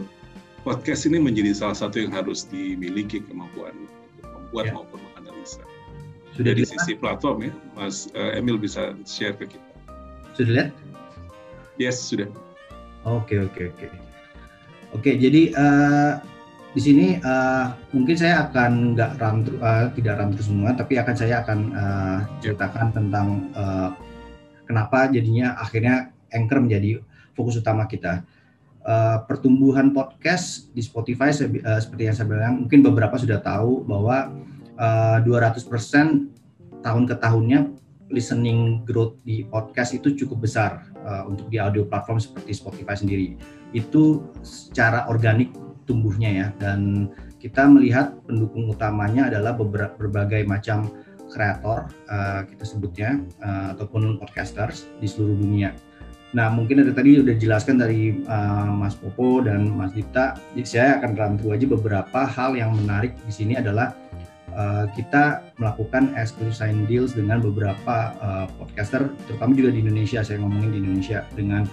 podcast 0.63 1.03
ini 1.07 1.20
menjadi 1.20 1.51
salah 1.55 1.76
satu 1.76 1.99
yang 1.99 2.11
harus 2.15 2.47
dimiliki 2.47 3.24
kemampuan 3.24 3.76
membuat 4.24 4.72
Ya. 4.72 4.74
maupun 4.76 4.99
menganalisa? 5.11 5.63
Sudah 6.36 6.55
Dari 6.55 6.63
di 6.63 6.72
sisi 6.72 6.95
platform 6.95 7.51
ya, 7.51 7.51
Mas 7.76 8.07
uh, 8.15 8.32
Emil 8.36 8.55
bisa 8.55 8.95
share 9.03 9.36
ke 9.36 9.51
kita. 9.51 9.72
Sudah 10.36 10.51
lihat? 10.55 10.70
Yes, 11.76 11.99
sudah. 11.99 12.28
Oke 13.07 13.39
oke 13.39 13.72
oke. 13.76 13.88
Oke 14.95 15.20
jadi 15.20 15.51
uh, 15.55 16.20
di 16.76 16.82
sini 16.82 17.07
uh, 17.20 17.74
mungkin 17.91 18.15
saya 18.15 18.45
akan 18.47 18.93
nggak 18.93 19.17
through, 19.17 19.59
uh, 19.59 19.89
tidak 19.97 20.22
through 20.22 20.45
semua, 20.45 20.70
tapi 20.78 21.01
akan 21.01 21.15
saya 21.17 21.41
akan 21.41 21.59
uh, 21.74 22.17
ceritakan 22.39 22.93
tentang 22.93 23.28
uh, 23.57 23.89
kenapa 24.70 25.09
jadinya 25.09 25.57
akhirnya 25.57 26.13
Anchor 26.30 26.61
menjadi 26.61 27.01
fokus 27.34 27.57
utama 27.57 27.89
kita. 27.89 28.22
uh, 28.86 29.26
pertumbuhan 29.28 29.91
podcast 29.91 30.72
di 30.72 30.80
Spotify 30.80 31.34
uh, 31.34 31.80
seperti 31.82 32.07
yang 32.07 32.15
saya 32.15 32.30
bilang 32.32 32.63
mungkin 32.63 32.80
beberapa 32.86 33.20
sudah 33.20 33.41
tahu 33.43 33.84
bahwa 33.84 34.32
uh, 34.80 35.20
200% 35.26 35.67
tahun 36.80 37.03
ke 37.09 37.15
tahunnya 37.20 37.59
listening 38.09 38.88
growth 38.88 39.20
di 39.28 39.45
podcast 39.45 39.93
itu 39.93 40.15
cukup 40.15 40.47
besar 40.47 40.89
uh, 41.03 41.28
untuk 41.28 41.51
di 41.51 41.59
audio 41.59 41.86
platform 41.86 42.17
seperti 42.24 42.55
Spotify 42.55 42.95
sendiri. 42.95 43.36
Itu 43.76 44.32
secara 44.41 45.05
organik 45.11 45.53
tumbuhnya 45.86 46.30
ya 46.30 46.47
dan 46.57 47.11
kita 47.38 47.67
melihat 47.67 48.15
pendukung 48.26 48.70
utamanya 48.70 49.28
adalah 49.32 49.53
beberapa 49.55 49.95
berbagai 49.95 50.45
macam 50.47 50.89
kreator 51.30 51.88
uh, 52.09 52.41
kita 52.49 52.65
sebutnya 52.65 53.21
uh, 53.39 53.77
ataupun 53.77 54.17
podcasters 54.17 54.89
di 54.97 55.07
seluruh 55.07 55.38
dunia. 55.38 55.71
Nah 56.30 56.49
mungkin 56.53 56.86
ada 56.86 56.93
tadi 56.93 57.17
udah 57.17 57.34
dijelaskan 57.34 57.82
dari 57.82 58.21
uh, 58.30 58.69
Mas 58.69 58.93
Popo 58.93 59.41
dan 59.41 59.65
Mas 59.73 59.93
Dipta, 59.97 60.38
saya 60.61 61.01
akan 61.01 61.17
run 61.17 61.34
aja 61.49 61.65
beberapa 61.65 62.19
hal 62.30 62.53
yang 62.53 62.77
menarik 62.77 63.17
di 63.25 63.34
sini 63.34 63.57
adalah 63.57 63.97
uh, 64.53 64.86
kita 64.93 65.41
melakukan 65.57 66.13
exclusive 66.13 66.53
sign 66.53 66.86
deals 66.86 67.17
dengan 67.17 67.41
beberapa 67.41 68.13
uh, 68.21 68.45
podcaster, 68.61 69.09
terutama 69.25 69.57
juga 69.57 69.73
di 69.73 69.82
Indonesia. 69.82 70.21
Saya 70.21 70.38
ngomongin 70.45 70.69
di 70.69 70.80
Indonesia 70.86 71.25
dengan 71.34 71.65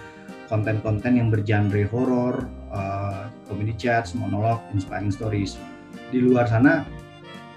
konten-konten 0.49 1.21
yang 1.21 1.29
bergenre 1.29 1.85
horor, 1.93 2.49
uh, 2.73 3.29
comedy 3.45 3.77
chats, 3.77 4.17
monolog, 4.17 4.65
inspiring 4.73 5.13
stories. 5.13 5.61
Di 6.09 6.23
luar 6.23 6.49
sana 6.49 6.87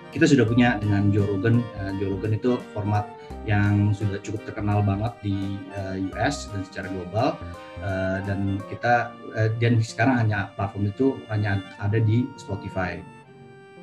kita 0.09 0.25
sudah 0.25 0.45
punya 0.45 0.77
dengan 0.81 1.13
Joe 1.13 1.25
Rogan. 1.25 1.61
Uh, 1.77 1.93
Joe 2.01 2.17
Rogan 2.17 2.33
itu 2.37 2.57
format 2.73 3.05
yang 3.45 3.93
sudah 3.93 4.17
cukup 4.21 4.45
terkenal 4.45 4.81
banget 4.81 5.13
di 5.21 5.57
uh, 5.77 5.95
US 6.13 6.49
dan 6.49 6.61
secara 6.65 6.87
global. 6.89 7.37
Uh, 7.79 8.19
dan 8.27 8.59
kita 8.67 9.13
uh, 9.37 9.49
dan 9.61 9.79
sekarang 9.79 10.27
hanya 10.27 10.51
platform 10.57 10.89
itu 10.89 11.07
hanya 11.29 11.61
ada 11.77 12.01
di 12.01 12.25
Spotify. 12.35 12.99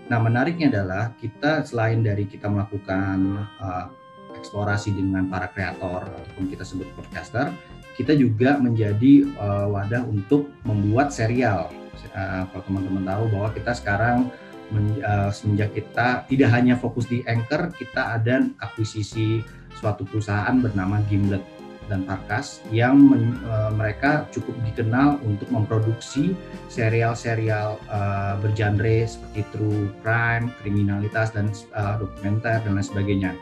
Nah, 0.06 0.22
menariknya 0.22 0.70
adalah 0.70 1.10
kita 1.18 1.66
selain 1.66 2.02
dari 2.02 2.30
kita 2.30 2.46
melakukan 2.46 3.42
uh, 3.58 3.90
eksplorasi 4.38 4.94
dengan 4.94 5.26
para 5.26 5.50
kreator 5.50 6.06
ataupun 6.06 6.46
kita 6.46 6.62
sebut 6.62 6.86
podcaster, 6.94 7.50
kita 7.98 8.14
juga 8.14 8.60
menjadi 8.60 9.26
uh, 9.40 9.66
wadah 9.72 10.06
untuk 10.06 10.52
membuat 10.62 11.10
serial. 11.10 11.72
Uh, 12.14 12.46
kalau 12.52 12.62
teman-teman 12.70 13.02
tahu 13.02 13.24
bahwa 13.34 13.48
kita 13.50 13.72
sekarang 13.74 14.30
men, 14.70 14.98
uh, 15.02 15.30
semenjak 15.30 15.74
kita 15.74 16.26
tidak 16.26 16.50
hanya 16.52 16.74
fokus 16.78 17.06
di 17.06 17.22
anchor, 17.26 17.70
kita 17.74 18.18
ada 18.18 18.46
akuisisi 18.62 19.42
suatu 19.76 20.08
perusahaan 20.08 20.56
bernama 20.56 20.98
Gimlet 21.06 21.42
dan 21.86 22.02
Parkas 22.02 22.62
yang 22.74 22.98
men, 22.98 23.38
uh, 23.46 23.70
mereka 23.70 24.26
cukup 24.34 24.54
dikenal 24.66 25.22
untuk 25.22 25.46
memproduksi 25.54 26.34
serial-serial 26.66 27.78
uh, 27.86 28.34
bergenre 28.42 29.06
seperti 29.06 29.46
true 29.54 29.90
crime, 30.02 30.50
kriminalitas 30.62 31.30
dan 31.30 31.50
uh, 31.74 31.98
dokumenter 32.02 32.58
dan 32.62 32.74
lain 32.74 32.86
sebagainya. 32.86 33.32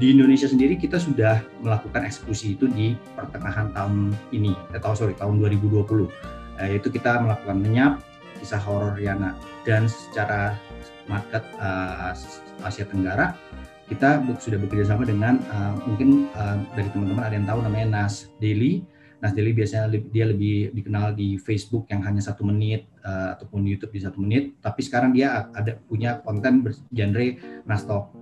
Di 0.00 0.16
Indonesia 0.16 0.48
sendiri 0.48 0.80
kita 0.80 0.96
sudah 0.96 1.44
melakukan 1.60 2.08
eksekusi 2.08 2.56
itu 2.56 2.64
di 2.72 2.96
pertengahan 3.16 3.68
tahun 3.76 4.16
ini, 4.32 4.56
atau 4.72 4.96
sorry 4.96 5.12
tahun 5.16 5.40
2020, 5.40 5.80
uh, 5.84 6.08
yaitu 6.68 6.88
kita 6.92 7.20
melakukan 7.20 7.60
lenyap, 7.64 7.92
kisah 8.40 8.60
horor 8.60 8.96
Riana 8.96 9.36
dan 9.64 9.86
secara 9.88 10.56
market 11.10 11.42
uh, 11.58 12.14
Asia 12.64 12.86
Tenggara 12.86 13.36
kita 13.90 14.22
sudah 14.38 14.58
bekerja 14.62 14.94
sama 14.94 15.02
dengan 15.02 15.42
uh, 15.50 15.74
mungkin 15.82 16.30
uh, 16.38 16.62
dari 16.78 16.86
teman-teman 16.94 17.26
ada 17.26 17.34
yang 17.34 17.46
tahu 17.50 17.60
namanya 17.66 17.86
Nas 17.90 18.30
Daily. 18.38 18.86
Nas 19.18 19.34
Daily 19.34 19.50
biasanya 19.50 19.90
dia 19.90 20.30
lebih 20.30 20.70
dikenal 20.70 21.18
di 21.18 21.34
Facebook 21.42 21.90
yang 21.90 22.06
hanya 22.06 22.22
satu 22.22 22.46
menit 22.46 22.86
uh, 23.02 23.34
ataupun 23.34 23.66
YouTube 23.66 23.90
di 23.90 24.00
satu 24.06 24.22
menit. 24.22 24.54
Tapi 24.62 24.80
sekarang 24.86 25.10
dia 25.10 25.50
ada 25.50 25.74
punya 25.90 26.22
konten 26.22 26.62
bergenre 26.62 27.42
Nas 27.66 27.82
Talk. 27.82 28.19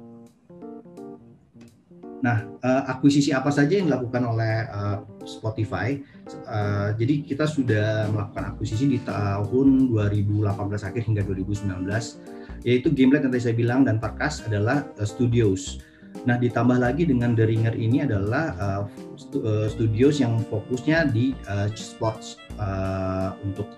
Nah, 2.19 2.43
uh, 2.67 2.83
akuisisi 2.91 3.31
apa 3.31 3.51
saja 3.55 3.79
yang 3.79 3.87
dilakukan 3.87 4.23
oleh 4.27 4.67
uh, 4.67 4.99
Spotify? 5.23 6.03
Uh, 6.51 6.91
jadi 6.99 7.23
kita 7.23 7.47
sudah 7.47 8.11
melakukan 8.11 8.55
akuisisi 8.55 8.91
di 8.91 8.99
tahun 9.07 9.93
2018 9.95 10.43
akhir 10.83 11.03
hingga 11.07 11.23
2019 11.25 11.87
yaitu 12.67 12.91
Gimlet 12.91 13.23
yang 13.23 13.31
tadi 13.31 13.45
saya 13.47 13.55
bilang 13.55 13.87
dan 13.87 14.03
Parkas 14.03 14.43
adalah 14.43 14.83
uh, 14.99 15.07
studios. 15.07 15.79
Nah, 16.27 16.35
ditambah 16.35 16.83
lagi 16.83 17.07
dengan 17.07 17.39
The 17.39 17.47
Ringer 17.47 17.79
ini 17.79 18.03
adalah 18.03 18.51
uh, 18.59 18.83
stu, 19.15 19.39
uh, 19.39 19.71
studios 19.71 20.19
yang 20.19 20.43
fokusnya 20.51 21.15
di 21.15 21.39
uh, 21.47 21.71
sports 21.79 22.43
uh, 22.59 23.39
untuk 23.47 23.71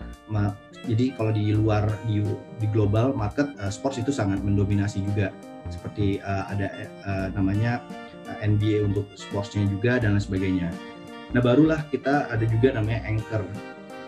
jadi 0.88 1.12
kalau 1.12 1.34
di 1.34 1.52
luar 1.52 1.90
di, 2.08 2.24
di 2.56 2.66
global 2.72 3.12
market 3.12 3.52
uh, 3.60 3.68
sports 3.68 4.00
itu 4.00 4.14
sangat 4.14 4.40
mendominasi 4.40 5.04
juga 5.04 5.34
seperti 5.68 6.22
uh, 6.24 6.48
ada 6.48 6.68
uh, 7.04 7.26
namanya 7.36 7.84
NBA 8.38 8.86
untuk 8.86 9.06
sportsnya 9.18 9.66
juga 9.66 9.98
dan 9.98 10.14
lain 10.14 10.22
sebagainya. 10.22 10.68
Nah 11.30 11.40
barulah 11.42 11.86
kita 11.90 12.30
ada 12.30 12.42
juga 12.46 12.74
namanya 12.78 13.06
anchor. 13.06 13.42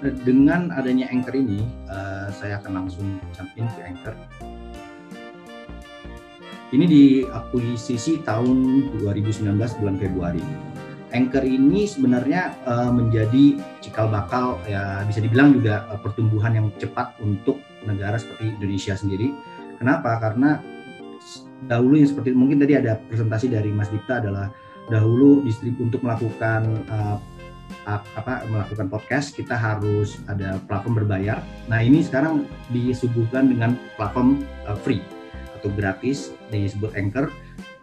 Nah, 0.03 0.11
dengan 0.27 0.75
adanya 0.75 1.07
anchor 1.15 1.39
ini, 1.39 1.63
uh, 1.87 2.27
saya 2.35 2.59
akan 2.59 2.83
langsung 2.83 3.23
jump 3.39 3.51
in 3.55 3.71
ke 3.71 3.81
anchor. 3.87 4.15
Ini 6.73 6.85
diakuisisi 6.89 8.25
tahun 8.27 8.89
2019 8.99 9.55
bulan 9.79 9.97
Februari. 10.01 10.43
Anchor 11.13 11.45
ini 11.45 11.85
sebenarnya 11.85 12.57
uh, 12.65 12.89
menjadi 12.89 13.61
cikal 13.85 14.09
bakal 14.09 14.57
ya 14.65 15.05
bisa 15.05 15.21
dibilang 15.21 15.53
juga 15.53 15.85
uh, 15.93 16.01
pertumbuhan 16.01 16.57
yang 16.57 16.67
cepat 16.81 17.15
untuk 17.21 17.61
negara 17.85 18.17
seperti 18.17 18.57
Indonesia 18.57 18.97
sendiri. 18.97 19.31
Kenapa? 19.77 20.17
Karena 20.19 20.59
dahulu 21.67 21.99
yang 21.99 22.09
seperti 22.11 22.35
mungkin 22.35 22.59
tadi 22.59 22.79
ada 22.79 22.99
presentasi 23.07 23.53
dari 23.53 23.71
Mas 23.71 23.91
Dipta 23.91 24.19
adalah 24.23 24.51
dahulu 24.91 25.43
distribusi 25.47 25.93
untuk 25.93 26.01
melakukan 26.03 26.83
uh, 26.91 27.19
apa 27.89 28.45
melakukan 28.47 28.87
podcast 28.93 29.33
kita 29.35 29.57
harus 29.57 30.21
ada 30.29 30.61
platform 30.69 31.03
berbayar. 31.03 31.41
Nah 31.67 31.81
ini 31.81 32.05
sekarang 32.05 32.47
disuguhkan 32.71 33.51
dengan 33.51 33.79
platform 33.97 34.45
uh, 34.69 34.77
free 34.77 35.03
atau 35.59 35.71
gratis 35.73 36.35
disebut 36.51 36.93
Anchor. 36.95 37.31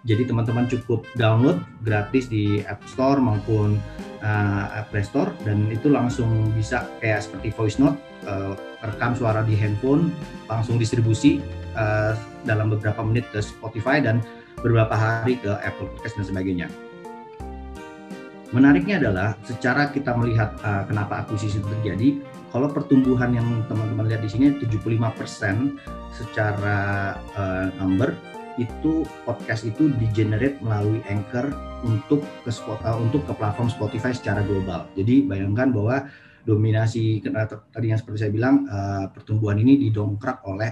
Jadi 0.07 0.31
teman-teman 0.31 0.67
cukup 0.71 1.03
download 1.19 1.59
gratis 1.83 2.31
di 2.31 2.63
App 2.63 2.79
Store 2.87 3.19
maupun 3.19 3.75
uh, 4.23 4.83
Play 4.89 5.05
Store 5.05 5.31
dan 5.43 5.67
itu 5.71 5.91
langsung 5.91 6.51
bisa 6.55 6.87
kayak 7.03 7.23
seperti 7.25 7.51
voice 7.53 7.77
note 7.77 7.97
uh, 8.27 8.55
rekam 8.83 9.15
suara 9.15 9.43
di 9.43 9.55
handphone 9.55 10.11
langsung 10.47 10.79
distribusi 10.79 11.43
uh, 11.75 12.15
dalam 12.47 12.71
beberapa 12.71 13.03
menit 13.03 13.27
ke 13.31 13.43
Spotify 13.43 13.99
dan 13.99 14.23
beberapa 14.59 14.95
hari 14.95 15.39
ke 15.39 15.51
Apple 15.63 15.87
Podcast 15.95 16.19
dan 16.19 16.25
sebagainya. 16.27 16.67
Menariknya 18.49 18.97
adalah 18.97 19.37
secara 19.45 19.93
kita 19.93 20.17
melihat 20.17 20.57
uh, 20.65 20.81
kenapa 20.89 21.21
akuisisi 21.21 21.61
terjadi, 21.61 22.17
kalau 22.49 22.65
pertumbuhan 22.65 23.29
yang 23.37 23.45
teman-teman 23.69 24.09
lihat 24.09 24.25
di 24.25 24.29
sini 24.33 24.57
75% 24.57 25.77
secara 26.17 27.13
uh, 27.37 27.69
number 27.77 28.17
itu 28.57 29.05
podcast 29.23 29.63
itu 29.69 29.93
di-generate 30.01 30.57
melalui 30.65 30.99
Anchor 31.05 31.53
untuk 31.85 32.23
ke 32.43 32.51
uh, 32.51 32.97
untuk 32.99 33.23
ke 33.27 33.33
platform 33.35 33.69
Spotify 33.71 34.11
secara 34.11 34.43
global. 34.43 34.89
Jadi 34.95 35.23
bayangkan 35.27 35.71
bahwa 35.71 36.07
dominasi 36.47 37.21
tadi 37.69 37.91
yang 37.91 37.99
seperti 37.99 38.25
saya 38.25 38.31
bilang 38.33 38.65
uh, 38.71 39.11
pertumbuhan 39.11 39.59
ini 39.59 39.77
didongkrak 39.89 40.41
oleh 40.47 40.71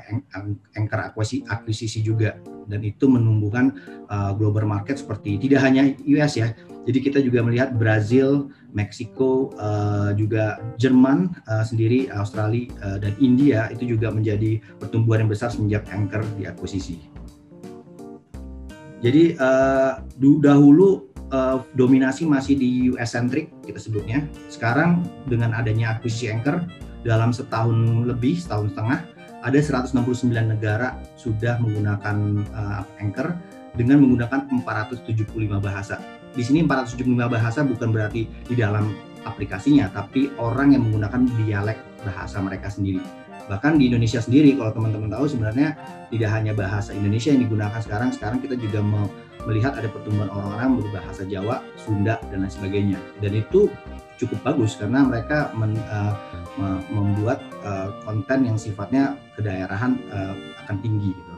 Anchor 0.74 1.12
akuisisi, 1.12 1.46
akuisisi 1.46 2.00
juga 2.02 2.34
dan 2.66 2.82
itu 2.82 3.06
menumbuhkan 3.06 3.76
uh, 4.10 4.32
global 4.34 4.66
market 4.66 4.98
seperti 4.98 5.38
tidak 5.38 5.62
hanya 5.64 5.92
US 6.08 6.40
ya 6.40 6.56
jadi 6.88 7.04
kita 7.04 7.20
juga 7.20 7.44
melihat 7.44 7.76
Brazil, 7.76 8.48
Meksiko, 8.72 9.52
uh, 9.60 10.16
juga 10.16 10.56
Jerman 10.80 11.36
uh, 11.44 11.60
sendiri, 11.68 12.08
Australia 12.08 12.72
uh, 12.80 12.96
dan 12.96 13.12
India 13.20 13.68
itu 13.76 13.84
juga 13.84 14.08
menjadi 14.08 14.64
pertumbuhan 14.80 15.28
yang 15.28 15.32
besar 15.36 15.52
semenjak 15.52 15.84
Anchor 15.92 16.24
diakuisisi. 16.40 17.17
Jadi 19.02 19.38
uh, 19.38 20.02
dahulu 20.42 21.10
uh, 21.30 21.62
dominasi 21.78 22.26
masih 22.26 22.58
di 22.58 22.70
US 22.94 23.14
centric 23.14 23.54
kita 23.64 23.78
sebutnya. 23.78 24.26
Sekarang 24.50 25.06
dengan 25.30 25.54
adanya 25.54 25.98
akuisisi 25.98 26.34
Anchor 26.34 26.66
dalam 27.06 27.30
setahun 27.30 28.08
lebih, 28.10 28.42
setahun 28.42 28.74
setengah, 28.74 29.00
ada 29.46 29.60
169 29.62 30.34
negara 30.34 30.98
sudah 31.14 31.62
menggunakan 31.62 32.18
uh, 32.52 32.84
Anchor 32.98 33.38
dengan 33.78 34.02
menggunakan 34.02 34.50
475 34.66 35.30
bahasa 35.62 36.02
di 36.38 36.46
sini 36.46 36.62
475 36.70 37.34
bahasa 37.34 37.66
bukan 37.66 37.90
berarti 37.90 38.30
di 38.46 38.54
dalam 38.54 38.94
aplikasinya, 39.26 39.90
tapi 39.90 40.30
orang 40.38 40.78
yang 40.78 40.86
menggunakan 40.86 41.26
dialek 41.42 41.82
bahasa 42.06 42.38
mereka 42.46 42.70
sendiri. 42.70 43.02
Bahkan 43.48 43.80
di 43.80 43.88
Indonesia 43.88 44.20
sendiri, 44.20 44.60
kalau 44.60 44.76
teman-teman 44.76 45.08
tahu 45.08 45.26
sebenarnya 45.32 45.80
tidak 46.12 46.30
hanya 46.36 46.52
bahasa 46.52 46.92
Indonesia 46.92 47.32
yang 47.32 47.48
digunakan 47.48 47.80
sekarang, 47.80 48.12
sekarang 48.12 48.44
kita 48.44 48.60
juga 48.60 48.84
melihat 49.48 49.80
ada 49.80 49.88
pertumbuhan 49.88 50.28
orang-orang 50.28 50.84
berbahasa 50.84 51.24
Jawa, 51.24 51.64
Sunda, 51.80 52.20
dan 52.28 52.44
lain 52.44 52.52
sebagainya. 52.52 53.00
Dan 53.24 53.40
itu 53.40 53.72
cukup 54.20 54.44
bagus 54.44 54.76
karena 54.76 55.08
mereka 55.08 55.56
men, 55.56 55.80
uh, 55.88 56.14
membuat 56.92 57.40
uh, 57.64 57.96
konten 58.04 58.50
yang 58.50 58.58
sifatnya 58.60 59.16
kedaerahan 59.40 59.96
uh, 60.12 60.36
akan 60.68 60.76
tinggi 60.84 61.16
gitu. 61.16 61.34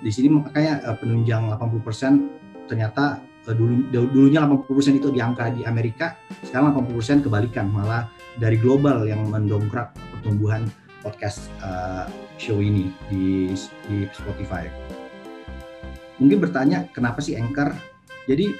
Di 0.00 0.10
sini 0.14 0.28
makanya 0.32 0.80
uh, 0.88 0.96
penunjang 0.96 1.50
80% 1.52 2.70
ternyata 2.70 3.20
uh, 3.44 3.54
dulu 3.54 3.92
dulunya 3.92 4.46
80% 4.46 5.02
itu 5.02 5.12
di 5.12 5.20
angka 5.20 5.52
di 5.52 5.66
Amerika, 5.66 6.16
sekarang 6.46 6.72
80% 6.72 7.26
kebalikan 7.28 7.68
malah 7.68 8.08
dari 8.38 8.56
global 8.56 9.04
yang 9.04 9.26
mendongkrak 9.28 9.92
pertumbuhan 10.14 10.64
podcast 11.04 11.52
uh, 11.60 12.08
show 12.40 12.64
ini 12.64 12.88
di 13.12 13.52
di 13.86 14.08
Spotify. 14.10 14.64
Mungkin 16.16 16.40
bertanya 16.40 16.88
kenapa 16.96 17.20
sih 17.20 17.36
Anchor? 17.36 17.76
Jadi 18.24 18.56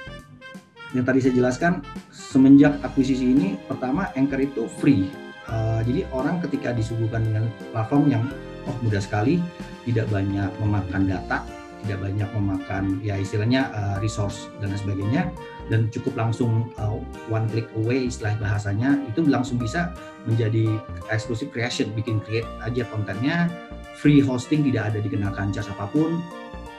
yang 0.93 1.03
tadi 1.03 1.19
saya 1.19 1.33
jelaskan 1.33 1.81
semenjak 2.13 2.77
akuisisi 2.85 3.25
ini 3.25 3.59
pertama 3.67 4.13
Anchor 4.13 4.39
itu 4.39 4.69
free 4.79 5.09
uh, 5.49 5.81
jadi 5.83 6.05
orang 6.13 6.39
ketika 6.45 6.71
disuguhkan 6.71 7.25
dengan 7.25 7.49
platform 7.73 8.07
yang 8.07 8.23
oh 8.69 8.75
mudah 8.85 9.01
sekali 9.01 9.41
tidak 9.83 10.07
banyak 10.07 10.49
memakan 10.61 11.03
data 11.09 11.43
tidak 11.85 11.99
banyak 12.01 12.29
memakan 12.33 12.83
ya 13.03 13.19
istilahnya 13.19 13.69
uh, 13.75 13.97
resource 14.01 14.49
dan 14.63 14.73
sebagainya 14.73 15.29
dan 15.71 15.89
cukup 15.89 16.13
langsung 16.17 16.69
uh, 16.77 17.01
one 17.29 17.49
click 17.49 17.65
away 17.79 18.05
istilah 18.05 18.37
bahasanya 18.37 19.01
itu 19.09 19.25
langsung 19.25 19.57
bisa 19.57 19.93
menjadi 20.29 20.77
exclusive 21.09 21.49
creation 21.49 21.89
bikin 21.97 22.21
create 22.21 22.47
aja 22.61 22.85
kontennya 22.89 23.49
free 23.97 24.21
hosting 24.21 24.61
tidak 24.61 24.93
ada 24.93 24.99
dikenakan 25.01 25.49
jas 25.49 25.65
apa 25.69 25.89
pun 25.89 26.21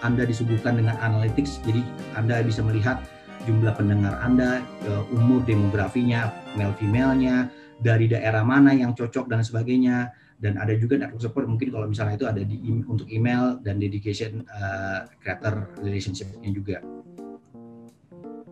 anda 0.05 0.28
disuguhkan 0.28 0.76
dengan 0.76 0.97
analytics 1.01 1.59
jadi 1.64 1.80
Anda 2.14 2.45
bisa 2.45 2.61
melihat 2.61 3.01
jumlah 3.49 3.72
pendengar 3.78 4.18
Anda, 4.20 4.61
umur 5.09 5.41
demografinya, 5.47 6.34
male 6.59 6.74
female-nya, 6.76 7.49
dari 7.80 8.11
daerah 8.11 8.43
mana 8.45 8.74
yang 8.74 8.93
cocok 8.93 9.30
dan 9.30 9.41
sebagainya. 9.41 10.12
Dan 10.37 10.61
ada 10.61 10.76
juga 10.76 11.01
network 11.01 11.22
support 11.24 11.47
mungkin 11.49 11.72
kalau 11.72 11.89
misalnya 11.89 12.20
itu 12.20 12.28
ada 12.28 12.45
di 12.45 12.61
untuk 12.84 13.09
email 13.09 13.57
dan 13.64 13.80
dedication 13.80 14.45
uh, 14.53 15.09
creator 15.16 15.64
relationship-nya 15.80 16.53
juga. 16.53 16.76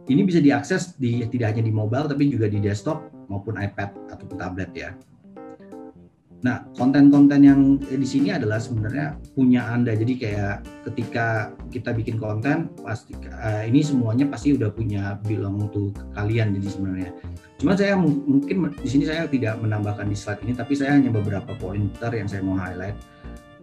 Ini 0.04 0.20
bisa 0.24 0.40
diakses 0.40 1.00
di 1.00 1.24
tidak 1.32 1.56
hanya 1.56 1.64
di 1.64 1.72
mobile 1.72 2.04
tapi 2.04 2.28
juga 2.28 2.44
di 2.44 2.60
desktop 2.60 3.08
maupun 3.32 3.56
iPad 3.56 4.12
ataupun 4.12 4.36
tablet 4.36 4.70
ya. 4.76 4.92
Nah, 6.44 6.60
konten-konten 6.76 7.40
yang 7.40 7.80
di 7.80 8.04
sini 8.04 8.28
adalah 8.28 8.60
sebenarnya 8.60 9.16
punya 9.32 9.64
Anda. 9.64 9.96
Jadi 9.96 10.20
kayak 10.20 10.84
ketika 10.84 11.56
kita 11.72 11.96
bikin 11.96 12.20
konten, 12.20 12.68
pasti 12.84 13.16
uh, 13.16 13.64
ini 13.64 13.80
semuanya 13.80 14.28
pasti 14.28 14.52
udah 14.52 14.68
punya 14.68 15.16
bilang 15.24 15.56
untuk 15.56 15.96
kalian 16.12 16.52
jadi 16.60 16.68
sebenarnya. 16.68 17.10
Cuma 17.56 17.72
saya 17.80 17.96
mungkin 17.96 18.76
di 18.76 18.88
sini 18.92 19.08
saya 19.08 19.24
tidak 19.24 19.56
menambahkan 19.56 20.04
di 20.04 20.12
slide 20.12 20.44
ini, 20.44 20.52
tapi 20.52 20.76
saya 20.76 21.00
hanya 21.00 21.08
beberapa 21.16 21.56
pointer 21.56 22.12
yang 22.12 22.28
saya 22.28 22.44
mau 22.44 22.60
highlight. 22.60 23.00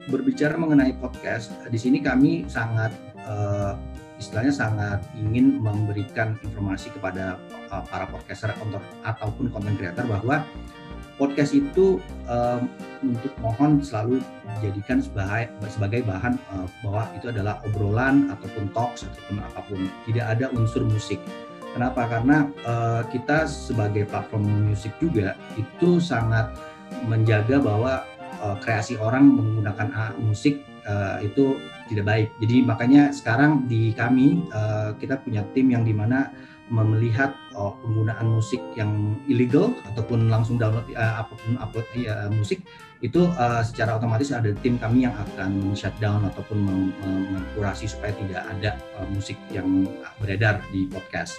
Berbicara 0.10 0.58
mengenai 0.58 0.98
podcast, 0.98 1.54
di 1.70 1.78
sini 1.78 2.02
kami 2.02 2.50
sangat 2.50 2.90
uh, 3.30 3.78
istilahnya 4.22 4.54
sangat 4.54 5.02
ingin 5.18 5.58
memberikan 5.58 6.38
informasi 6.46 6.94
kepada 6.94 7.42
uh, 7.74 7.82
para 7.90 8.06
podcaster 8.06 8.54
ataupun 9.02 9.50
konten 9.50 9.74
creator 9.82 10.06
bahwa 10.06 10.46
podcast 11.18 11.58
itu 11.58 11.98
um, 12.30 12.70
untuk 13.02 13.34
mohon 13.42 13.82
selalu 13.82 14.22
dijadikan 14.58 15.02
sebagai 15.02 15.50
sebagai 15.70 16.02
bahan 16.06 16.38
uh, 16.54 16.66
bahwa 16.86 17.10
itu 17.18 17.34
adalah 17.34 17.58
obrolan 17.66 18.30
ataupun 18.30 18.70
talks 18.74 19.06
ataupun 19.06 19.42
apa 19.42 19.60
pun 19.66 19.90
tidak 20.06 20.26
ada 20.38 20.46
unsur 20.54 20.86
musik. 20.86 21.18
Kenapa? 21.72 22.04
Karena 22.10 22.50
uh, 22.68 23.02
kita 23.10 23.48
sebagai 23.48 24.04
platform 24.10 24.70
musik 24.70 24.92
juga 25.00 25.38
itu 25.56 26.02
sangat 26.04 26.52
menjaga 27.08 27.64
bahwa 27.64 28.04
uh, 28.44 28.58
kreasi 28.60 29.00
orang 29.00 29.24
menggunakan 29.24 30.18
musik 30.20 30.60
uh, 30.88 31.18
itu 31.22 31.60
tidak 31.92 32.06
baik. 32.08 32.28
Jadi 32.40 32.56
makanya 32.64 33.12
sekarang 33.12 33.68
di 33.68 33.92
kami 33.92 34.46
uh, 34.56 34.96
kita 34.98 35.20
punya 35.22 35.44
tim 35.52 35.68
yang 35.70 35.84
di 35.84 35.92
mana 35.92 36.32
melihat 36.72 37.36
oh, 37.52 37.76
penggunaan 37.84 38.32
musik 38.32 38.64
yang 38.80 39.20
illegal 39.28 39.76
ataupun 39.92 40.32
langsung 40.32 40.56
download 40.56 40.88
uh, 40.96 41.20
apa 41.20 41.36
pun 41.36 41.60
upload 41.60 41.84
uh, 42.08 42.32
musik 42.32 42.64
itu 43.04 43.28
uh, 43.28 43.60
secara 43.60 44.00
otomatis 44.00 44.32
ada 44.32 44.56
tim 44.64 44.80
kami 44.80 45.04
yang 45.04 45.12
akan 45.18 45.76
shutdown 45.76 46.24
ataupun 46.32 46.64
mengkurasi 47.34 47.92
supaya 47.92 48.16
tidak 48.16 48.46
ada 48.48 48.72
uh, 48.96 49.08
musik 49.12 49.36
yang 49.52 49.84
beredar 50.22 50.64
di 50.72 50.88
podcast. 50.88 51.36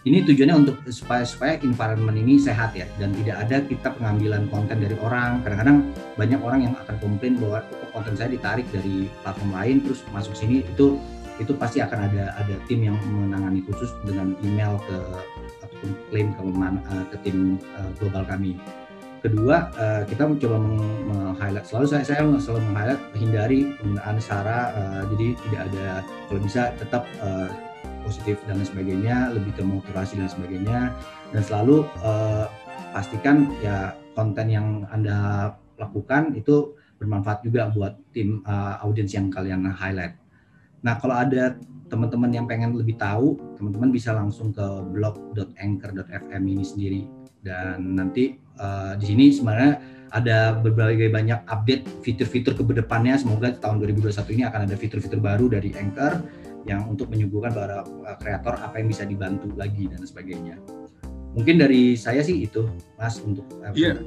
Ini 0.00 0.24
tujuannya 0.24 0.56
untuk 0.64 0.80
supaya 0.88 1.28
supaya 1.28 1.60
environment 1.60 2.16
ini 2.16 2.40
sehat 2.40 2.72
ya 2.72 2.88
dan 2.96 3.12
tidak 3.20 3.36
ada 3.44 3.56
kita 3.68 3.88
pengambilan 4.00 4.48
konten 4.48 4.80
dari 4.80 4.96
orang. 4.96 5.44
Kadang-kadang 5.44 5.92
banyak 6.16 6.40
orang 6.40 6.60
yang 6.64 6.74
akan 6.80 6.96
komplain 7.04 7.36
bahwa 7.36 7.60
konten 7.92 8.16
saya 8.16 8.32
ditarik 8.32 8.64
dari 8.72 9.12
platform 9.20 9.52
lain 9.52 9.76
terus 9.84 10.00
masuk 10.08 10.32
sini 10.32 10.64
itu 10.64 10.96
itu 11.36 11.52
pasti 11.52 11.84
akan 11.84 12.08
ada 12.08 12.32
ada 12.32 12.56
tim 12.64 12.80
yang 12.80 12.96
menangani 13.12 13.60
khusus 13.68 13.92
dengan 14.00 14.32
email 14.40 14.80
ke 14.88 14.96
ataupun 15.68 15.90
klaim 16.08 16.28
ke 16.32 16.42
uh, 16.48 17.04
ke 17.12 17.16
tim 17.20 17.60
uh, 17.76 17.90
global 18.00 18.24
kami. 18.24 18.56
Kedua, 19.20 19.68
uh, 19.76 20.02
kita 20.08 20.24
mencoba 20.24 20.56
meng-highlight 20.64 21.68
selalu 21.68 21.86
saya 21.92 22.04
saya 22.08 22.24
selalu 22.40 22.72
meng-highlight 22.72 23.02
hindari 23.20 23.60
penggunaan 23.76 24.16
sara 24.16 24.72
jadi 25.12 25.26
tidak 25.44 25.60
ada 25.68 25.86
kalau 26.24 26.40
bisa 26.40 26.72
tetap 26.80 27.04
positif 28.02 28.40
dan 28.48 28.60
lain 28.60 28.68
sebagainya, 28.68 29.16
lebih 29.32 29.52
ke 29.56 29.62
motivasi 29.62 30.18
dan 30.18 30.28
sebagainya 30.28 30.80
dan 31.30 31.42
selalu 31.44 31.86
uh, 32.02 32.50
pastikan 32.90 33.50
ya 33.62 33.94
konten 34.18 34.50
yang 34.50 34.84
Anda 34.90 35.50
lakukan 35.78 36.36
itu 36.36 36.76
bermanfaat 37.00 37.40
juga 37.40 37.72
buat 37.72 37.96
tim 38.12 38.44
uh, 38.44 38.82
audiens 38.84 39.16
yang 39.16 39.32
kalian 39.32 39.64
highlight. 39.72 40.20
Nah, 40.84 41.00
kalau 41.00 41.16
ada 41.16 41.56
teman-teman 41.88 42.30
yang 42.30 42.46
pengen 42.46 42.76
lebih 42.76 43.00
tahu, 43.00 43.40
teman-teman 43.56 43.90
bisa 43.90 44.12
langsung 44.12 44.52
ke 44.52 44.66
blog.anchor.fm 44.92 46.42
ini 46.44 46.64
sendiri. 46.64 47.02
Dan 47.40 47.96
nanti 47.96 48.36
uh, 48.60 48.94
di 49.00 49.04
sini 49.08 49.32
sebenarnya 49.32 49.80
ada 50.12 50.58
berbagai 50.58 51.08
banyak 51.08 51.40
update 51.48 51.84
fitur-fitur 52.04 52.52
ke 52.52 52.62
depannya. 52.76 53.16
Semoga 53.16 53.56
tahun 53.56 53.80
2021 53.80 54.36
ini 54.36 54.42
akan 54.44 54.60
ada 54.68 54.76
fitur-fitur 54.76 55.20
baru 55.22 55.48
dari 55.48 55.72
Anchor 55.72 56.20
yang 56.68 56.84
untuk 56.88 57.08
menyuguhkan 57.08 57.52
para 57.52 57.84
eh, 57.84 58.16
kreator 58.20 58.54
apa 58.60 58.80
yang 58.80 58.88
bisa 58.90 59.04
dibantu 59.08 59.48
lagi 59.56 59.88
dan 59.88 60.02
sebagainya. 60.04 60.56
Mungkin 61.36 61.62
dari 61.62 61.94
saya 61.94 62.26
sih 62.26 62.42
itu, 62.42 62.66
Mas, 62.98 63.22
untuk 63.22 63.46
Iya, 63.78 64.02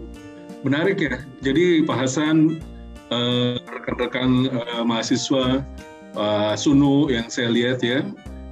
menarik 0.68 1.00
ya. 1.00 1.24
Jadi 1.40 1.88
Pak 1.88 1.98
Hasan, 2.04 2.60
rekan-rekan 3.72 4.52
uh, 4.52 4.84
mahasiswa 4.84 5.64
Pak 6.14 6.56
Sunu 6.60 7.08
yang 7.10 7.32
saya 7.32 7.50
lihat 7.50 7.80
ya, 7.80 8.04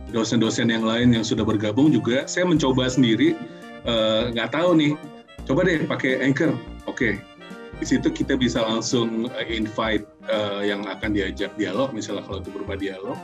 dosen-dosen 0.10 0.72
yang 0.72 0.82
lain 0.88 1.14
yang 1.14 1.22
sudah 1.22 1.46
bergabung 1.46 1.94
juga, 1.94 2.26
saya 2.26 2.50
mencoba 2.50 2.90
sendiri, 2.90 3.38
eh, 3.86 4.24
nggak 4.34 4.50
tahu 4.50 4.74
nih, 4.76 4.94
coba 5.46 5.62
deh 5.64 5.86
pakai 5.86 6.26
Anchor, 6.26 6.58
oke. 6.90 7.22
Di 7.78 7.86
situ 7.86 8.10
kita 8.10 8.38
bisa 8.38 8.66
langsung 8.66 9.30
invite 9.46 10.06
yang 10.66 10.86
akan 10.90 11.14
diajak 11.14 11.54
dialog, 11.58 11.94
misalnya 11.94 12.26
kalau 12.26 12.42
itu 12.42 12.50
berupa 12.50 12.74
dialog. 12.78 13.18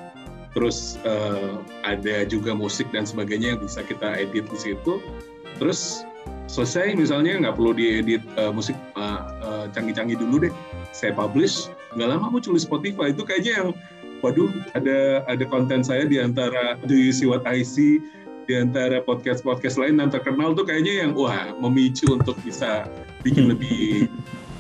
Terus 0.58 0.98
uh, 1.06 1.62
ada 1.86 2.26
juga 2.26 2.58
musik 2.58 2.90
dan 2.90 3.06
sebagainya 3.06 3.54
yang 3.54 3.62
bisa 3.62 3.86
kita 3.86 4.18
edit 4.18 4.50
di 4.50 4.58
situ. 4.58 4.98
Terus 5.62 6.02
selesai 6.50 6.98
misalnya 6.98 7.38
nggak 7.46 7.62
perlu 7.62 7.78
diedit 7.78 8.26
uh, 8.42 8.50
musik 8.50 8.74
canggih-canggih 9.78 10.18
uh, 10.18 10.22
uh, 10.22 10.24
dulu 10.26 10.36
deh. 10.50 10.54
Saya 10.98 11.14
publish, 11.14 11.70
nggak 11.94 12.10
lama 12.10 12.34
muncul 12.34 12.58
di 12.58 12.62
Spotify. 12.66 13.14
Itu 13.14 13.22
kayaknya 13.22 13.54
yang 13.62 13.70
waduh 14.26 14.50
ada 14.74 15.22
ada 15.30 15.46
konten 15.46 15.86
saya 15.86 16.10
di 16.10 16.18
antara 16.18 16.74
Do 16.90 16.98
You 16.98 17.14
See 17.14 17.30
What 17.30 17.46
I 17.46 17.62
See 17.62 18.02
di 18.48 18.56
antara 18.56 19.04
podcast-podcast 19.04 19.78
lain 19.78 20.00
yang 20.00 20.10
terkenal 20.10 20.56
tuh 20.56 20.64
kayaknya 20.64 21.06
yang 21.06 21.12
wah 21.14 21.54
memicu 21.60 22.08
untuk 22.16 22.40
bisa 22.42 22.88
bikin 23.22 23.52
lebih 23.52 24.08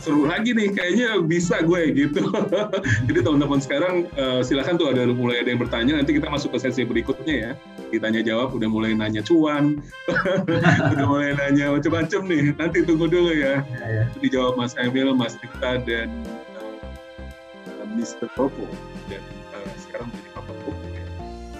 seru 0.07 0.23
lagi 0.23 0.55
nih 0.55 0.71
kayaknya 0.71 1.19
bisa 1.19 1.59
gue 1.67 1.91
gitu 1.91 2.23
jadi 3.11 3.19
teman-teman 3.19 3.59
sekarang 3.59 4.07
uh, 4.15 4.39
silakan 4.39 4.79
tuh 4.79 4.95
ada 4.95 5.03
mulai 5.11 5.43
ada 5.43 5.51
yang 5.51 5.59
bertanya 5.59 5.99
nanti 5.99 6.15
kita 6.15 6.31
masuk 6.31 6.55
ke 6.55 6.63
sesi 6.63 6.87
berikutnya 6.87 7.35
ya 7.35 7.51
ditanya 7.91 8.23
jawab 8.23 8.55
udah 8.55 8.71
mulai 8.71 8.95
nanya 8.95 9.19
cuan 9.19 9.83
udah 10.95 11.07
mulai 11.11 11.35
nanya 11.35 11.75
macam-macam 11.75 12.21
nih 12.23 12.55
nanti 12.55 12.87
tunggu 12.87 13.11
dulu 13.11 13.35
ya, 13.35 13.59
ya, 13.67 13.87
ya. 13.91 14.03
dijawab 14.23 14.55
Mas 14.55 14.79
Emil 14.79 15.11
Mas 15.11 15.35
Dikta 15.35 15.83
dan 15.83 16.07
uh, 17.67 17.85
Mr. 17.99 18.31
Popo 18.31 18.63
dan 19.11 19.19
sekarang 19.75 20.07
menjadi 20.07 20.29
papa 20.35 20.53
ya. 20.93 21.05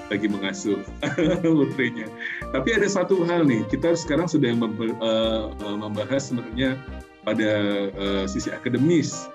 lagi 0.08 0.28
mengasuh 0.30 0.80
putrinya. 1.58 2.08
Tapi 2.54 2.70
ada 2.76 2.88
satu 2.88 3.26
hal 3.28 3.44
nih, 3.44 3.66
kita 3.68 3.98
sekarang 3.98 4.30
sudah 4.30 4.56
uh, 4.56 5.52
membahas 5.76 6.32
sebenarnya 6.32 6.80
pada 7.28 7.52
uh, 7.92 8.24
sisi 8.24 8.48
akademis. 8.48 9.28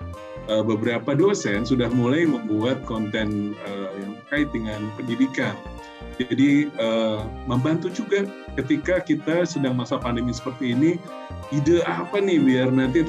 Uh, 0.51 0.59
beberapa 0.59 1.15
dosen 1.15 1.63
sudah 1.63 1.87
mulai 1.95 2.27
membuat 2.27 2.83
konten 2.83 3.55
uh, 3.63 3.89
yang 3.95 4.11
terkait 4.25 4.49
dengan 4.51 4.81
pendidikan. 4.99 5.55
Jadi 6.19 6.67
uh, 6.83 7.23
membantu 7.47 7.87
juga 7.93 8.27
ketika 8.59 8.99
kita 8.99 9.47
sedang 9.47 9.79
masa 9.79 9.95
pandemi 9.95 10.35
seperti 10.35 10.75
ini, 10.75 10.99
ide 11.55 11.79
apa 11.87 12.19
nih 12.19 12.43
biar 12.43 12.75
nanti 12.75 13.07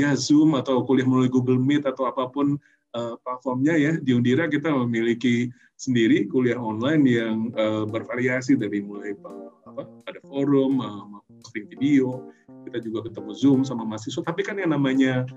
ya 0.00 0.16
Zoom 0.16 0.56
atau 0.56 0.82
kuliah 0.88 1.04
melalui 1.04 1.28
Google 1.28 1.60
Meet 1.60 1.84
atau 1.84 2.08
apa 2.08 2.32
pun 2.32 2.56
uh, 2.96 3.14
platformnya 3.22 3.76
ya 3.76 3.92
di 4.00 4.16
Undira 4.16 4.48
kita 4.48 4.72
memiliki 4.72 5.52
sendiri 5.76 6.26
kuliah 6.30 6.58
online 6.58 7.02
yang 7.04 7.36
uh, 7.54 7.84
bervariasi 7.86 8.56
dari 8.56 8.80
mulai 8.80 9.12
apa 9.68 9.84
ada 10.06 10.20
forum, 10.26 10.80
uh, 10.80 11.20
video, 11.52 12.30
kita 12.66 12.78
juga 12.82 13.06
ketemu 13.08 13.30
Zoom 13.36 13.60
sama 13.62 13.84
mahasiswa. 13.84 14.24
Tapi 14.24 14.40
kan 14.42 14.56
yang 14.58 14.72
namanya 14.72 15.28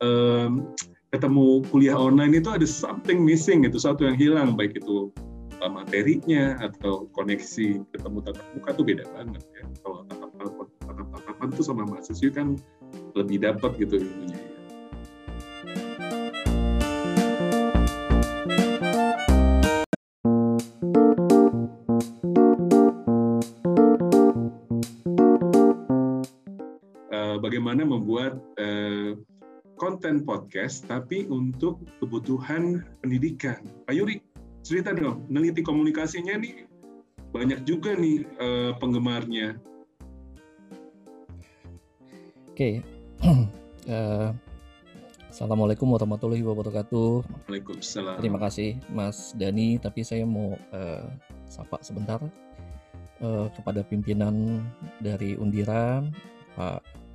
um, 0.00 0.70
ketemu 1.14 1.62
kuliah 1.70 1.96
online 1.96 2.38
itu 2.38 2.50
ada 2.50 2.66
something 2.66 3.22
missing 3.22 3.64
itu 3.64 3.78
satu 3.78 4.06
yang 4.06 4.16
hilang 4.18 4.58
baik 4.58 4.78
itu 4.78 5.10
uh, 5.62 5.70
materinya 5.70 6.58
atau 6.60 7.06
koneksi 7.14 7.82
ketemu 7.94 8.18
tatap 8.24 8.46
muka 8.56 8.70
tuh 8.74 8.84
beda 8.84 9.04
banget 9.14 9.42
ya. 9.54 9.62
Kalau 9.82 10.02
tatap 10.08 10.30
tatap 10.86 11.06
tatapan 11.14 11.48
tuh 11.54 11.64
sama 11.64 11.82
mahasiswa 11.86 12.30
kan 12.32 12.58
lebih 13.14 13.42
dapat 13.42 13.70
gitu 13.80 14.02
ilmunya. 14.02 14.36
Ya. 14.36 14.55
Bagaimana 27.66 27.98
membuat 27.98 28.38
uh, 28.62 29.18
konten 29.74 30.22
podcast 30.22 30.86
tapi 30.86 31.26
untuk 31.26 31.82
kebutuhan 31.98 32.86
pendidikan. 33.02 33.58
Pak 33.90 33.94
Yuri, 33.98 34.22
cerita 34.62 34.94
dong, 34.94 35.26
neliti 35.26 35.66
komunikasinya 35.66 36.38
nih 36.38 36.62
banyak 37.34 37.66
juga 37.66 37.98
nih 37.98 38.22
uh, 38.38 38.70
penggemarnya. 38.78 39.58
Oke, 42.54 42.54
okay. 42.54 42.74
uh, 43.26 43.34
eh, 43.90 44.30
Assalamualaikum 45.26 45.90
warahmatullahi 45.90 46.46
wabarakatuh. 46.46 47.26
Waalaikumsalam. 47.50 48.22
Terima 48.22 48.38
kasih 48.46 48.78
Mas 48.94 49.34
Dani, 49.34 49.82
tapi 49.82 50.06
saya 50.06 50.22
mau 50.22 50.54
uh, 50.70 51.10
sapa 51.50 51.82
sebentar 51.82 52.22
uh, 53.18 53.50
kepada 53.58 53.82
pimpinan 53.82 54.62
dari 55.02 55.34
Undira, 55.34 56.06
Pak 56.54 57.05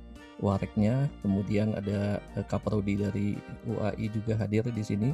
Wareknya, 0.42 1.06
kemudian 1.22 1.70
ada 1.78 2.18
uh, 2.34 2.42
Kaprodi 2.50 2.98
dari 2.98 3.38
UAI 3.62 4.10
juga 4.10 4.34
hadir 4.34 4.66
di 4.66 4.82
sini. 4.82 5.10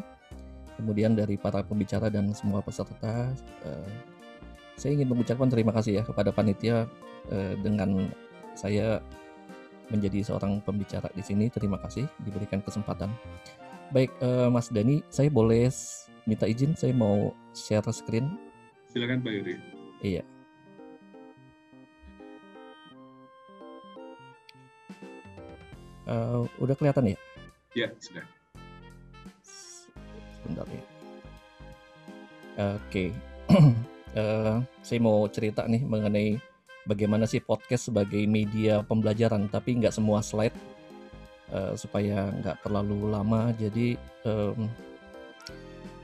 Kemudian 0.80 1.12
dari 1.12 1.36
para 1.36 1.60
pembicara 1.60 2.08
dan 2.08 2.32
semua 2.32 2.64
peserta 2.64 3.28
uh, 3.66 3.88
saya 4.78 4.94
ingin 4.94 5.10
mengucapkan 5.10 5.50
terima 5.50 5.74
kasih 5.74 6.00
ya 6.00 6.02
kepada 6.06 6.32
panitia 6.32 6.88
uh, 7.28 7.54
dengan 7.60 8.08
saya 8.56 9.04
menjadi 9.92 10.32
seorang 10.32 10.64
pembicara 10.64 11.12
di 11.12 11.20
sini. 11.20 11.52
Terima 11.52 11.76
kasih 11.76 12.08
diberikan 12.24 12.64
kesempatan. 12.64 13.12
Baik 13.88 14.12
Mas 14.52 14.68
Dani 14.68 15.00
saya 15.08 15.32
boleh 15.32 15.72
minta 16.28 16.44
izin? 16.44 16.76
Saya 16.76 16.92
mau 16.92 17.32
share 17.56 17.88
screen. 17.88 18.36
Silakan 18.92 19.24
Pak 19.24 19.32
Yuri. 19.32 19.56
Iya 20.04 20.37
uh, 26.08 26.48
udah 26.58 26.74
kelihatan 26.74 27.14
ya? 27.14 27.18
Ya 27.76 27.88
sudah. 28.00 28.24
Sebentar 30.40 30.66
ya 30.72 30.82
oke. 32.58 32.74
Okay. 32.90 33.08
uh, 33.54 33.72
eh, 34.18 34.54
saya 34.82 34.98
mau 35.00 35.24
cerita 35.30 35.64
nih 35.64 35.82
mengenai 35.86 36.36
bagaimana 36.84 37.24
sih 37.24 37.40
podcast 37.40 37.88
sebagai 37.88 38.20
media 38.26 38.82
pembelajaran 38.82 39.46
tapi 39.48 39.78
nggak 39.78 39.94
semua 39.94 40.20
slide 40.20 40.56
uh, 41.54 41.72
supaya 41.78 42.28
nggak 42.42 42.66
terlalu 42.66 43.08
lama. 43.08 43.54
Jadi 43.54 43.94
um, 44.26 44.68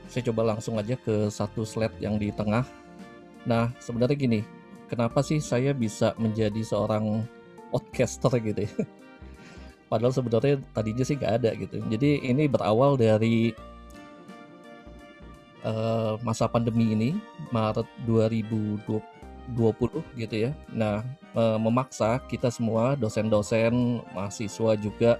saya 0.09 0.31
coba 0.31 0.55
langsung 0.55 0.79
aja 0.79 0.95
ke 0.95 1.27
satu 1.29 1.67
slide 1.67 1.99
yang 1.99 2.15
di 2.17 2.31
tengah. 2.31 2.65
Nah 3.45 3.69
sebenarnya 3.77 4.17
gini 4.17 4.41
kenapa 4.89 5.21
sih 5.21 5.43
saya 5.43 5.75
bisa 5.75 6.15
menjadi 6.17 6.61
seorang 6.63 7.25
podcaster 7.69 8.31
gitu 8.39 8.63
ya 8.63 8.71
padahal 9.87 10.13
sebenarnya 10.13 10.61
tadinya 10.73 11.05
sih 11.05 11.15
nggak 11.17 11.33
ada 11.41 11.51
gitu 11.55 11.77
jadi 11.89 12.25
ini 12.25 12.49
berawal 12.49 12.97
dari 12.97 13.53
uh, 15.65 16.13
masa 16.21 16.45
pandemi 16.45 16.93
ini 16.93 17.09
Maret 17.49 17.89
2020 18.05 19.01
gitu 20.21 20.35
ya. 20.37 20.51
Nah, 20.69 21.01
uh, 21.33 21.57
memaksa 21.57 22.21
kita 22.29 22.53
semua 22.53 22.93
dosen-dosen, 22.93 24.05
mahasiswa 24.13 24.77
juga 24.77 25.17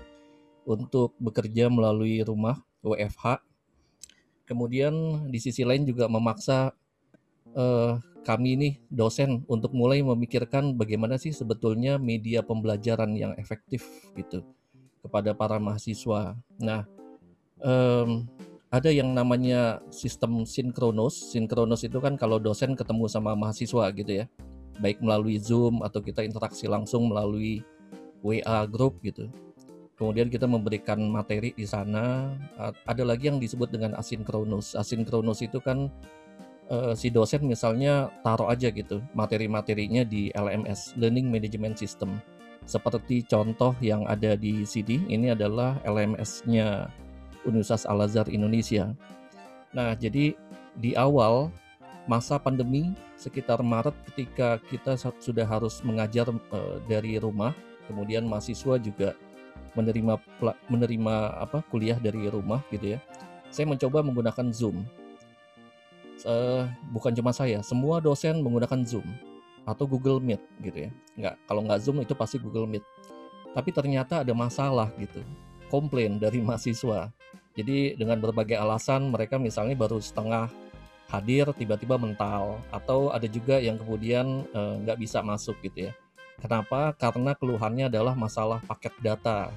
untuk 0.63 1.17
bekerja 1.17 1.67
melalui 1.67 2.21
rumah 2.21 2.61
WFH. 2.85 3.41
Kemudian 4.45 4.93
di 5.33 5.41
sisi 5.41 5.65
lain 5.65 5.89
juga 5.89 6.05
memaksa 6.05 6.69
uh, 7.55 7.97
kami 8.25 8.57
nih 8.57 8.73
dosen 8.89 9.45
untuk 9.45 9.71
mulai 9.71 10.01
memikirkan 10.01 10.73
bagaimana 10.75 11.15
sih 11.21 11.29
sebetulnya 11.29 12.01
media 12.01 12.41
pembelajaran 12.41 13.13
yang 13.13 13.37
efektif 13.37 13.85
gitu 14.17 14.41
kepada 15.05 15.37
para 15.37 15.61
mahasiswa. 15.61 16.33
Nah, 16.57 16.89
um, 17.61 18.25
ada 18.73 18.89
yang 18.89 19.13
namanya 19.13 19.79
sistem 19.93 20.43
sinkronus. 20.43 21.31
Sinkronus 21.31 21.85
itu 21.85 22.01
kan 22.01 22.17
kalau 22.17 22.41
dosen 22.41 22.73
ketemu 22.73 23.05
sama 23.05 23.37
mahasiswa 23.37 23.93
gitu 23.93 24.25
ya, 24.25 24.25
baik 24.81 24.99
melalui 25.05 25.37
Zoom 25.37 25.85
atau 25.85 26.01
kita 26.01 26.25
interaksi 26.25 26.65
langsung 26.65 27.13
melalui 27.13 27.61
WA 28.25 28.65
group 28.65 29.05
gitu. 29.05 29.29
Kemudian 29.95 30.27
kita 30.27 30.43
memberikan 30.43 30.99
materi 31.07 31.55
di 31.55 31.63
sana. 31.63 32.35
Ada 32.83 33.07
lagi 33.07 33.31
yang 33.31 33.39
disebut 33.39 33.71
dengan 33.71 33.95
asinkronus. 33.95 34.75
Asinkronus 34.75 35.39
itu 35.39 35.61
kan 35.63 35.87
uh, 36.69 36.93
si 36.97 37.13
dosen 37.13 37.45
misalnya 37.45 38.09
taruh 38.21 38.49
aja 38.49 38.69
gitu 38.69 39.01
materi-materinya 39.13 40.05
di 40.05 40.29
LMS 40.33 40.97
(Learning 40.97 41.29
Management 41.29 41.77
System). 41.77 42.17
Seperti 42.65 43.21
contoh 43.29 43.77
yang 43.77 44.09
ada 44.09 44.33
di 44.33 44.65
CD, 44.65 44.97
ini 45.05 45.29
adalah 45.29 45.77
LMS-nya 45.85 46.89
Universitas 47.45 47.85
Al 47.85 48.01
Azhar 48.01 48.25
Indonesia. 48.25 48.89
Nah, 49.69 49.93
jadi 49.93 50.33
di 50.73 50.97
awal 50.97 51.53
masa 52.09 52.41
pandemi 52.41 52.97
sekitar 53.21 53.61
Maret 53.61 53.93
ketika 54.09 54.57
kita 54.65 54.97
sudah 54.97 55.45
harus 55.45 55.85
mengajar 55.85 56.25
uh, 56.49 56.81
dari 56.89 57.21
rumah, 57.21 57.53
kemudian 57.85 58.25
mahasiswa 58.25 58.81
juga 58.81 59.13
menerima 59.77 60.17
menerima 60.71 61.15
apa 61.37 61.61
kuliah 61.69 62.01
dari 62.01 62.25
rumah 62.31 62.65
gitu 62.73 62.97
ya. 62.97 62.99
Saya 63.53 63.69
mencoba 63.69 64.01
menggunakan 64.01 64.49
Zoom. 64.49 64.83
Uh, 66.23 66.63
bukan 66.95 67.11
cuma 67.11 67.35
saya, 67.35 67.59
semua 67.59 67.99
dosen 67.99 68.39
menggunakan 68.39 68.87
Zoom 68.87 69.05
atau 69.67 69.83
Google 69.83 70.23
Meet 70.23 70.41
gitu 70.63 70.87
ya. 70.87 70.91
Nggak, 71.19 71.35
kalau 71.49 71.61
nggak 71.67 71.79
Zoom 71.83 71.99
itu 71.99 72.15
pasti 72.15 72.39
Google 72.39 72.69
Meet. 72.69 72.85
Tapi 73.51 73.69
ternyata 73.75 74.23
ada 74.23 74.31
masalah 74.31 74.87
gitu, 74.95 75.19
komplain 75.67 76.15
dari 76.15 76.39
mahasiswa 76.45 77.11
jadi 77.55 77.95
dengan 77.95 78.19
berbagai 78.19 78.59
alasan 78.59 79.07
mereka 79.07 79.39
misalnya 79.39 79.79
baru 79.79 80.03
setengah 80.03 80.51
hadir 81.07 81.47
tiba-tiba 81.55 81.95
mental 81.95 82.59
atau 82.67 83.15
ada 83.15 83.25
juga 83.31 83.63
yang 83.63 83.79
kemudian 83.79 84.43
eh, 84.51 84.75
nggak 84.83 84.99
bisa 84.99 85.23
masuk 85.23 85.55
gitu 85.63 85.89
ya. 85.89 85.93
Kenapa? 86.35 86.91
Karena 86.99 87.31
keluhannya 87.31 87.87
adalah 87.87 88.11
masalah 88.11 88.59
paket 88.67 88.91
data. 88.99 89.55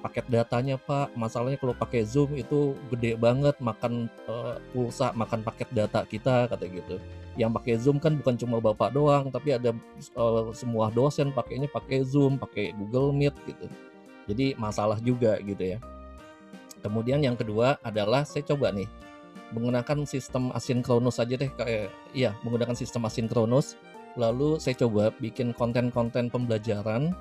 Paket 0.00 0.26
datanya 0.32 0.80
Pak, 0.80 1.12
masalahnya 1.12 1.60
kalau 1.60 1.76
pakai 1.76 2.08
Zoom 2.08 2.32
itu 2.32 2.72
gede 2.88 3.20
banget 3.20 3.52
makan 3.60 4.08
e, 4.24 4.34
pulsa, 4.72 5.12
makan 5.12 5.44
paket 5.44 5.68
data 5.76 6.08
kita 6.08 6.48
kata 6.48 6.64
gitu. 6.72 6.96
Yang 7.36 7.50
pakai 7.60 7.74
Zoom 7.76 7.96
kan 8.00 8.16
bukan 8.16 8.34
cuma 8.40 8.64
Bapak 8.64 8.96
doang, 8.96 9.28
tapi 9.28 9.52
ada 9.52 9.76
e, 10.00 10.24
semua 10.56 10.88
dosen 10.88 11.36
pakainya 11.36 11.68
pakai 11.68 12.00
Zoom, 12.08 12.40
pakai 12.40 12.72
Google 12.72 13.12
Meet 13.12 13.36
gitu. 13.44 13.66
Jadi 14.24 14.56
masalah 14.56 14.96
juga 15.04 15.36
gitu 15.44 15.76
ya. 15.76 15.78
Kemudian 16.80 17.20
yang 17.20 17.36
kedua 17.36 17.76
adalah 17.84 18.24
saya 18.24 18.40
coba 18.48 18.72
nih 18.72 18.88
menggunakan 19.52 20.06
sistem 20.06 20.54
asinkronus 20.54 21.18
aja 21.18 21.34
deh 21.34 21.50
kayak 21.58 21.90
iya 22.14 22.34
menggunakan 22.46 22.74
sistem 22.78 23.04
asinkronus 23.06 23.74
lalu 24.14 24.58
saya 24.58 24.78
coba 24.86 25.10
bikin 25.18 25.54
konten-konten 25.54 26.30
pembelajaran 26.30 27.14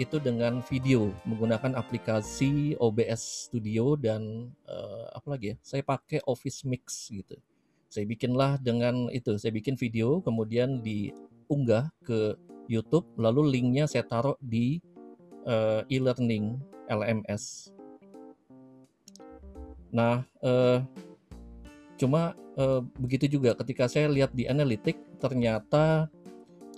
itu 0.00 0.16
dengan 0.16 0.64
video 0.64 1.12
menggunakan 1.28 1.76
aplikasi 1.76 2.72
OBS 2.80 3.52
Studio 3.52 4.00
dan 4.00 4.48
uh, 4.64 5.12
apa 5.12 5.36
lagi 5.36 5.52
ya 5.52 5.56
saya 5.60 5.84
pakai 5.84 6.24
Office 6.24 6.64
Mix 6.64 7.12
gitu. 7.12 7.36
Saya 7.92 8.08
bikinlah 8.08 8.56
dengan 8.64 9.12
itu 9.12 9.36
saya 9.36 9.52
bikin 9.52 9.76
video 9.76 10.24
kemudian 10.24 10.80
diunggah 10.80 11.92
ke 12.00 12.40
YouTube 12.64 13.04
lalu 13.20 13.60
linknya 13.60 13.84
saya 13.84 14.08
taruh 14.08 14.40
di 14.40 14.80
uh, 15.44 15.84
e-learning 15.92 16.56
LMS 16.88 17.74
Nah, 19.90 20.22
eh, 20.40 20.78
cuma 21.98 22.32
uh, 22.56 22.80
begitu 22.96 23.36
juga 23.36 23.52
ketika 23.58 23.90
saya 23.90 24.08
lihat 24.08 24.32
di 24.32 24.48
analitik 24.48 24.96
ternyata 25.20 26.08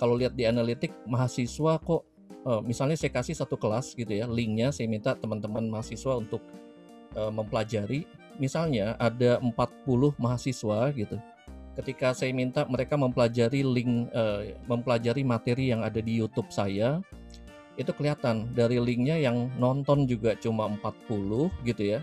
kalau 0.00 0.18
lihat 0.18 0.34
di 0.34 0.48
analitik 0.48 0.90
mahasiswa 1.06 1.78
kok 1.78 2.02
uh, 2.46 2.60
misalnya 2.62 2.96
saya 2.98 3.12
kasih 3.14 3.34
satu 3.36 3.58
kelas 3.58 3.94
gitu 3.94 4.10
ya 4.10 4.26
linknya 4.26 4.70
saya 4.74 4.86
minta 4.90 5.14
teman-teman 5.18 5.68
mahasiswa 5.68 6.18
untuk 6.18 6.42
uh, 7.16 7.30
mempelajari. 7.30 8.06
Misalnya 8.40 8.96
ada 8.96 9.36
40 9.44 9.52
mahasiswa 10.16 10.88
gitu 10.96 11.20
ketika 11.72 12.12
saya 12.12 12.32
minta 12.36 12.68
mereka 12.68 13.00
mempelajari 13.00 13.64
link 13.64 14.12
uh, 14.12 14.44
mempelajari 14.68 15.24
materi 15.24 15.72
yang 15.72 15.80
ada 15.80 16.00
di 16.04 16.20
YouTube 16.20 16.52
saya 16.52 17.00
itu 17.80 17.88
kelihatan 17.96 18.52
dari 18.52 18.76
linknya 18.76 19.16
yang 19.16 19.48
nonton 19.56 20.04
juga 20.04 20.36
cuma 20.36 20.68
40 20.68 21.48
gitu 21.64 21.82
ya. 21.96 22.00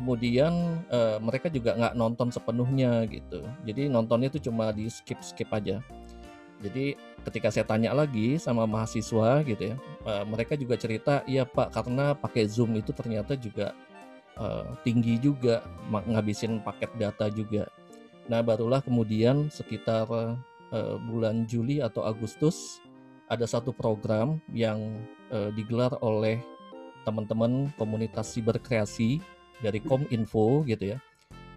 Kemudian 0.00 0.80
uh, 0.88 1.20
mereka 1.20 1.52
juga 1.52 1.76
nggak 1.76 1.92
nonton 1.92 2.32
sepenuhnya 2.32 3.04
gitu. 3.04 3.44
Jadi 3.68 3.92
nontonnya 3.92 4.32
itu 4.32 4.48
cuma 4.48 4.72
di 4.72 4.88
skip 4.88 5.20
skip 5.20 5.52
aja 5.52 5.84
jadi 6.60 6.94
ketika 7.24 7.48
saya 7.48 7.64
tanya 7.64 7.92
lagi 7.96 8.36
sama 8.36 8.68
mahasiswa 8.68 9.40
gitu 9.44 9.74
ya 9.74 9.76
uh, 10.04 10.24
mereka 10.28 10.54
juga 10.56 10.76
cerita 10.76 11.24
iya 11.24 11.48
pak 11.48 11.72
karena 11.72 12.12
pakai 12.12 12.46
zoom 12.48 12.76
itu 12.76 12.92
ternyata 12.92 13.36
juga 13.36 13.72
uh, 14.36 14.76
tinggi 14.84 15.16
juga 15.20 15.64
ngabisin 15.90 16.60
paket 16.60 16.92
data 17.00 17.26
juga 17.32 17.68
nah 18.28 18.44
barulah 18.44 18.84
kemudian 18.84 19.48
sekitar 19.50 20.06
uh, 20.08 20.96
bulan 21.10 21.48
Juli 21.48 21.82
atau 21.82 22.06
Agustus 22.06 22.78
ada 23.30 23.46
satu 23.46 23.70
program 23.70 24.42
yang 24.50 24.78
uh, 25.30 25.54
digelar 25.54 25.94
oleh 26.02 26.42
teman-teman 27.06 27.70
komunitas 27.78 28.34
siberkreasi 28.34 29.22
dari 29.62 29.78
Kominfo 29.80 30.66
gitu 30.66 30.96
ya. 30.96 30.98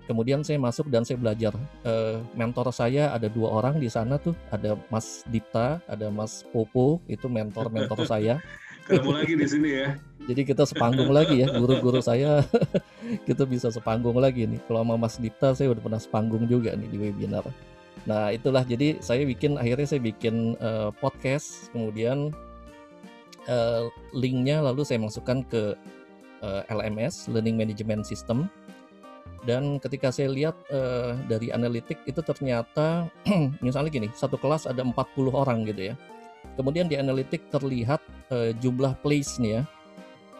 Kemudian 0.04 0.43
saya 0.43 0.60
masuk 0.60 0.91
dan 0.91 1.08
saya 1.08 1.16
belajar. 1.16 1.56
Uh, 1.88 2.20
mentor 2.36 2.68
saya 2.76 3.16
ada 3.16 3.32
dua 3.32 3.56
orang 3.56 3.80
di 3.80 3.88
sana 3.88 4.20
tuh, 4.20 4.36
ada 4.51 4.76
Mas 4.91 5.24
Dipta, 5.32 5.80
ada 5.88 6.12
Mas 6.12 6.43
Popo, 6.51 6.99
itu 7.08 7.32
mentor-mentor 7.32 8.04
saya. 8.12 8.43
Ketemu 8.84 9.12
lagi 9.16 9.34
di 9.39 9.47
sini 9.47 9.70
ya. 9.72 9.89
Jadi 10.28 10.41
kita 10.43 10.68
sepanggung 10.68 11.12
lagi 11.12 11.39
ya, 11.39 11.47
guru-guru 11.56 12.04
saya 12.04 12.43
kita 13.28 13.47
bisa 13.47 13.72
sepanggung 13.72 14.20
lagi 14.20 14.43
nih. 14.43 14.60
Kalau 14.68 14.84
sama 14.84 14.95
Mas 14.99 15.16
Dipta 15.20 15.56
saya 15.56 15.72
udah 15.72 15.80
pernah 15.84 15.99
sepanggung 16.04 16.51
juga 16.51 16.76
nih 16.76 16.88
di 16.91 16.97
webinar. 16.99 17.47
Nah 18.04 18.32
itulah 18.36 18.68
jadi 18.68 18.99
saya 18.99 19.24
bikin 19.24 19.56
akhirnya 19.56 19.88
saya 19.88 20.01
bikin 20.04 20.60
uh, 20.60 20.91
podcast 20.99 21.72
kemudian 21.72 22.36
uh, 23.47 23.88
linknya 24.12 24.60
lalu 24.60 24.84
saya 24.84 24.99
masukkan 24.99 25.43
ke 25.47 25.76
uh, 26.43 26.62
LMS 26.68 27.32
Learning 27.32 27.56
Management 27.56 28.04
System 28.04 28.51
dan 29.44 29.78
ketika 29.80 30.10
saya 30.10 30.32
lihat 30.32 30.56
uh, 30.72 31.20
dari 31.28 31.52
analitik 31.52 32.00
itu 32.08 32.20
ternyata 32.24 33.12
misalnya 33.66 33.91
gini 33.91 34.08
satu 34.16 34.39
kelas 34.39 34.68
ada 34.68 34.84
40 34.84 34.96
orang 35.32 35.68
gitu 35.68 35.91
ya 35.91 35.96
kemudian 36.56 36.88
di 36.88 36.96
analitik 36.96 37.48
terlihat 37.52 38.00
uh, 38.32 38.52
jumlah 38.58 38.96
place 39.04 39.39
nih 39.39 39.60
ya 39.60 39.62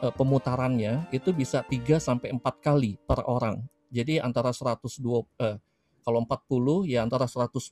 uh, 0.04 0.14
pemutarannya 0.16 1.08
itu 1.12 1.36
bisa 1.36 1.64
3 1.68 2.00
sampai 2.00 2.32
4 2.32 2.44
kali 2.64 2.96
per 3.04 3.24
orang 3.28 3.60
jadi 3.94 4.24
antara 4.24 4.50
120 4.50 4.88
uh, 5.40 5.58
kalau 6.04 6.20
40 6.28 6.92
ya 6.92 7.00
antara 7.08 7.26
120 7.26 7.72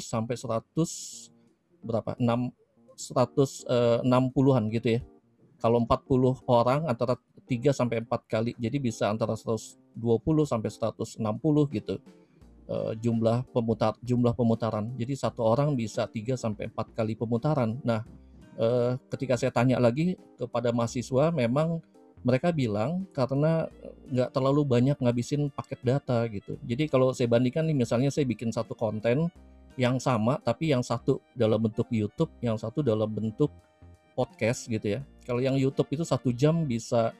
sampai 0.00 0.34
100 0.40 1.84
berapa? 1.84 2.16
6 2.16 2.50
160-an 2.98 4.64
uh, 4.66 4.70
gitu 4.74 4.88
ya. 4.98 5.00
Kalau 5.62 5.78
40 5.84 6.42
orang 6.50 6.80
antara 6.90 7.14
3 7.46 7.70
sampai 7.70 8.02
4 8.02 8.10
kali. 8.26 8.52
Jadi 8.58 8.76
bisa 8.82 9.06
antara 9.12 9.36
120 9.98 10.46
sampai 10.46 10.70
160 10.70 11.76
gitu. 11.76 11.96
Uh, 12.68 12.92
jumlah 13.00 13.48
pemutar 13.50 13.96
jumlah 14.04 14.36
pemutaran. 14.36 14.92
Jadi 15.00 15.16
satu 15.16 15.40
orang 15.40 15.72
bisa 15.72 16.04
3 16.04 16.36
sampai 16.36 16.68
4 16.68 16.92
kali 16.92 17.16
pemutaran. 17.16 17.80
Nah, 17.80 18.04
uh, 18.60 19.00
ketika 19.08 19.40
saya 19.40 19.48
tanya 19.48 19.80
lagi 19.80 20.20
kepada 20.36 20.68
mahasiswa 20.68 21.32
memang 21.32 21.80
mereka 22.26 22.50
bilang 22.50 23.06
karena 23.14 23.70
nggak 24.10 24.34
terlalu 24.34 24.66
banyak 24.66 24.98
ngabisin 24.98 25.48
paket 25.48 25.80
data 25.80 26.26
gitu. 26.28 26.58
Jadi 26.66 26.90
kalau 26.90 27.14
saya 27.14 27.30
bandingkan 27.30 27.64
nih 27.64 27.76
misalnya 27.78 28.10
saya 28.10 28.26
bikin 28.26 28.50
satu 28.50 28.74
konten 28.74 29.30
yang 29.78 30.02
sama 30.02 30.42
tapi 30.42 30.74
yang 30.74 30.82
satu 30.82 31.22
dalam 31.32 31.62
bentuk 31.62 31.86
YouTube, 31.88 32.30
yang 32.42 32.58
satu 32.58 32.82
dalam 32.82 33.06
bentuk 33.08 33.48
podcast 34.18 34.66
gitu 34.66 34.98
ya. 34.98 35.00
Kalau 35.22 35.38
yang 35.38 35.54
YouTube 35.54 35.86
itu 35.94 36.02
satu 36.02 36.34
jam 36.34 36.66
bisa 36.66 37.14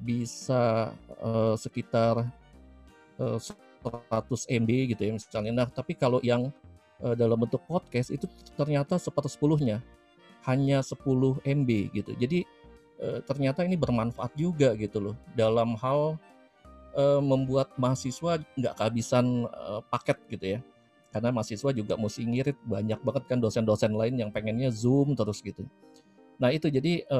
bisa 0.00 0.92
uh, 1.20 1.56
sekitar 1.56 2.28
uh, 3.16 3.38
100 3.40 4.62
MB 4.62 4.70
gitu 4.96 5.02
ya 5.06 5.12
misalnya. 5.14 5.52
Nah 5.64 5.68
tapi 5.70 5.96
kalau 5.96 6.20
yang 6.20 6.52
uh, 7.00 7.14
dalam 7.16 7.40
bentuk 7.40 7.62
podcast 7.64 8.12
itu 8.12 8.28
ternyata 8.56 9.00
sepersepuluhnya 9.00 9.80
hanya 10.46 10.82
10 10.84 11.42
MB 11.42 11.70
gitu. 11.90 12.14
Jadi 12.14 12.46
e, 13.00 13.20
ternyata 13.24 13.64
ini 13.64 13.76
bermanfaat 13.76 14.32
juga 14.36 14.72
gitu 14.76 14.98
loh 15.00 15.16
dalam 15.36 15.76
hal 15.80 16.16
e, 16.96 17.04
membuat 17.20 17.72
mahasiswa 17.76 18.40
nggak 18.56 18.74
kehabisan 18.76 19.46
e, 19.48 19.64
paket 19.88 20.18
gitu 20.32 20.46
ya 20.56 20.60
karena 21.12 21.32
mahasiswa 21.32 21.70
juga 21.72 21.94
mesti 21.96 22.28
ngirit 22.28 22.58
banyak 22.64 23.00
banget 23.00 23.24
kan 23.24 23.38
dosen-dosen 23.40 23.92
lain 23.96 24.20
yang 24.20 24.30
pengennya 24.32 24.68
zoom 24.68 25.16
terus 25.16 25.40
gitu 25.40 25.64
nah 26.36 26.52
itu 26.52 26.68
jadi 26.68 27.04
e, 27.06 27.18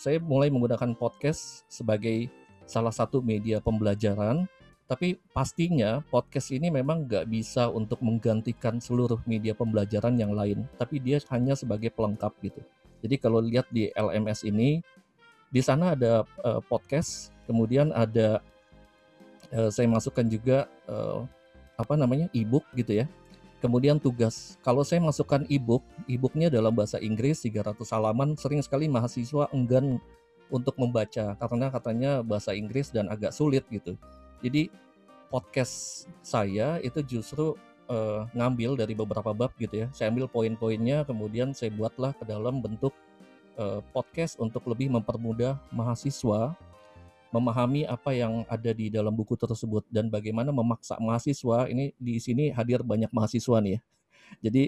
saya 0.00 0.16
mulai 0.20 0.48
menggunakan 0.48 0.96
podcast 0.96 1.68
sebagai 1.68 2.32
salah 2.64 2.92
satu 2.92 3.20
media 3.20 3.60
pembelajaran 3.60 4.48
tapi 4.86 5.18
pastinya 5.34 6.00
podcast 6.08 6.54
ini 6.54 6.70
memang 6.70 7.04
nggak 7.04 7.26
bisa 7.28 7.68
untuk 7.68 8.00
menggantikan 8.00 8.78
seluruh 8.80 9.18
media 9.28 9.52
pembelajaran 9.52 10.16
yang 10.16 10.32
lain 10.32 10.64
tapi 10.80 11.02
dia 11.02 11.20
hanya 11.28 11.52
sebagai 11.52 11.92
pelengkap 11.92 12.32
gitu 12.40 12.64
jadi 13.04 13.16
kalau 13.20 13.44
lihat 13.44 13.68
di 13.68 13.92
LMS 13.92 14.42
ini 14.48 14.80
di 15.50 15.62
sana 15.62 15.94
ada 15.94 16.26
uh, 16.42 16.60
podcast, 16.64 17.30
kemudian 17.46 17.94
ada 17.94 18.42
uh, 19.54 19.70
saya 19.70 19.86
masukkan 19.86 20.26
juga 20.26 20.66
uh, 20.90 21.22
apa 21.78 21.94
namanya 21.94 22.26
e-book 22.34 22.66
gitu 22.74 23.04
ya. 23.04 23.06
Kemudian 23.64 23.96
tugas. 23.96 24.60
Kalau 24.60 24.84
saya 24.84 25.00
masukkan 25.00 25.42
e-book, 25.48 25.80
e-booknya 26.04 26.52
dalam 26.52 26.76
bahasa 26.76 27.00
Inggris 27.00 27.40
300 27.40 27.88
halaman, 27.88 28.36
sering 28.36 28.60
sekali 28.60 28.84
mahasiswa 28.84 29.48
enggan 29.50 29.96
untuk 30.52 30.76
membaca 30.78 31.34
karena 31.34 31.66
katanya 31.72 32.10
bahasa 32.22 32.54
Inggris 32.54 32.92
dan 32.92 33.10
agak 33.10 33.34
sulit 33.34 33.66
gitu. 33.72 33.98
Jadi 34.44 34.70
podcast 35.32 36.06
saya 36.22 36.78
itu 36.84 37.02
justru 37.02 37.56
uh, 37.90 38.28
ngambil 38.36 38.78
dari 38.78 38.94
beberapa 38.94 39.34
bab 39.34 39.50
gitu 39.58 39.86
ya. 39.86 39.88
Saya 39.90 40.12
ambil 40.12 40.30
poin-poinnya, 40.30 41.02
kemudian 41.02 41.50
saya 41.56 41.72
buatlah 41.74 42.14
ke 42.14 42.24
dalam 42.28 42.62
bentuk 42.62 42.94
uh, 43.58 43.82
podcast 43.90 44.38
untuk 44.38 44.62
lebih 44.70 44.92
mempermudah 44.92 45.58
mahasiswa 45.74 46.54
memahami 47.36 47.84
apa 47.84 48.16
yang 48.16 48.48
ada 48.48 48.72
di 48.72 48.88
dalam 48.88 49.12
buku 49.12 49.36
tersebut 49.36 49.84
dan 49.92 50.08
bagaimana 50.08 50.48
memaksa 50.48 50.96
mahasiswa 50.96 51.68
ini 51.68 51.92
di 52.00 52.16
sini 52.16 52.48
hadir 52.48 52.80
banyak 52.80 53.12
mahasiswa 53.12 53.60
nih 53.60 53.76
ya. 53.76 53.80
Jadi 54.48 54.62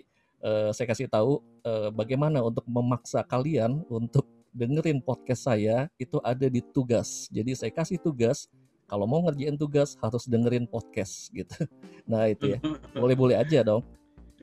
uh, 0.44 0.70
saya 0.76 0.86
kasih 0.92 1.08
tahu 1.08 1.40
uh, 1.64 1.88
bagaimana 1.88 2.44
untuk 2.44 2.68
memaksa 2.68 3.24
kalian 3.24 3.82
untuk 3.88 4.28
dengerin 4.52 5.00
podcast 5.00 5.48
saya 5.48 5.88
itu 5.96 6.20
ada 6.20 6.46
di 6.46 6.60
tugas. 6.60 7.32
Jadi 7.32 7.56
saya 7.56 7.72
kasih 7.72 7.96
tugas 7.96 8.46
kalau 8.88 9.04
mau 9.04 9.20
ngerjain 9.24 9.56
tugas 9.56 9.96
harus 10.00 10.24
dengerin 10.28 10.68
podcast 10.68 11.28
gitu. 11.36 11.64
Nah 12.04 12.28
itu 12.28 12.56
ya 12.56 12.58
boleh-boleh 13.00 13.36
aja 13.40 13.64
dong. 13.64 13.84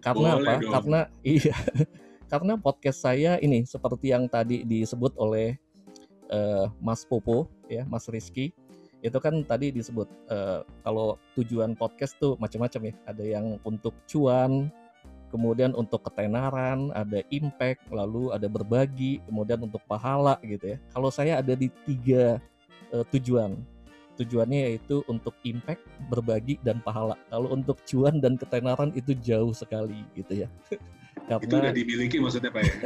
Karena 0.02 0.38
boleh 0.38 0.50
apa? 0.50 0.54
Dong. 0.62 0.72
Karena 0.74 1.00
iya 1.26 1.58
karena 2.32 2.54
podcast 2.58 3.06
saya 3.06 3.38
ini 3.42 3.66
seperti 3.66 4.10
yang 4.12 4.26
tadi 4.26 4.66
disebut 4.66 5.14
oleh 5.18 5.58
uh, 6.30 6.70
Mas 6.82 7.06
Popo 7.06 7.50
ya 7.70 7.84
Mas 7.88 8.08
Rizky. 8.10 8.54
Itu 9.04 9.22
kan 9.22 9.46
tadi 9.46 9.70
disebut 9.70 10.10
uh, 10.34 10.66
kalau 10.82 11.22
tujuan 11.38 11.78
podcast 11.78 12.18
tuh 12.18 12.40
macam-macam 12.42 12.90
ya. 12.90 12.94
Ada 13.06 13.24
yang 13.24 13.62
untuk 13.62 13.94
cuan 14.10 14.74
kemudian 15.34 15.76
untuk 15.76 16.00
ketenaran 16.08 16.96
ada 16.96 17.20
impact 17.28 17.92
lalu 17.92 18.32
ada 18.32 18.48
berbagi 18.48 19.20
kemudian 19.28 19.62
untuk 19.68 19.84
pahala 19.86 20.40
gitu 20.42 20.74
ya. 20.74 20.78
Kalau 20.96 21.10
saya 21.12 21.44
ada 21.44 21.54
di 21.54 21.68
tiga 21.86 22.40
uh, 22.96 23.06
tujuan. 23.14 23.60
Tujuannya 24.16 24.72
yaitu 24.72 25.04
untuk 25.12 25.36
impact, 25.44 25.84
berbagi 26.08 26.56
dan 26.64 26.80
pahala. 26.80 27.20
Kalau 27.28 27.52
untuk 27.52 27.84
cuan 27.84 28.24
dan 28.24 28.40
ketenaran 28.40 28.96
itu 28.96 29.12
jauh 29.12 29.52
sekali 29.52 30.08
gitu 30.16 30.48
ya. 30.48 30.50
karena 31.28 31.44
itu 31.44 31.56
udah 31.60 31.76
dimiliki 31.76 32.18
maksudnya 32.24 32.52
pak 32.54 32.64
ya? 32.64 32.74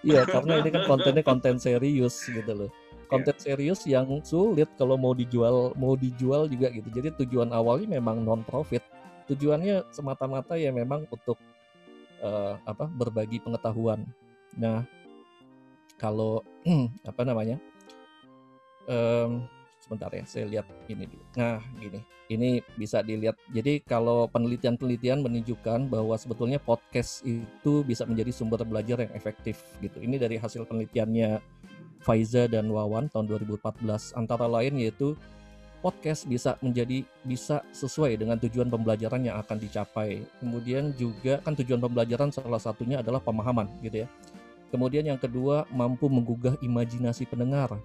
Iya 0.00 0.24
karena 0.24 0.64
ini 0.64 0.70
kan 0.72 0.82
kontennya 0.88 1.20
konten 1.20 1.60
serius 1.60 2.16
gitu 2.24 2.52
loh 2.52 2.70
konten 3.12 3.36
yeah. 3.36 3.44
serius 3.44 3.80
yang 3.84 4.08
sulit 4.24 4.68
kalau 4.80 4.96
mau 4.96 5.12
dijual 5.12 5.76
mau 5.76 5.92
dijual 5.94 6.48
juga 6.48 6.72
gitu 6.72 6.88
jadi 6.88 7.12
tujuan 7.20 7.52
awalnya 7.52 8.00
memang 8.00 8.24
non 8.24 8.40
profit 8.40 8.80
tujuannya 9.28 9.92
semata-mata 9.92 10.56
ya 10.56 10.72
memang 10.72 11.04
untuk 11.12 11.36
uh, 12.24 12.56
apa 12.64 12.88
berbagi 12.88 13.38
pengetahuan 13.44 14.08
nah 14.56 14.88
kalau 16.00 16.40
apa 17.10 17.22
namanya 17.22 17.60
um, 18.88 19.46
sebentar 19.82 20.08
ya, 20.14 20.24
saya 20.24 20.46
lihat 20.46 20.66
ini 20.86 21.04
dulu. 21.10 21.24
Nah, 21.34 21.58
gini, 21.76 22.00
ini 22.30 22.50
bisa 22.78 23.02
dilihat. 23.02 23.34
Jadi 23.50 23.82
kalau 23.82 24.30
penelitian-penelitian 24.30 25.26
menunjukkan 25.26 25.90
bahwa 25.90 26.14
sebetulnya 26.14 26.62
podcast 26.62 27.26
itu 27.26 27.82
bisa 27.82 28.06
menjadi 28.06 28.30
sumber 28.30 28.62
belajar 28.62 29.02
yang 29.02 29.12
efektif 29.12 29.58
gitu. 29.82 29.98
Ini 29.98 30.16
dari 30.22 30.38
hasil 30.38 30.64
penelitiannya 30.70 31.42
Faiza 32.02 32.50
dan 32.50 32.68
Wawan 32.68 33.08
tahun 33.08 33.30
2014. 33.30 34.14
Antara 34.18 34.50
lain 34.50 34.78
yaitu 34.78 35.14
podcast 35.82 36.26
bisa 36.30 36.54
menjadi 36.62 37.02
bisa 37.26 37.62
sesuai 37.74 38.14
dengan 38.14 38.38
tujuan 38.38 38.70
pembelajaran 38.70 39.22
yang 39.26 39.36
akan 39.42 39.58
dicapai. 39.58 40.22
Kemudian 40.38 40.94
juga 40.94 41.42
kan 41.42 41.58
tujuan 41.58 41.82
pembelajaran 41.82 42.30
salah 42.30 42.62
satunya 42.62 43.02
adalah 43.02 43.18
pemahaman 43.18 43.66
gitu 43.82 44.06
ya. 44.06 44.08
Kemudian 44.70 45.04
yang 45.04 45.20
kedua 45.20 45.68
mampu 45.68 46.08
menggugah 46.08 46.56
imajinasi 46.64 47.28
pendengar 47.28 47.76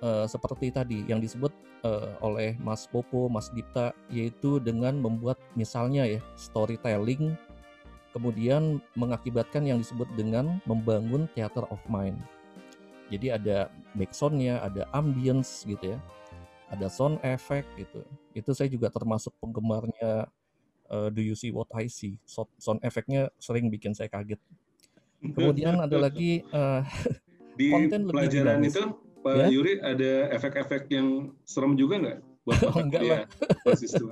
uh, 0.00 0.24
seperti 0.24 0.72
tadi 0.72 1.04
yang 1.04 1.20
disebut 1.20 1.52
uh, 1.84 2.16
oleh 2.24 2.56
Mas 2.60 2.88
Popo, 2.88 3.28
Mas 3.28 3.52
Dipta, 3.52 3.92
yaitu 4.08 4.58
dengan 4.60 4.96
membuat 4.96 5.36
misalnya 5.54 6.08
ya 6.08 6.20
storytelling, 6.40 7.36
kemudian 8.16 8.80
mengakibatkan 8.96 9.64
yang 9.64 9.78
disebut 9.78 10.08
dengan 10.16 10.58
membangun 10.64 11.28
theater 11.36 11.68
of 11.68 11.80
mind. 11.86 12.16
Jadi 13.10 13.26
ada 13.34 13.68
backsoundnya, 13.98 14.62
ada 14.62 14.86
ambience 14.94 15.66
gitu 15.66 15.94
ya, 15.94 15.98
ada 16.70 16.86
sound 16.86 17.18
effect 17.26 17.66
gitu. 17.74 18.06
Itu 18.32 18.54
saya 18.54 18.70
juga 18.70 18.86
termasuk 18.88 19.34
penggemarnya 19.42 20.30
uh, 20.90 21.08
Do 21.10 21.18
You 21.18 21.34
See 21.34 21.50
What 21.50 21.74
I 21.74 21.90
See. 21.90 22.22
Sound, 22.22 22.50
sound 22.56 22.80
effectnya 22.86 23.34
sering 23.42 23.66
bikin 23.68 23.92
saya 23.92 24.06
kaget. 24.06 24.38
Kemudian 25.20 25.76
ada 25.82 25.96
lagi 26.00 26.46
uh, 26.54 26.86
di 27.58 27.68
konten 27.68 28.08
pelajaran 28.08 28.62
lebih 28.64 28.72
itu 28.72 28.82
Pak 29.20 29.34
ya? 29.36 29.46
Yuri 29.52 29.74
ada 29.84 30.12
efek-efek 30.32 30.88
yang 30.88 31.36
serem 31.44 31.76
juga 31.76 32.00
nggak 32.00 32.18
buat 32.48 32.60
oh, 32.72 32.80
enggak 32.80 33.02
lah. 33.04 33.20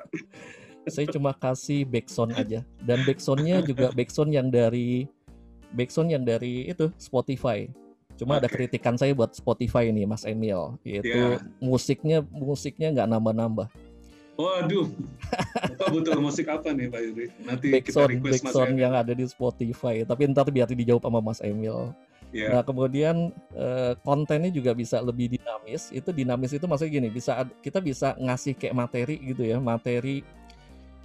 Saya 0.93 1.05
cuma 1.13 1.37
kasih 1.37 1.85
backsound 1.85 2.33
aja 2.37 2.65
dan 2.81 3.05
backsoundnya 3.05 3.61
juga 3.61 3.93
backsound 3.93 4.33
yang 4.33 4.49
dari 4.49 5.05
backsound 5.77 6.13
yang 6.13 6.25
dari 6.25 6.69
itu 6.69 6.89
Spotify. 6.97 7.69
Cuma 8.19 8.37
okay. 8.37 8.41
ada 8.43 8.49
kritikan 8.51 8.99
saya 8.99 9.15
buat 9.15 9.31
Spotify 9.33 9.95
ini 9.95 10.03
Mas 10.03 10.27
Emil, 10.27 10.75
yaitu 10.83 11.39
yeah. 11.39 11.39
musiknya 11.63 12.27
musiknya 12.27 12.91
nggak 12.91 13.09
nambah-nambah. 13.15 13.71
Waduh, 14.39 14.87
apa 15.59 15.85
butuh 15.91 16.15
musik 16.23 16.47
apa 16.47 16.71
nih 16.71 16.87
Pak 16.87 17.01
Yuri? 17.03 17.27
Nanti 17.43 17.75
backsound, 17.75 18.11
kita 18.15 18.23
request 18.23 18.43
Mas 18.47 18.79
yang 18.79 18.95
ada 18.95 19.11
di 19.11 19.27
Spotify. 19.27 20.07
Tapi 20.07 20.31
ntar 20.31 20.47
biar 20.51 20.71
dijawab 20.71 21.03
sama 21.03 21.19
Mas 21.19 21.43
Emil. 21.43 21.91
Yeah. 22.31 22.55
Nah 22.55 22.63
kemudian 22.63 23.35
uh, 23.59 23.99
kontennya 24.07 24.55
juga 24.55 24.79
bisa 24.79 25.03
lebih 25.03 25.35
dinamis. 25.35 25.91
Itu 25.91 26.15
dinamis 26.15 26.55
itu 26.55 26.67
maksudnya 26.71 27.03
gini, 27.03 27.09
bisa 27.11 27.47
kita 27.63 27.83
bisa 27.83 28.15
ngasih 28.15 28.55
kayak 28.55 28.79
materi 28.79 29.17
gitu 29.27 29.43
ya, 29.43 29.59
materi 29.59 30.23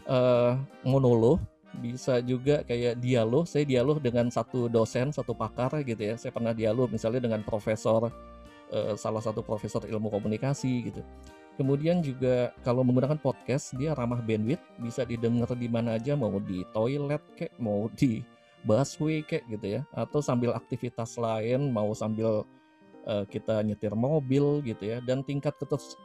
uh, 0.05 0.53
monolog, 0.86 1.41
bisa 1.82 2.21
juga 2.21 2.61
kayak 2.65 3.01
dialog. 3.01 3.49
Saya 3.49 3.65
dialog 3.65 4.01
dengan 4.01 4.30
satu 4.30 4.69
dosen, 4.69 5.09
satu 5.09 5.34
pakar 5.34 5.82
gitu 5.82 6.01
ya. 6.01 6.15
Saya 6.19 6.30
pernah 6.34 6.53
dialog 6.53 6.91
misalnya 6.91 7.26
dengan 7.26 7.41
profesor 7.41 8.09
uh, 8.74 8.93
salah 8.97 9.21
satu 9.21 9.41
profesor 9.41 9.86
ilmu 9.86 10.09
komunikasi 10.13 10.93
gitu. 10.93 11.01
Kemudian 11.53 12.01
juga 12.01 12.49
kalau 12.65 12.82
menggunakan 12.82 13.21
podcast 13.21 13.78
dia 13.78 13.93
ramah 13.93 14.21
bandwidth, 14.26 14.65
bisa 14.82 15.05
didengar 15.05 15.53
di 15.53 15.69
mana 15.69 16.01
aja 16.01 16.17
mau 16.17 16.41
di 16.41 16.65
toilet 16.74 17.21
kayak 17.38 17.53
mau 17.61 17.89
di 17.99 18.26
busway 18.63 19.21
kayak 19.21 19.43
gitu 19.51 19.80
ya 19.80 19.82
atau 19.91 20.24
sambil 20.24 20.55
aktivitas 20.55 21.19
lain 21.19 21.69
mau 21.69 21.91
sambil 21.91 22.47
uh, 23.05 23.26
kita 23.28 23.59
nyetir 23.61 23.91
mobil 23.93 24.63
gitu 24.63 24.95
ya 24.95 24.97
dan 25.03 25.21
tingkat 25.21 25.51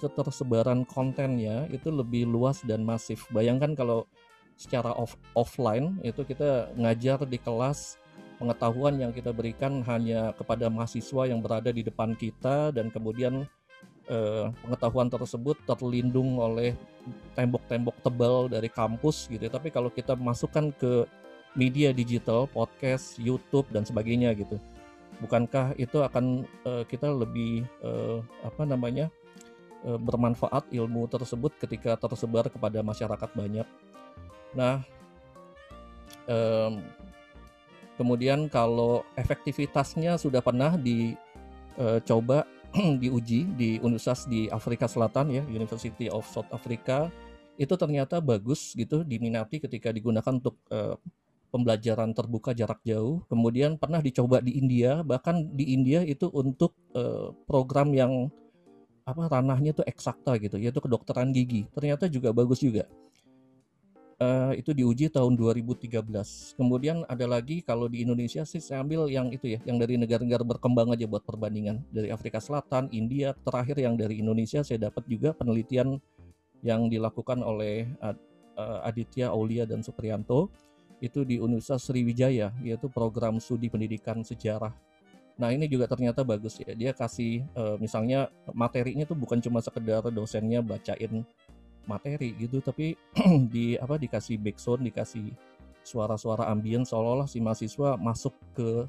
ketersebaran 0.02 0.82
kontennya 0.84 1.70
itu 1.70 1.88
lebih 1.88 2.26
luas 2.26 2.60
dan 2.66 2.82
masif 2.82 3.24
bayangkan 3.30 3.78
kalau 3.78 4.10
secara 4.58 4.90
off 4.98 5.14
offline 5.38 6.02
itu 6.02 6.26
kita 6.26 6.74
ngajar 6.74 7.22
di 7.24 7.38
kelas 7.38 7.94
pengetahuan 8.42 8.98
yang 8.98 9.14
kita 9.14 9.30
berikan 9.30 9.82
hanya 9.86 10.34
kepada 10.34 10.66
mahasiswa 10.66 11.30
yang 11.30 11.38
berada 11.38 11.70
di 11.70 11.86
depan 11.86 12.18
kita 12.18 12.74
dan 12.74 12.90
kemudian 12.90 13.46
eh, 14.10 14.46
pengetahuan 14.66 15.06
tersebut 15.06 15.58
terlindung 15.62 16.42
oleh 16.42 16.74
tembok-tembok 17.38 17.96
tebal 18.02 18.50
dari 18.50 18.68
kampus 18.68 19.30
gitu 19.30 19.46
ya. 19.48 19.52
Tapi 19.52 19.70
kalau 19.70 19.88
kita 19.88 20.18
masukkan 20.18 20.74
ke 20.74 21.06
media 21.56 21.94
digital, 21.94 22.46
podcast, 22.50 23.16
YouTube 23.16 23.66
dan 23.72 23.82
sebagainya 23.82 24.34
gitu. 24.36 24.60
Bukankah 25.18 25.74
itu 25.74 25.98
akan 25.98 26.46
uh, 26.62 26.86
kita 26.86 27.10
lebih 27.10 27.66
uh, 27.82 28.22
apa 28.46 28.62
namanya 28.62 29.10
uh, 29.82 29.98
bermanfaat 29.98 30.70
ilmu 30.70 31.10
tersebut 31.10 31.58
ketika 31.58 31.98
tersebar 31.98 32.46
kepada 32.46 32.84
masyarakat 32.86 33.30
banyak. 33.34 33.66
Nah, 34.56 34.84
um, 36.28 36.84
kemudian 37.98 38.46
kalau 38.48 39.02
efektivitasnya 39.18 40.16
sudah 40.16 40.40
pernah 40.44 40.76
dicoba 40.78 42.46
diuji 43.02 43.48
di 43.56 43.80
universitas 43.80 44.28
di 44.28 44.46
Afrika 44.52 44.86
Selatan 44.86 45.32
ya, 45.32 45.42
University 45.48 46.08
of 46.12 46.24
South 46.28 46.48
Africa 46.52 47.08
itu 47.58 47.74
ternyata 47.74 48.22
bagus 48.22 48.70
gitu 48.78 49.02
diminati 49.02 49.58
ketika 49.58 49.90
digunakan 49.90 50.30
untuk 50.30 50.62
uh, 50.70 50.94
pembelajaran 51.50 52.14
terbuka 52.14 52.54
jarak 52.54 52.78
jauh. 52.84 53.24
Kemudian 53.26 53.80
pernah 53.80 53.98
dicoba 53.98 54.38
di 54.38 54.54
India, 54.56 55.02
bahkan 55.02 55.42
di 55.42 55.74
India 55.74 56.04
itu 56.04 56.30
untuk 56.30 56.76
uh, 56.94 57.34
program 57.48 57.90
yang 57.90 58.30
apa 59.08 59.24
ranahnya 59.26 59.72
itu 59.72 59.82
eksakta 59.82 60.36
gitu, 60.38 60.60
yaitu 60.60 60.78
kedokteran 60.78 61.32
gigi. 61.32 61.64
Ternyata 61.72 62.06
juga 62.06 62.30
bagus 62.30 62.60
juga. 62.60 62.84
Uh, 64.18 64.50
itu 64.58 64.74
diuji 64.74 65.06
tahun 65.14 65.38
2013. 65.38 66.02
Kemudian 66.58 67.06
ada 67.06 67.22
lagi 67.30 67.62
kalau 67.62 67.86
di 67.86 68.02
Indonesia 68.02 68.42
sih 68.42 68.58
saya 68.58 68.82
ambil 68.82 69.06
yang 69.06 69.30
itu 69.30 69.54
ya, 69.54 69.62
yang 69.62 69.78
dari 69.78 69.94
negara-negara 69.94 70.42
berkembang 70.42 70.90
aja 70.90 71.06
buat 71.06 71.22
perbandingan. 71.22 71.86
Dari 71.94 72.10
Afrika 72.10 72.42
Selatan, 72.42 72.90
India, 72.90 73.30
terakhir 73.46 73.78
yang 73.78 73.94
dari 73.94 74.18
Indonesia 74.18 74.66
saya 74.66 74.90
dapat 74.90 75.06
juga 75.06 75.30
penelitian 75.38 76.02
yang 76.66 76.90
dilakukan 76.90 77.46
oleh 77.46 77.86
uh, 78.02 78.82
Aditya 78.82 79.30
Aulia 79.30 79.62
dan 79.62 79.86
Supriyanto 79.86 80.50
itu 80.98 81.22
di 81.22 81.38
Universitas 81.38 81.86
Sriwijaya 81.86 82.50
yaitu 82.62 82.90
program 82.90 83.38
studi 83.38 83.70
pendidikan 83.70 84.26
sejarah. 84.26 84.74
Nah 85.38 85.54
ini 85.54 85.70
juga 85.70 85.86
ternyata 85.86 86.26
bagus 86.26 86.58
ya 86.58 86.74
dia 86.74 86.90
kasih 86.90 87.46
uh, 87.54 87.78
misalnya 87.78 88.26
materinya 88.50 89.06
tuh 89.06 89.14
bukan 89.14 89.38
cuma 89.38 89.62
sekedar 89.62 90.02
dosennya 90.10 90.58
bacain 90.58 91.22
materi 91.88 92.36
gitu 92.36 92.60
tapi 92.60 92.92
di 93.54 93.74
apa 93.80 93.96
dikasih 93.96 94.36
background 94.36 94.84
dikasih 94.84 95.32
suara-suara 95.82 96.44
ambien 96.52 96.84
seolah-olah 96.84 97.24
si 97.24 97.40
mahasiswa 97.40 97.96
masuk 97.96 98.36
ke 98.52 98.84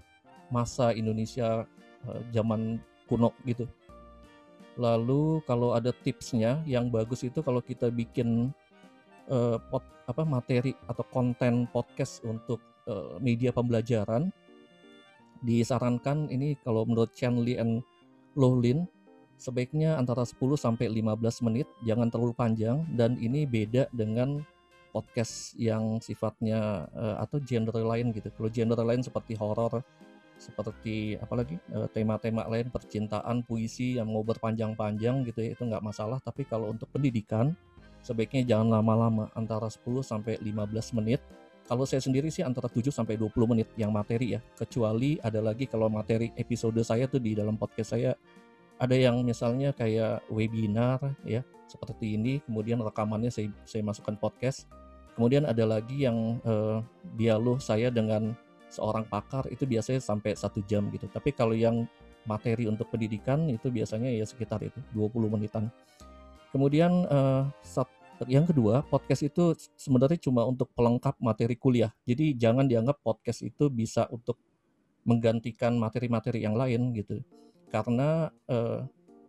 masa 0.52 0.92
Indonesia 0.92 1.64
uh, 2.04 2.22
zaman 2.36 2.84
kuno 3.08 3.32
gitu. 3.48 3.64
Lalu 4.76 5.40
kalau 5.48 5.72
ada 5.72 5.96
tipsnya 5.96 6.60
yang 6.68 6.92
bagus 6.92 7.24
itu 7.24 7.40
kalau 7.40 7.64
kita 7.64 7.88
bikin 7.88 8.52
uh, 9.32 9.58
pot, 9.72 9.84
apa 10.10 10.28
materi 10.28 10.76
atau 10.90 11.06
konten 11.08 11.70
podcast 11.72 12.20
untuk 12.28 12.60
uh, 12.90 13.16
media 13.24 13.56
pembelajaran 13.56 14.28
disarankan 15.40 16.28
ini 16.28 16.60
kalau 16.60 16.84
menurut 16.84 17.16
Chen 17.16 17.40
Li 17.40 17.56
and 17.56 17.80
Lin 18.36 18.88
sebaiknya 19.40 19.96
antara 19.96 20.28
10 20.28 20.36
sampai 20.60 20.92
15 20.92 21.48
menit, 21.48 21.66
jangan 21.88 22.12
terlalu 22.12 22.36
panjang 22.36 22.84
dan 22.94 23.16
ini 23.18 23.48
beda 23.48 23.88
dengan 23.96 24.44
podcast 24.92 25.56
yang 25.56 26.04
sifatnya 26.04 26.92
uh, 26.92 27.24
atau 27.24 27.40
genre 27.40 27.80
lain 27.80 28.12
gitu. 28.12 28.28
Kalau 28.36 28.50
genre 28.52 28.84
lain 28.84 29.02
seperti 29.02 29.40
horor, 29.40 29.80
seperti 30.40 31.20
apalagi 31.20 31.60
tema-tema 31.92 32.48
lain 32.48 32.72
percintaan, 32.72 33.44
puisi 33.44 34.00
yang 34.00 34.12
mau 34.12 34.24
berpanjang-panjang 34.24 35.28
gitu 35.28 35.40
ya 35.44 35.50
itu 35.56 35.64
nggak 35.64 35.84
masalah. 35.84 36.20
Tapi 36.20 36.44
kalau 36.48 36.72
untuk 36.72 36.92
pendidikan 36.92 37.56
sebaiknya 38.04 38.56
jangan 38.56 38.80
lama-lama 38.80 39.32
antara 39.36 39.68
10 39.68 39.84
sampai 40.04 40.40
15 40.40 40.98
menit. 41.00 41.24
Kalau 41.70 41.86
saya 41.86 42.02
sendiri 42.02 42.34
sih 42.34 42.42
antara 42.42 42.66
7 42.66 42.90
sampai 42.90 43.14
20 43.14 43.46
menit 43.46 43.70
yang 43.78 43.94
materi 43.94 44.36
ya. 44.36 44.42
Kecuali 44.58 45.22
ada 45.22 45.38
lagi 45.38 45.70
kalau 45.70 45.86
materi 45.86 46.34
episode 46.34 46.82
saya 46.82 47.06
tuh 47.06 47.22
di 47.22 47.38
dalam 47.38 47.62
podcast 47.62 47.94
saya 47.94 48.18
ada 48.80 48.96
yang 48.96 49.22
misalnya 49.28 49.76
kayak 49.76 50.24
webinar 50.32 51.04
ya 51.28 51.44
seperti 51.70 52.16
ini 52.18 52.40
kemudian 52.48 52.82
rekamannya 52.82 53.30
saya 53.30 53.52
saya 53.68 53.84
masukkan 53.86 54.18
podcast. 54.18 54.66
Kemudian 55.14 55.44
ada 55.44 55.68
lagi 55.68 56.08
yang 56.08 56.40
eh, 56.48 56.80
dialog 57.20 57.60
saya 57.60 57.92
dengan 57.92 58.32
seorang 58.72 59.04
pakar 59.04 59.50
itu 59.52 59.68
biasanya 59.68 60.00
sampai 60.00 60.32
satu 60.34 60.64
jam 60.64 60.88
gitu. 60.96 61.12
Tapi 61.12 61.36
kalau 61.36 61.52
yang 61.52 61.84
materi 62.24 62.70
untuk 62.70 62.88
pendidikan 62.94 63.50
itu 63.50 63.68
biasanya 63.74 64.14
ya 64.14 64.24
sekitar 64.24 64.62
itu 64.64 64.80
20 64.96 65.34
menitan. 65.34 65.68
Kemudian 66.54 67.06
uh, 67.10 67.46
yang 68.28 68.46
kedua, 68.46 68.86
podcast 68.86 69.26
itu 69.26 69.58
sebenarnya 69.78 70.20
cuma 70.22 70.44
untuk 70.44 70.70
pelengkap 70.76 71.16
materi 71.22 71.56
kuliah. 71.56 71.94
Jadi 72.04 72.36
jangan 72.36 72.70
dianggap 72.70 73.00
podcast 73.02 73.46
itu 73.46 73.70
bisa 73.72 74.10
untuk 74.12 74.36
menggantikan 75.08 75.78
materi-materi 75.80 76.44
yang 76.44 76.58
lain 76.58 76.92
gitu. 76.94 77.24
Karena 77.70 78.34
uh, 78.50 78.86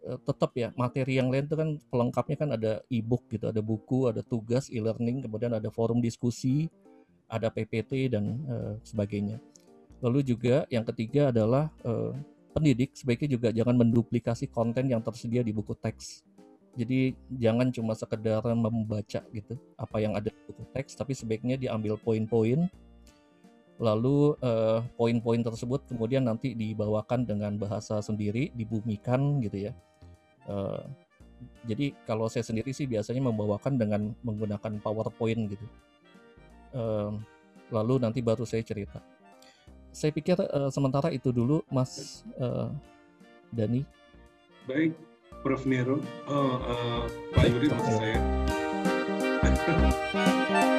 uh, 0.08 0.18
tetap 0.24 0.50
ya 0.56 0.72
materi 0.76 1.20
yang 1.20 1.28
lain 1.28 1.44
itu 1.46 1.56
kan 1.56 1.70
pelengkapnya 1.92 2.36
kan 2.36 2.50
ada 2.56 2.72
e-book 2.88 3.28
gitu, 3.28 3.52
ada 3.52 3.60
buku, 3.60 4.08
ada 4.08 4.24
tugas 4.24 4.72
e-learning, 4.72 5.24
kemudian 5.24 5.52
ada 5.52 5.68
forum 5.68 6.00
diskusi, 6.00 6.68
ada 7.28 7.52
PPT 7.52 8.10
dan 8.12 8.24
uh, 8.48 8.74
sebagainya. 8.82 9.38
Lalu 10.00 10.34
juga 10.34 10.64
yang 10.72 10.82
ketiga 10.88 11.28
adalah 11.28 11.68
uh, 11.84 12.16
pendidik 12.50 12.96
sebaiknya 12.96 13.28
juga 13.30 13.48
jangan 13.54 13.76
menduplikasi 13.78 14.50
konten 14.50 14.90
yang 14.90 15.04
tersedia 15.04 15.44
di 15.44 15.54
buku 15.54 15.76
teks. 15.78 16.26
Jadi 16.74 17.14
jangan 17.34 17.68
cuma 17.74 17.92
sekedar 17.98 18.42
membaca 18.54 19.20
gitu 19.34 19.54
apa 19.74 19.96
yang 19.98 20.14
ada 20.14 20.30
di 20.30 20.40
buku 20.48 20.64
teks, 20.72 20.94
tapi 20.96 21.12
sebaiknya 21.12 21.58
diambil 21.58 21.98
poin-poin, 21.98 22.70
lalu 23.80 24.36
uh, 24.44 24.84
poin-poin 24.94 25.40
tersebut 25.40 25.88
kemudian 25.88 26.28
nanti 26.28 26.52
dibawakan 26.52 27.24
dengan 27.24 27.56
bahasa 27.56 28.04
sendiri, 28.04 28.52
dibumikan 28.52 29.40
gitu 29.40 29.70
ya. 29.70 29.72
Uh, 30.44 30.84
jadi 31.64 31.96
kalau 32.04 32.28
saya 32.28 32.44
sendiri 32.44 32.76
sih 32.76 32.84
biasanya 32.84 33.24
membawakan 33.24 33.80
dengan 33.80 34.12
menggunakan 34.20 34.76
PowerPoint 34.84 35.48
gitu. 35.48 35.66
Uh, 36.76 37.16
lalu 37.72 37.98
nanti 37.98 38.20
baru 38.20 38.44
saya 38.44 38.60
cerita 38.62 39.00
saya 39.90 40.14
pikir 40.14 40.38
uh, 40.38 40.70
sementara 40.70 41.10
itu 41.10 41.34
dulu, 41.34 41.66
Mas 41.70 42.22
uh, 42.38 42.70
Dani. 43.50 43.82
Baik, 44.66 44.94
Prof. 45.42 45.66
Nero. 45.66 45.98
Oh, 46.30 46.62
uh, 46.62 47.02
Pak 47.34 47.44
Yuri 47.50 47.66
maksud 47.66 47.94
saya. 47.98 48.18